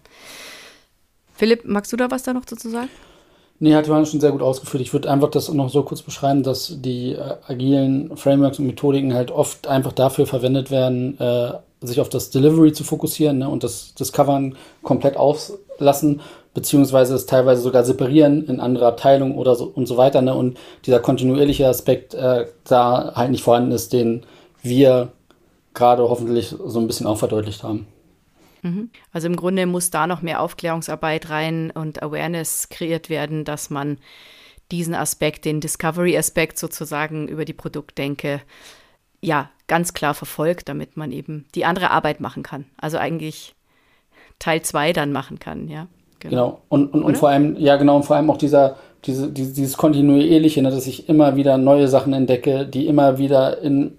Philipp, 1.39 1.63
magst 1.63 1.93
du 1.93 1.95
da 1.95 2.11
was 2.11 2.23
da 2.23 2.33
noch 2.33 2.43
dazu 2.43 2.67
sagen? 2.69 2.89
Nee, 3.59 3.73
hat 3.73 3.87
Johannes 3.87 4.11
schon 4.11 4.19
sehr 4.19 4.33
gut 4.33 4.41
ausgeführt. 4.41 4.81
Ich 4.81 4.91
würde 4.91 5.09
einfach 5.09 5.31
das 5.31 5.49
noch 5.51 5.69
so 5.69 5.83
kurz 5.83 6.01
beschreiben, 6.01 6.43
dass 6.43 6.81
die 6.81 7.13
äh, 7.13 7.35
agilen 7.47 8.17
Frameworks 8.17 8.59
und 8.59 8.67
Methodiken 8.67 9.13
halt 9.13 9.31
oft 9.31 9.65
einfach 9.65 9.93
dafür 9.93 10.27
verwendet 10.27 10.69
werden, 10.69 11.17
äh, 11.17 11.53
sich 11.81 12.01
auf 12.01 12.09
das 12.09 12.29
Delivery 12.29 12.73
zu 12.73 12.83
fokussieren 12.83 13.37
ne, 13.37 13.47
und 13.47 13.63
das 13.63 13.93
Discovern 13.95 14.57
komplett 14.83 15.15
auslassen, 15.15 16.19
beziehungsweise 16.53 17.15
es 17.15 17.25
teilweise 17.25 17.61
sogar 17.61 17.85
separieren 17.85 18.45
in 18.45 18.59
andere 18.59 18.87
Abteilungen 18.87 19.37
oder 19.37 19.55
so 19.55 19.71
und 19.73 19.87
so 19.87 19.95
weiter. 19.95 20.21
Ne, 20.21 20.35
und 20.35 20.57
dieser 20.85 20.99
kontinuierliche 20.99 21.69
Aspekt 21.69 22.15
äh, 22.15 22.47
da 22.65 23.13
halt 23.15 23.31
nicht 23.31 23.43
vorhanden 23.43 23.71
ist, 23.71 23.93
den 23.93 24.23
wir 24.61 25.13
gerade 25.73 26.03
hoffentlich 26.03 26.53
so 26.65 26.79
ein 26.79 26.87
bisschen 26.87 27.07
auch 27.07 27.17
verdeutlicht 27.17 27.63
haben. 27.63 27.87
Mhm. 28.61 28.89
Also 29.11 29.27
im 29.27 29.35
Grunde 29.35 29.65
muss 29.65 29.91
da 29.91 30.07
noch 30.07 30.21
mehr 30.21 30.41
Aufklärungsarbeit 30.41 31.29
rein 31.29 31.71
und 31.71 32.01
Awareness 32.03 32.69
kreiert 32.69 33.09
werden, 33.09 33.45
dass 33.45 33.69
man 33.69 33.97
diesen 34.71 34.95
Aspekt, 34.95 35.45
den 35.45 35.61
Discovery-Aspekt 35.61 36.59
sozusagen 36.59 37.27
über 37.27 37.45
die 37.45 37.53
Produktdenke, 37.53 38.41
ja, 39.21 39.49
ganz 39.67 39.93
klar 39.93 40.13
verfolgt, 40.13 40.69
damit 40.69 40.95
man 40.95 41.11
eben 41.11 41.45
die 41.55 41.65
andere 41.65 41.91
Arbeit 41.91 42.19
machen 42.19 42.43
kann. 42.43 42.65
Also 42.77 42.97
eigentlich 42.97 43.55
Teil 44.37 44.61
2 44.61 44.93
dann 44.93 45.11
machen 45.11 45.39
kann, 45.39 45.67
ja. 45.67 45.87
Genau. 46.19 46.29
genau. 46.29 46.61
Und, 46.69 46.93
und, 46.93 47.03
und 47.03 47.17
vor 47.17 47.29
allem, 47.29 47.55
ja 47.57 47.77
genau, 47.77 47.97
und 47.97 48.03
vor 48.03 48.15
allem 48.15 48.29
auch 48.29 48.37
dieser, 48.37 48.77
diese, 49.05 49.31
dieses 49.31 49.77
kontinuierliche, 49.77 50.61
ne, 50.61 50.69
dass 50.69 50.87
ich 50.87 51.07
immer 51.07 51.35
wieder 51.35 51.57
neue 51.57 51.87
Sachen 51.87 52.13
entdecke, 52.13 52.65
die 52.65 52.87
immer 52.87 53.17
wieder 53.17 53.61
in 53.61 53.93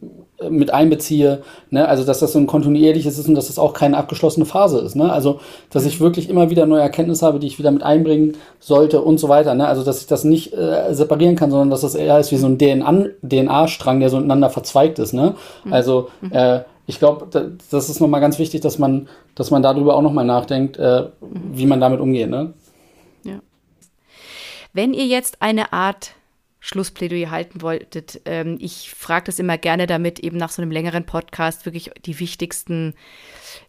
mit 0.48 0.72
einbeziehe, 0.72 1.42
ne? 1.70 1.86
also 1.86 2.04
dass 2.04 2.20
das 2.20 2.32
so 2.32 2.38
ein 2.38 2.46
kontinuierliches 2.46 3.18
ist 3.18 3.28
und 3.28 3.34
dass 3.34 3.48
das 3.48 3.58
auch 3.58 3.74
keine 3.74 3.96
abgeschlossene 3.96 4.46
Phase 4.46 4.78
ist, 4.78 4.96
ne? 4.96 5.12
also 5.12 5.40
dass 5.70 5.84
ich 5.84 6.00
wirklich 6.00 6.30
immer 6.30 6.48
wieder 6.48 6.66
neue 6.66 6.80
Erkenntnisse 6.80 7.26
habe, 7.26 7.38
die 7.38 7.46
ich 7.46 7.58
wieder 7.58 7.70
mit 7.70 7.82
einbringen 7.82 8.36
sollte 8.58 9.02
und 9.02 9.18
so 9.18 9.28
weiter, 9.28 9.54
ne? 9.54 9.66
also 9.68 9.82
dass 9.82 10.00
ich 10.00 10.06
das 10.06 10.24
nicht 10.24 10.54
äh, 10.54 10.94
separieren 10.94 11.36
kann, 11.36 11.50
sondern 11.50 11.70
dass 11.70 11.82
das 11.82 11.94
eher 11.94 12.18
ist 12.18 12.32
wie 12.32 12.36
so 12.36 12.46
ein 12.46 12.58
DNA-Strang, 12.58 14.00
der 14.00 14.08
so 14.08 14.16
ineinander 14.16 14.50
verzweigt 14.50 14.98
ist, 14.98 15.12
ne? 15.12 15.34
Mhm. 15.64 15.72
also 15.72 16.08
mhm. 16.22 16.32
äh, 16.32 16.60
ich 16.86 16.98
glaube, 16.98 17.28
das 17.70 17.88
ist 17.88 18.00
nochmal 18.00 18.20
ganz 18.20 18.38
wichtig, 18.38 18.62
dass 18.62 18.78
man, 18.78 19.08
dass 19.36 19.52
man 19.52 19.62
darüber 19.62 19.94
auch 19.94 20.02
nochmal 20.02 20.24
nachdenkt, 20.24 20.76
äh, 20.76 21.02
mhm. 21.20 21.50
wie 21.52 21.66
man 21.66 21.80
damit 21.80 22.00
umgeht, 22.00 22.30
ne? 22.30 22.54
Ja. 23.24 23.40
Wenn 24.72 24.94
ihr 24.94 25.06
jetzt 25.06 25.40
eine 25.40 25.72
Art 25.72 26.14
Schlussplädoyer 26.60 27.30
halten 27.30 27.62
wolltet. 27.62 28.20
Ähm, 28.26 28.58
ich 28.60 28.90
frage 28.90 29.24
das 29.24 29.38
immer 29.38 29.58
gerne, 29.58 29.86
damit 29.86 30.18
eben 30.20 30.36
nach 30.36 30.50
so 30.50 30.62
einem 30.62 30.70
längeren 30.70 31.06
Podcast 31.06 31.64
wirklich 31.64 31.90
die 32.04 32.20
wichtigsten 32.20 32.94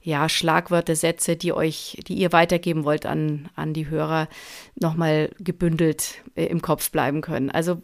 ja, 0.02 0.28
Schlagwörter, 0.30 0.96
Sätze, 0.96 1.38
die 1.38 1.54
euch, 1.54 2.00
die 2.08 2.16
ihr 2.16 2.32
weitergeben 2.32 2.84
wollt 2.84 3.06
an, 3.06 3.50
an 3.56 3.74
die 3.74 3.90
Hörer, 3.90 4.28
nochmal 4.76 5.32
gebündelt 5.40 6.16
äh, 6.36 6.46
im 6.46 6.62
Kopf 6.62 6.92
bleiben 6.92 7.22
können. 7.22 7.50
Also 7.50 7.82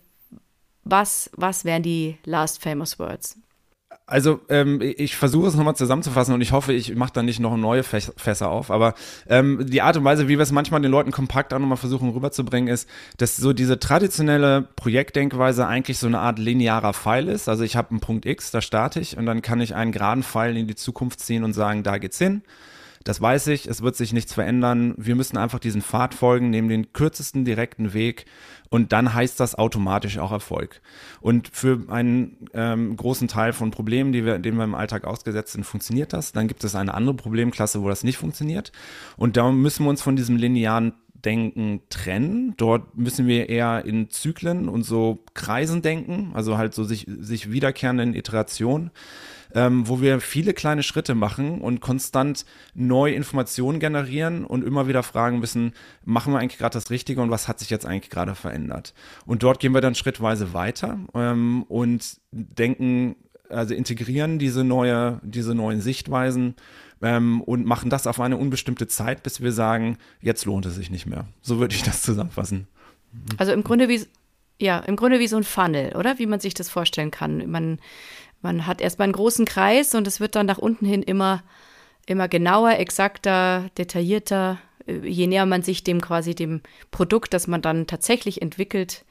was, 0.83 1.29
was 1.35 1.65
wären 1.65 1.83
die 1.83 2.17
last 2.25 2.61
famous 2.61 2.99
words? 2.99 3.37
Also 4.09 4.39
ähm, 4.47 4.79
ich 4.81 5.17
versuche 5.17 5.47
es 5.47 5.55
nochmal 5.55 5.75
zusammenzufassen 5.75 6.33
und 6.33 6.39
ich 6.39 6.53
hoffe, 6.53 6.71
ich 6.71 6.95
mache 6.95 7.11
da 7.13 7.23
nicht 7.23 7.41
noch 7.41 7.57
neue 7.57 7.83
Fässer 7.83 8.49
auf. 8.49 8.71
Aber 8.71 8.93
ähm, 9.27 9.65
die 9.67 9.81
Art 9.81 9.97
und 9.97 10.05
Weise, 10.05 10.29
wie 10.29 10.37
wir 10.37 10.43
es 10.43 10.53
manchmal 10.53 10.79
den 10.81 10.91
Leuten 10.91 11.11
kompakt 11.11 11.53
auch 11.53 11.59
nochmal 11.59 11.77
versuchen 11.77 12.11
rüberzubringen, 12.11 12.73
ist, 12.73 12.87
dass 13.17 13.35
so 13.35 13.51
diese 13.51 13.79
traditionelle 13.79 14.61
Projektdenkweise 14.77 15.67
eigentlich 15.67 15.97
so 15.99 16.07
eine 16.07 16.19
Art 16.19 16.39
linearer 16.39 16.93
Pfeil 16.93 17.27
ist. 17.27 17.49
Also 17.49 17.65
ich 17.65 17.75
habe 17.75 17.91
einen 17.91 17.99
Punkt 17.99 18.25
X, 18.25 18.51
da 18.51 18.61
starte 18.61 19.01
ich 19.01 19.17
und 19.17 19.25
dann 19.25 19.41
kann 19.41 19.59
ich 19.59 19.75
einen 19.75 19.91
geraden 19.91 20.23
Pfeil 20.23 20.55
in 20.55 20.67
die 20.67 20.75
Zukunft 20.75 21.19
ziehen 21.19 21.43
und 21.43 21.51
sagen, 21.51 21.83
da 21.83 21.97
geht's 21.97 22.17
hin. 22.17 22.43
Das 23.07 23.21
weiß 23.21 23.47
ich, 23.47 23.67
es 23.67 23.81
wird 23.81 23.95
sich 23.95 24.11
nichts 24.11 24.33
verändern. 24.33 24.93
Wir 24.97 25.15
müssen 25.15 25.37
einfach 25.37 25.59
diesen 25.59 25.81
Pfad 25.81 26.13
folgen, 26.13 26.49
nehmen 26.49 26.67
den 26.67 26.91
kürzesten 26.91 27.45
direkten 27.45 27.93
Weg 27.93 28.25
und 28.69 28.91
dann 28.91 29.13
heißt 29.13 29.39
das 29.39 29.55
automatisch 29.55 30.17
auch 30.17 30.33
Erfolg. 30.33 30.81
Und 31.21 31.47
für 31.47 31.85
einen 31.87 32.49
ähm, 32.53 32.97
großen 32.97 33.29
Teil 33.29 33.53
von 33.53 33.71
Problemen, 33.71 34.11
die 34.11 34.25
wir, 34.25 34.39
denen 34.39 34.57
wir 34.57 34.65
im 34.65 34.75
Alltag 34.75 35.05
ausgesetzt 35.05 35.53
sind, 35.53 35.63
funktioniert 35.63 36.11
das. 36.11 36.33
Dann 36.33 36.49
gibt 36.49 36.65
es 36.65 36.75
eine 36.75 36.93
andere 36.93 37.15
Problemklasse, 37.15 37.81
wo 37.81 37.87
das 37.87 38.03
nicht 38.03 38.17
funktioniert. 38.17 38.73
Und 39.15 39.37
da 39.37 39.53
müssen 39.53 39.85
wir 39.85 39.89
uns 39.89 40.01
von 40.01 40.17
diesem 40.17 40.35
linearen 40.35 40.91
Denken 41.13 41.83
trennen. 41.89 42.55
Dort 42.57 42.97
müssen 42.97 43.25
wir 43.25 43.47
eher 43.47 43.85
in 43.85 44.09
Zyklen 44.09 44.67
und 44.67 44.83
so 44.83 45.23
Kreisen 45.33 45.81
denken, 45.81 46.31
also 46.33 46.57
halt 46.57 46.73
so 46.73 46.83
sich, 46.83 47.07
sich 47.19 47.53
wiederkehrenden 47.53 48.13
Iterationen 48.13 48.91
ähm, 49.57 49.87
wo 49.87 50.01
wir 50.01 50.21
viele 50.21 50.53
kleine 50.53 50.83
Schritte 50.83 51.15
machen 51.15 51.61
und 51.61 51.81
konstant 51.81 52.45
neue 52.75 53.15
Informationen 53.15 53.79
generieren 53.79 54.45
und 54.45 54.63
immer 54.63 54.87
wieder 54.87 55.01
fragen 55.01 55.39
müssen, 55.39 55.73
machen 56.05 56.31
wir 56.31 56.39
eigentlich 56.39 56.59
gerade 56.59 56.73
das 56.73 56.91
Richtige 56.91 57.21
und 57.21 57.31
was 57.31 57.47
hat 57.47 57.57
sich 57.57 57.71
jetzt 57.71 57.83
eigentlich 57.83 58.11
gerade 58.11 58.35
verändert? 58.35 58.93
Und 59.25 59.41
dort 59.41 59.59
gehen 59.59 59.73
wir 59.73 59.81
dann 59.81 59.95
schrittweise 59.95 60.53
weiter 60.53 60.99
ähm, 61.15 61.63
und 61.63 62.17
denken, 62.31 63.15
also 63.49 63.73
integrieren 63.73 64.37
diese 64.37 64.63
neue, 64.63 65.19
diese 65.23 65.55
neuen 65.55 65.81
Sichtweisen 65.81 66.53
ähm, 67.01 67.41
und 67.41 67.65
machen 67.65 67.89
das 67.89 68.05
auf 68.05 68.19
eine 68.19 68.37
unbestimmte 68.37 68.85
Zeit, 68.85 69.23
bis 69.23 69.41
wir 69.41 69.51
sagen, 69.51 69.97
jetzt 70.21 70.45
lohnt 70.45 70.67
es 70.67 70.75
sich 70.75 70.91
nicht 70.91 71.07
mehr. 71.07 71.25
So 71.41 71.57
würde 71.57 71.73
ich 71.73 71.81
das 71.81 72.03
zusammenfassen. 72.03 72.67
Also 73.37 73.53
im 73.53 73.63
Grunde 73.63 73.89
wie 73.89 74.05
ja, 74.59 74.79
im 74.79 74.95
Grunde 74.95 75.19
wie 75.19 75.27
so 75.27 75.37
ein 75.37 75.43
Funnel, 75.43 75.95
oder? 75.95 76.17
Wie 76.17 76.25
man 76.25 76.39
sich 76.39 76.55
das 76.55 76.69
vorstellen 76.69 77.11
kann. 77.11 77.49
Man 77.49 77.79
man 78.47 78.65
hat 78.65 78.79
erstmal 78.79 79.07
einen 79.07 79.13
großen 79.13 79.43
Kreis 79.43 79.93
und 79.93 80.07
es 80.07 80.21
wird 80.21 80.35
dann 80.35 80.45
nach 80.45 80.57
unten 80.57 80.85
hin 80.85 81.03
immer, 81.03 81.43
immer 82.05 82.29
genauer, 82.29 82.79
exakter, 82.79 83.69
detaillierter, 83.77 84.57
äh, 84.87 85.05
je 85.05 85.27
näher 85.27 85.45
man 85.45 85.63
sich 85.63 85.83
dem 85.83 85.99
quasi 85.99 86.33
dem 86.33 86.61
Produkt, 86.89 87.33
das 87.33 87.47
man 87.47 87.61
dann 87.61 87.87
tatsächlich 87.87 88.41
entwickelt, 88.41 89.03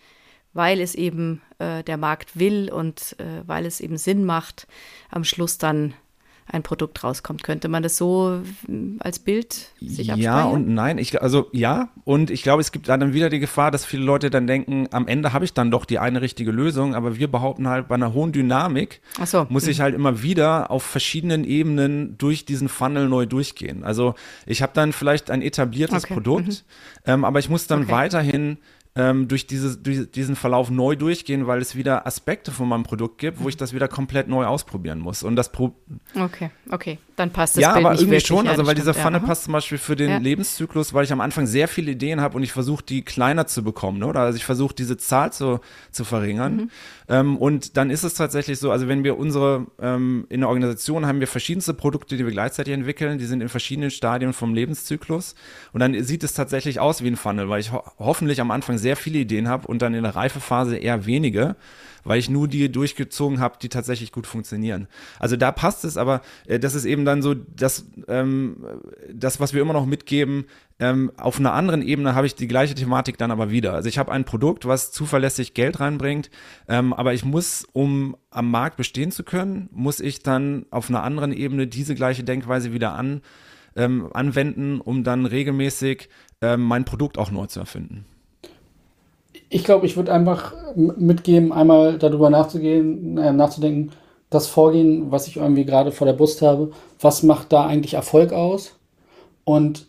weil 0.55 0.81
es 0.81 0.95
eben 0.95 1.43
äh, 1.59 1.85
der 1.85 1.99
Markt 1.99 2.39
will 2.39 2.73
und 2.73 3.15
äh, 3.21 3.47
weil 3.47 3.67
es 3.67 3.81
eben 3.81 3.99
Sinn 3.99 4.25
macht, 4.25 4.67
am 5.11 5.23
Schluss 5.23 5.59
dann 5.59 5.93
ein 6.49 6.63
Produkt 6.63 7.03
rauskommt. 7.03 7.43
Könnte 7.43 7.69
man 7.69 7.83
das 7.83 7.97
so 7.97 8.41
hm, 8.67 8.97
als 9.01 9.19
Bild 9.19 9.53
sich 9.81 10.13
abspeichern? 10.13 10.21
Ja 10.23 10.45
und 10.45 10.69
nein. 10.69 10.99
Ich, 10.99 11.21
also 11.21 11.49
ja, 11.53 11.89
und 12.05 12.31
ich 12.31 12.43
glaube, 12.43 12.61
es 12.61 12.71
gibt 12.73 12.89
dann 12.89 13.13
wieder 13.13 13.31
die 13.31 13.41
Gefahr, 13.41 13.71
dass 13.71 13.85
viele 13.85 14.05
Leute 14.05 14.31
dann 14.31 14.47
denken, 14.47 14.87
am 14.93 15.09
Ende 15.09 15.33
habe 15.33 15.45
ich 15.45 15.53
dann 15.55 15.71
doch 15.71 15.85
die 15.85 15.99
eine 15.99 16.21
richtige 16.23 16.53
Lösung, 16.53 16.95
aber 16.95 17.17
wir 17.17 17.31
behaupten 17.31 17.69
halt, 17.69 17.89
bei 17.89 17.97
einer 17.97 18.13
hohen 18.15 18.33
Dynamik 18.33 19.01
so. 19.25 19.47
muss 19.49 19.67
ich 19.67 19.81
halt 19.81 19.95
immer 19.95 20.23
wieder 20.23 20.71
auf 20.71 20.85
verschiedenen 20.85 21.45
Ebenen 21.45 22.17
durch 22.19 22.45
diesen 22.45 22.69
Funnel 22.69 23.09
neu 23.09 23.27
durchgehen. 23.27 23.83
Also 23.85 24.15
ich 24.47 24.63
habe 24.63 24.73
dann 24.75 24.93
vielleicht 24.93 25.31
ein 25.31 25.43
etabliertes 25.43 26.05
Okay. 26.05 26.15
Produkt, 26.15 26.47
Mhm. 26.49 26.55
ähm, 27.07 27.25
aber 27.25 27.39
ich 27.41 27.49
muss 27.49 27.67
dann 27.67 27.83
Okay. 27.83 27.93
weiterhin 27.93 28.59
ähm, 28.97 29.29
durch, 29.29 29.47
dieses, 29.47 29.83
durch 29.83 30.11
diesen 30.11 30.37
Verlauf 30.37 30.71
neu 30.71 30.97
durchgehen, 30.97 31.47
weil 31.47 31.61
es 31.61 31.77
wieder 31.77 32.07
Aspekte 32.07 32.51
von 32.51 32.67
meinem 32.67 32.83
Produkt 32.83 33.19
gibt, 33.19 33.41
wo 33.41 33.49
ich 33.49 33.57
das 33.57 33.75
wieder 33.75 33.89
komplett 33.89 34.27
neu 34.27 34.47
ausprobieren 34.47 35.01
muss. 35.01 35.23
Und 35.23 35.37
das 35.37 35.53
Pro 35.53 35.75
Okay, 36.15 36.51
okay, 36.71 36.99
dann 37.15 37.31
passt 37.31 37.57
das 37.57 37.63
ja, 37.63 37.75
Bild 37.75 37.85
aber 37.85 37.95
irgendwie 37.95 38.13
wirklich. 38.13 38.27
schon, 38.27 38.49
also 38.49 38.67
weil 38.67 38.75
dieser 38.75 38.95
stimmt, 38.95 39.05
Funnel 39.05 39.21
ja. 39.21 39.27
passt 39.27 39.45
zum 39.45 39.53
Beispiel 39.53 39.79
für 39.79 39.97
den 39.97 40.11
Ja. 40.11 40.17
Lebenszyklus, 40.17 40.95
weil 40.95 41.05
ich 41.05 41.13
am 41.13 41.21
Anfang 41.21 41.47
sehr 41.47 41.69
viele 41.69 41.93
Ideen 41.93 42.23
habe 42.23 42.37
und 42.37 42.43
ich 42.43 42.53
versuche, 42.53 42.83
die 42.83 43.03
kleiner 43.03 43.47
zu 43.47 43.63
bekommen. 43.63 43.99
Ne? 43.99 44.07
Oder 44.07 44.21
also 44.21 44.37
ich 44.37 44.45
versuche, 44.47 44.75
diese 44.75 44.97
Zahl 44.97 45.33
zu, 45.33 45.61
zu 45.91 46.05
verringern. 46.05 46.57
Mhm. 46.57 46.71
Ähm, 47.09 47.37
und 47.37 47.77
dann 47.77 47.91
ist 47.91 48.03
es 48.03 48.15
tatsächlich 48.15 48.59
so, 48.59 48.71
also 48.71 48.89
wenn 48.89 49.05
wir 49.05 49.19
unsere, 49.19 49.67
ähm, 49.81 50.27
in 50.29 50.41
der 50.41 50.49
Organisation 50.49 51.07
haben 51.07 51.21
wir 51.21 51.27
verschiedenste 51.27 51.75
Produkte, 51.75 52.17
die 52.17 52.25
wir 52.25 52.33
gleichzeitig 52.33 52.75
entwickeln, 52.75 53.19
die 53.19 53.27
sind 53.27 53.41
in 53.41 53.49
verschiedenen 53.49 53.91
Stadien 53.91 54.33
vom 54.33 54.55
Lebenszyklus. 54.55 55.35
Und 55.73 55.81
dann 55.81 56.03
sieht 56.03 56.25
es 56.25 56.35
tatsächlich 56.35 56.81
aus 56.81 57.03
wie 57.03 57.09
ein 57.09 57.17
Funnel, 57.17 57.49
weil 57.49 57.61
ich 57.61 57.73
ho 57.73 57.83
hoffentlich 57.99 58.41
am 58.41 58.51
Anfang 58.51 58.79
sehr 58.79 58.97
viele 58.97 59.19
Ideen 59.19 59.49
habe 59.49 59.69
und 59.69 59.83
dann 59.83 59.95
in 59.95 60.03
der 60.03 60.17
Reifephase 60.17 60.77
eher 60.77 61.07
wenige 61.07 61.57
weil 62.07 62.19
ich 62.19 62.31
nur 62.31 62.49
die 62.49 62.71
durchgezogen 62.71 63.41
habe, 63.41 63.59
die 63.61 63.69
tatsächlich 63.69 64.13
gut 64.13 64.27
funktionieren. 64.27 64.89
Also 65.19 65.37
da 65.37 65.53
passt 65.53 65.85
es, 65.85 65.97
aber 65.97 66.23
äh, 66.47 66.59
das 66.59 66.75
ist 66.75 66.85
eben 66.85 67.05
dann 67.05 67.23
so, 67.23 67.35
das, 67.35 67.87
ähm, 68.09 68.65
das 69.13 69.41
was 69.41 69.53
wir 69.53 69.61
immer 69.61 69.73
noch 69.73 69.87
mitgeben, 69.87 70.47
ähm, 70.79 71.11
auf 71.17 71.39
einer 71.39 71.55
anderen 71.55 71.83
Ebene 71.83 72.15
habe 72.15 72.27
ich 72.27 72.35
die 72.35 72.49
gleiche 72.49 72.75
Thematik 72.75 73.17
dann 73.19 73.31
aber 73.31 73.51
wieder. 73.51 73.73
Also 73.73 73.89
ich 73.89 73.99
habe 73.99 74.13
ein 74.13 74.25
Produkt, 74.25 74.67
was 74.67 74.93
zuverlässig 74.93 75.55
Geld 75.55 75.81
reinbringt, 75.81 76.31
ähm, 76.69 76.93
aber 76.93 77.15
ich 77.15 77.25
muss, 77.25 77.67
um 77.73 78.17
am 78.31 78.51
Markt 78.51 78.77
bestehen 78.77 79.11
zu 79.11 79.25
können, 79.25 79.69
muss 79.73 80.01
ich 80.01 80.23
dann 80.23 80.67
auf 80.71 80.91
einer 80.91 81.03
anderen 81.03 81.33
Ebene 81.33 81.67
diese 81.67 81.95
gleiche 81.95 82.25
Denkweise 82.25 82.73
wieder 82.73 82.93
an, 82.93 83.23
ähm, 83.75 84.11
anwenden, 84.13 84.81
um 84.81 85.03
dann 85.03 85.27
regelmäßig 85.27 86.09
ähm, 86.43 86.63
mein 86.63 86.85
Produkt 86.85 87.19
auch 87.19 87.31
neu 87.31 87.47
zu 87.47 87.61
erfinden. 87.61 88.05
Ich 89.49 89.65
glaube, 89.65 89.87
ich 89.87 89.97
würde 89.97 90.13
einfach 90.13 90.55
mitgeben, 90.75 91.53
einmal 91.53 91.99
darüber 91.99 92.31
nachzugehen, 92.31 93.17
äh, 93.17 93.33
nachzudenken, 93.33 93.93
das 94.31 94.49
Vorgehen, 94.49 95.13
was 95.13 95.29
ich 95.29 95.37
irgendwie 95.37 95.65
gerade 95.65 95.93
vor 95.93 96.07
der 96.07 96.15
Brust 96.15 96.43
habe, 96.43 96.73
was 97.01 97.23
macht 97.23 97.53
da 97.53 97.65
eigentlich 97.67 97.95
Erfolg 97.95 98.33
aus? 98.33 98.75
Und 99.45 99.87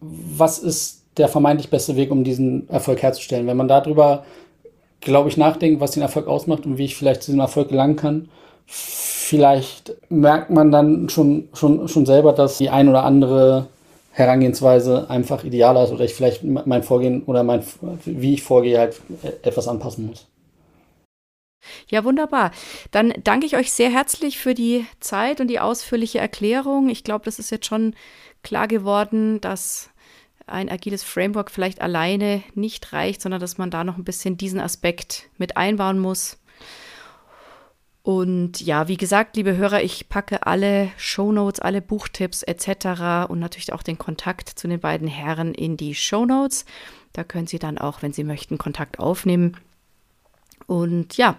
was 0.00 0.58
ist 0.58 1.04
der 1.16 1.28
vermeintlich 1.28 1.70
beste 1.70 1.94
Weg, 1.94 2.10
um 2.10 2.24
diesen 2.24 2.68
Erfolg 2.68 3.02
herzustellen? 3.02 3.46
Wenn 3.46 3.56
man 3.56 3.68
darüber, 3.68 4.24
glaube 5.00 5.28
ich, 5.28 5.36
nachdenkt, 5.36 5.80
was 5.80 5.92
den 5.92 6.02
Erfolg 6.02 6.26
ausmacht 6.26 6.66
und 6.66 6.78
wie 6.78 6.86
ich 6.86 6.96
vielleicht 6.96 7.22
zu 7.22 7.30
diesem 7.30 7.40
Erfolg 7.40 7.68
gelangen 7.68 7.96
kann, 7.96 8.28
vielleicht 8.66 9.94
merkt 10.08 10.50
man 10.50 10.72
dann 10.72 11.08
schon, 11.08 11.48
schon, 11.54 11.86
schon 11.88 12.06
selber, 12.06 12.32
dass 12.32 12.58
die 12.58 12.70
ein 12.70 12.88
oder 12.88 13.04
andere 13.04 13.68
Herangehensweise 14.12 15.08
einfach 15.08 15.42
idealer 15.42 15.84
ist 15.84 15.90
oder 15.90 16.04
ich 16.04 16.14
vielleicht 16.14 16.44
mein 16.44 16.82
Vorgehen 16.82 17.24
oder 17.24 17.42
mein, 17.42 17.64
wie 18.04 18.34
ich 18.34 18.42
vorgehe, 18.42 18.78
halt 18.78 19.00
etwas 19.42 19.68
anpassen 19.68 20.06
muss. 20.06 20.28
Ja, 21.88 22.04
wunderbar. 22.04 22.50
Dann 22.90 23.14
danke 23.22 23.46
ich 23.46 23.56
euch 23.56 23.72
sehr 23.72 23.90
herzlich 23.90 24.38
für 24.38 24.54
die 24.54 24.84
Zeit 25.00 25.40
und 25.40 25.48
die 25.48 25.60
ausführliche 25.60 26.18
Erklärung. 26.18 26.88
Ich 26.88 27.04
glaube, 27.04 27.24
das 27.24 27.38
ist 27.38 27.50
jetzt 27.50 27.66
schon 27.66 27.94
klar 28.42 28.68
geworden, 28.68 29.40
dass 29.40 29.90
ein 30.46 30.68
agiles 30.68 31.04
Framework 31.04 31.50
vielleicht 31.50 31.80
alleine 31.80 32.42
nicht 32.54 32.92
reicht, 32.92 33.22
sondern 33.22 33.40
dass 33.40 33.58
man 33.58 33.70
da 33.70 33.84
noch 33.84 33.96
ein 33.96 34.04
bisschen 34.04 34.36
diesen 34.36 34.60
Aspekt 34.60 35.28
mit 35.38 35.56
einbauen 35.56 35.98
muss. 35.98 36.38
Und 38.04 38.60
ja, 38.60 38.88
wie 38.88 38.96
gesagt, 38.96 39.36
liebe 39.36 39.56
Hörer, 39.56 39.82
ich 39.82 40.08
packe 40.08 40.44
alle 40.44 40.90
Shownotes, 40.96 41.60
alle 41.60 41.80
Buchtipps 41.80 42.42
etc. 42.42 43.28
und 43.30 43.38
natürlich 43.38 43.72
auch 43.72 43.84
den 43.84 43.96
Kontakt 43.96 44.48
zu 44.48 44.66
den 44.66 44.80
beiden 44.80 45.06
Herren 45.06 45.54
in 45.54 45.76
die 45.76 45.94
Shownotes. 45.94 46.64
Da 47.12 47.22
können 47.22 47.46
Sie 47.46 47.60
dann 47.60 47.78
auch, 47.78 48.02
wenn 48.02 48.12
Sie 48.12 48.24
möchten, 48.24 48.58
Kontakt 48.58 48.98
aufnehmen. 48.98 49.56
Und 50.66 51.16
ja, 51.16 51.36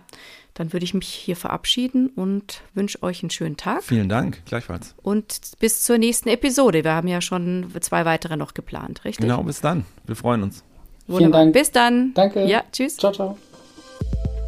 dann 0.53 0.72
würde 0.72 0.86
ich 0.86 0.93
mich 0.93 1.07
hier 1.07 1.36
verabschieden 1.36 2.07
und 2.16 2.61
wünsche 2.74 3.01
euch 3.01 3.24
einen 3.24 3.30
schönen 3.32 3.57
Tag 3.57 3.84
Vielen 3.84 4.07
Dank, 4.07 4.45
gleichfalls. 4.45 4.93
und 5.01 5.51
bis 5.59 5.82
zur 5.84 5.97
nächsten 5.97 6.30
Episode. 6.30 6.84
Wir 6.84 6.93
haben 6.93 7.07
ja 7.07 7.22
schon 7.22 7.74
zwei 7.82 8.05
weitere 8.05 8.38
noch 8.38 8.53
geplant, 8.53 9.03
richtig? 9.03 9.24
Genau, 9.26 9.43
bis 9.43 9.61
dann. 9.61 9.86
Wir 10.05 10.16
freuen 10.16 10.43
uns. 10.43 10.64
Wunderbar. 11.07 11.18
Vielen 11.18 11.32
Dank. 11.32 11.53
Bis 11.53 11.72
dann. 11.72 12.14
Danke. 12.14 12.45
Ja, 12.45 12.64
tschüss. 12.72 12.97
Ciao, 12.97 13.11
ciao. 13.11 13.38